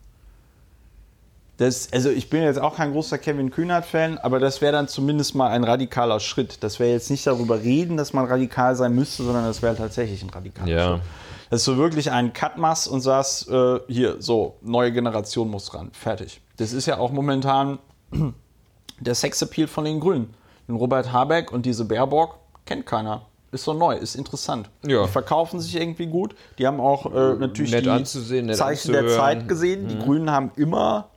[1.58, 5.36] Das, also ich bin jetzt auch kein großer Kevin Kühnert-Fan, aber das wäre dann zumindest
[5.36, 6.64] mal ein radikaler Schritt.
[6.64, 10.24] Das wäre jetzt nicht darüber reden, dass man radikal sein müsste, sondern das wäre tatsächlich
[10.24, 10.88] ein radikaler Ja.
[10.88, 11.02] Schritt.
[11.50, 15.90] Dass du wirklich einen Cut machst und sagst, äh, hier, so, neue Generation muss ran.
[15.92, 16.40] Fertig.
[16.56, 17.80] Das ist ja auch momentan
[19.02, 20.34] der Sexappeal von den Grünen.
[20.70, 22.36] Den Robert Habeck und diese Baerbock
[22.66, 23.24] kennt keiner.
[23.52, 24.70] Ist so neu, ist interessant.
[24.86, 25.04] Ja.
[25.04, 26.36] Die verkaufen sich irgendwie gut.
[26.60, 29.04] Die haben auch äh, natürlich Nett die Zeichen der.
[29.04, 29.08] Mhm.
[29.10, 29.88] Zeit gesehen.
[29.88, 31.10] Die Grünen haben immer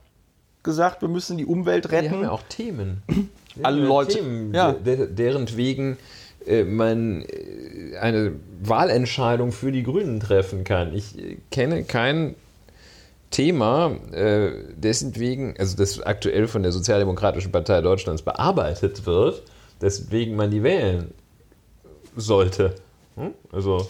[0.63, 2.21] gesagt, wir müssen die Umwelt Die haben retten.
[2.23, 3.03] ja auch Themen.
[3.61, 4.71] Alle Leute, Themen, ja.
[4.71, 5.97] der, deren wegen
[6.47, 10.95] äh, man äh, eine Wahlentscheidung für die Grünen treffen kann.
[10.95, 12.33] Ich äh, kenne kein
[13.33, 19.43] Thema, äh, dessen wegen, also das aktuell von der Sozialdemokratischen Partei Deutschlands bearbeitet wird,
[19.81, 21.13] deswegen man die wählen
[22.15, 22.75] sollte.
[23.15, 23.33] Hm?
[23.51, 23.87] Also,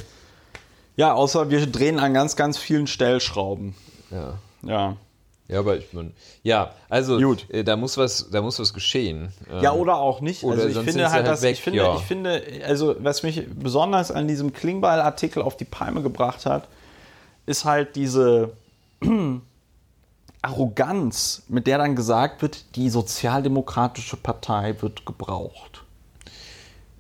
[0.96, 3.76] Ja, außer wir drehen an ganz, ganz vielen Stellschrauben.
[4.10, 4.40] ja.
[4.66, 4.96] Ja.
[5.50, 6.12] Ja, aber ich meine,
[6.42, 7.46] ja, also Gut.
[7.50, 9.34] Äh, da muss was, da muss was geschehen.
[9.62, 10.44] Ja, Ähm, oder auch nicht.
[10.44, 11.96] Oder also ich finde halt, halt dass weg, ich finde, ja.
[11.96, 16.70] ich finde, also was mich besonders an diesem Klingbeil-Artikel auf die Palme gebracht hat,
[17.46, 18.54] ist halt diese
[20.42, 25.84] Arroganz, mit der dann gesagt wird, die Sozialdemokratische Partei wird gebraucht.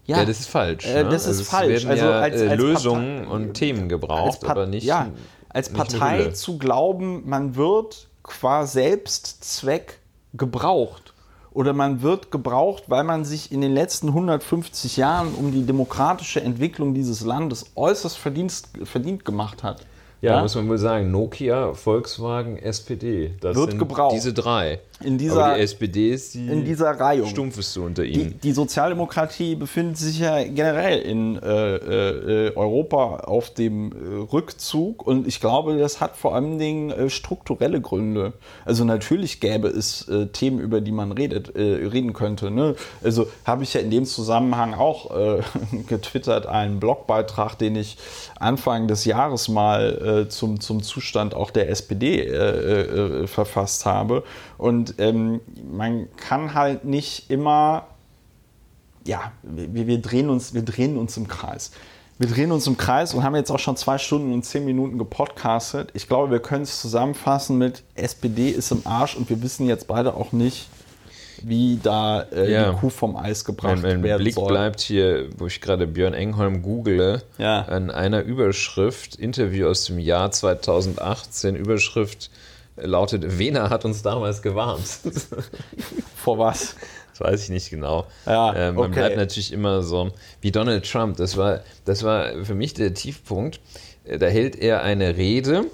[0.06, 0.86] Ja, das ist falsch.
[0.86, 1.10] Äh, ne?
[1.10, 1.86] das ist es falsch.
[1.86, 4.84] Also ja, als- äh, als Lösungen Partei- und Themen gebraucht, aber nicht.
[4.84, 5.10] ja,
[5.50, 10.00] als nicht Partei zu glauben, man wird qua Selbstzweck
[10.34, 11.14] gebraucht.
[11.52, 16.42] Oder man wird gebraucht, weil man sich in den letzten 150 Jahren um die demokratische
[16.42, 19.86] Entwicklung dieses Landes äußerst verdienst, verdient gemacht hat.
[20.24, 23.34] Ja, muss man wohl sagen, Nokia, Volkswagen, SPD.
[23.42, 24.16] Das Wird sind gebraucht.
[24.16, 24.80] diese drei.
[25.02, 27.28] In dieser- aber die SPD ist die in dieser Reihung.
[27.28, 28.40] stumpfeste unter Die, ihnen.
[28.42, 31.76] die Sozialdemokratie befindet sich ja generell in äh,
[32.48, 33.96] äh, Europa auf dem äh,
[34.32, 38.34] Rückzug und ich glaube, das hat vor allen Dingen äh, strukturelle Gründe.
[38.66, 42.52] Also natürlich gäbe es äh, Themen, über die man redet, äh, reden könnte.
[42.52, 42.76] Ne?
[43.04, 45.42] Also habe ich ja in dem Zusammenhang auch äh,
[45.88, 47.98] getwittert einen Blogbeitrag, den ich
[48.40, 52.34] Anfang des Jahres mal äh, zum, zum Zustand auch der SPD äh,
[53.24, 54.24] äh, verfasst habe.
[54.58, 55.40] Und ähm,
[55.72, 57.88] man kann halt nicht immer
[59.06, 61.72] ja, wir, wir, drehen uns, wir drehen uns im Kreis.
[62.20, 64.98] Wir drehen uns im Kreis und haben jetzt auch schon zwei Stunden und zehn Minuten
[64.98, 65.90] gepodcastet.
[65.94, 69.88] Ich glaube, wir können es zusammenfassen mit SPD ist im Arsch und wir wissen jetzt
[69.88, 70.68] beide auch nicht,
[71.42, 72.72] wie da äh, Ja.
[72.72, 74.48] die Kuh vom Eis gebracht Mein, mein werden Blick soll.
[74.48, 77.64] bleibt hier, wo ich gerade Björn Engholm google, Ja.
[77.64, 82.30] an einer Überschrift, Interview aus dem Jahr 2018, Überschrift
[82.76, 84.84] lautet, Wena hat uns damals gewarnt.
[86.16, 86.76] Vor was?
[87.12, 88.08] Das weiß ich nicht genau.
[88.26, 89.00] Ja, ähm, man okay.
[89.00, 91.18] bleibt natürlich immer so wie Donald Trump.
[91.18, 93.60] Das war, das war für mich der Tiefpunkt.
[94.04, 95.66] Äh, Da hält er eine Rede.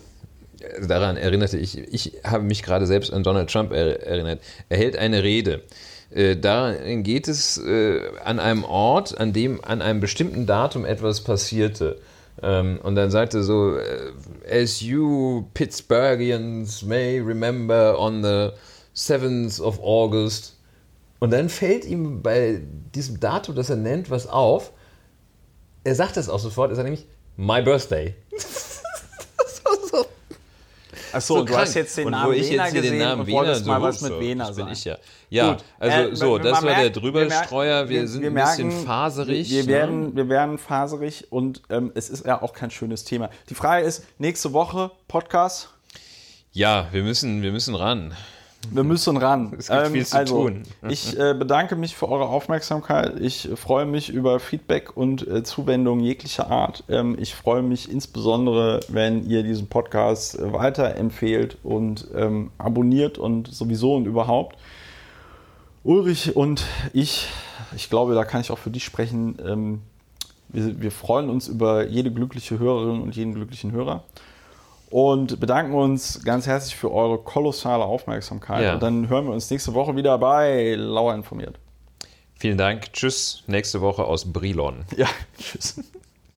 [0.59, 4.41] äh, Daran erinnerte ich, ich habe mich gerade selbst an Donald Trump er, erinnert.
[4.67, 5.61] Er hält eine Rede.
[6.11, 11.21] Äh, Darin geht es äh, an einem Ort, an dem an einem bestimmten Datum etwas
[11.21, 12.01] passierte.
[12.41, 14.11] Ähm, und dann sagte so, äh,
[14.49, 18.51] as you Pittsburghians may remember on the
[18.95, 20.55] 7th of August.
[21.19, 22.61] Und dann fällt ihm bei
[22.95, 24.71] diesem Datum, das er nennt, was auf.
[25.83, 26.71] Er sagt das auch sofort.
[26.71, 28.15] Er sagt nämlich, my birthday.
[31.13, 31.61] Achso, So du krank.
[31.65, 33.85] hast jetzt den und Namen ich Wiener gesehen den Namen und Wiener wolltest mal so,
[33.87, 34.97] was mit so, Wiener das bin ich ja.
[35.29, 35.63] Ja, Gut.
[35.79, 37.89] also Äh, so, das war der merkt- Drüberstreuer.
[37.89, 39.49] Wir, sind ein bisschen faserig.
[39.49, 39.67] Wir, ne?
[39.69, 43.29] werden, wir werden faserig und ähm, es ist ja auch kein schönes Thema.
[43.49, 45.69] Die Frage ist, nächste Woche Podcast.
[46.51, 48.13] Ja, wir müssen, wir müssen ran.
[48.71, 49.53] Wir müssen ran.
[49.57, 50.63] Es gibt viel zu also, tun.
[50.89, 53.19] Ich äh, bedanke mich für eure Aufmerksamkeit.
[53.19, 56.83] Ich freue mich über Feedback und äh, Zuwendung jeglicher Art.
[56.89, 63.47] Ähm, ich freue mich insbesondere, wenn ihr diesen Podcast äh, weiterempfehlt und ähm, abonniert und
[63.47, 64.57] sowieso und überhaupt.
[65.83, 67.27] Ulrich und ich,
[67.75, 69.37] ich glaube, da kann ich auch für dich sprechen.
[69.43, 69.81] Ähm,
[70.49, 74.03] wir, wir freuen uns über jede glückliche Hörerin und jeden glücklichen Hörer
[74.89, 78.63] und bedanken uns ganz herzlich für eure kolossale Aufmerksamkeit.
[78.63, 78.73] Ja.
[78.73, 81.59] Und dann hören wir uns nächste Woche wieder bei Lauer informiert.
[82.35, 82.93] Vielen Dank.
[82.93, 83.43] Tschüss.
[83.47, 84.85] Nächste Woche aus Brilon.
[84.95, 85.07] Ja,
[85.39, 85.81] tschüss.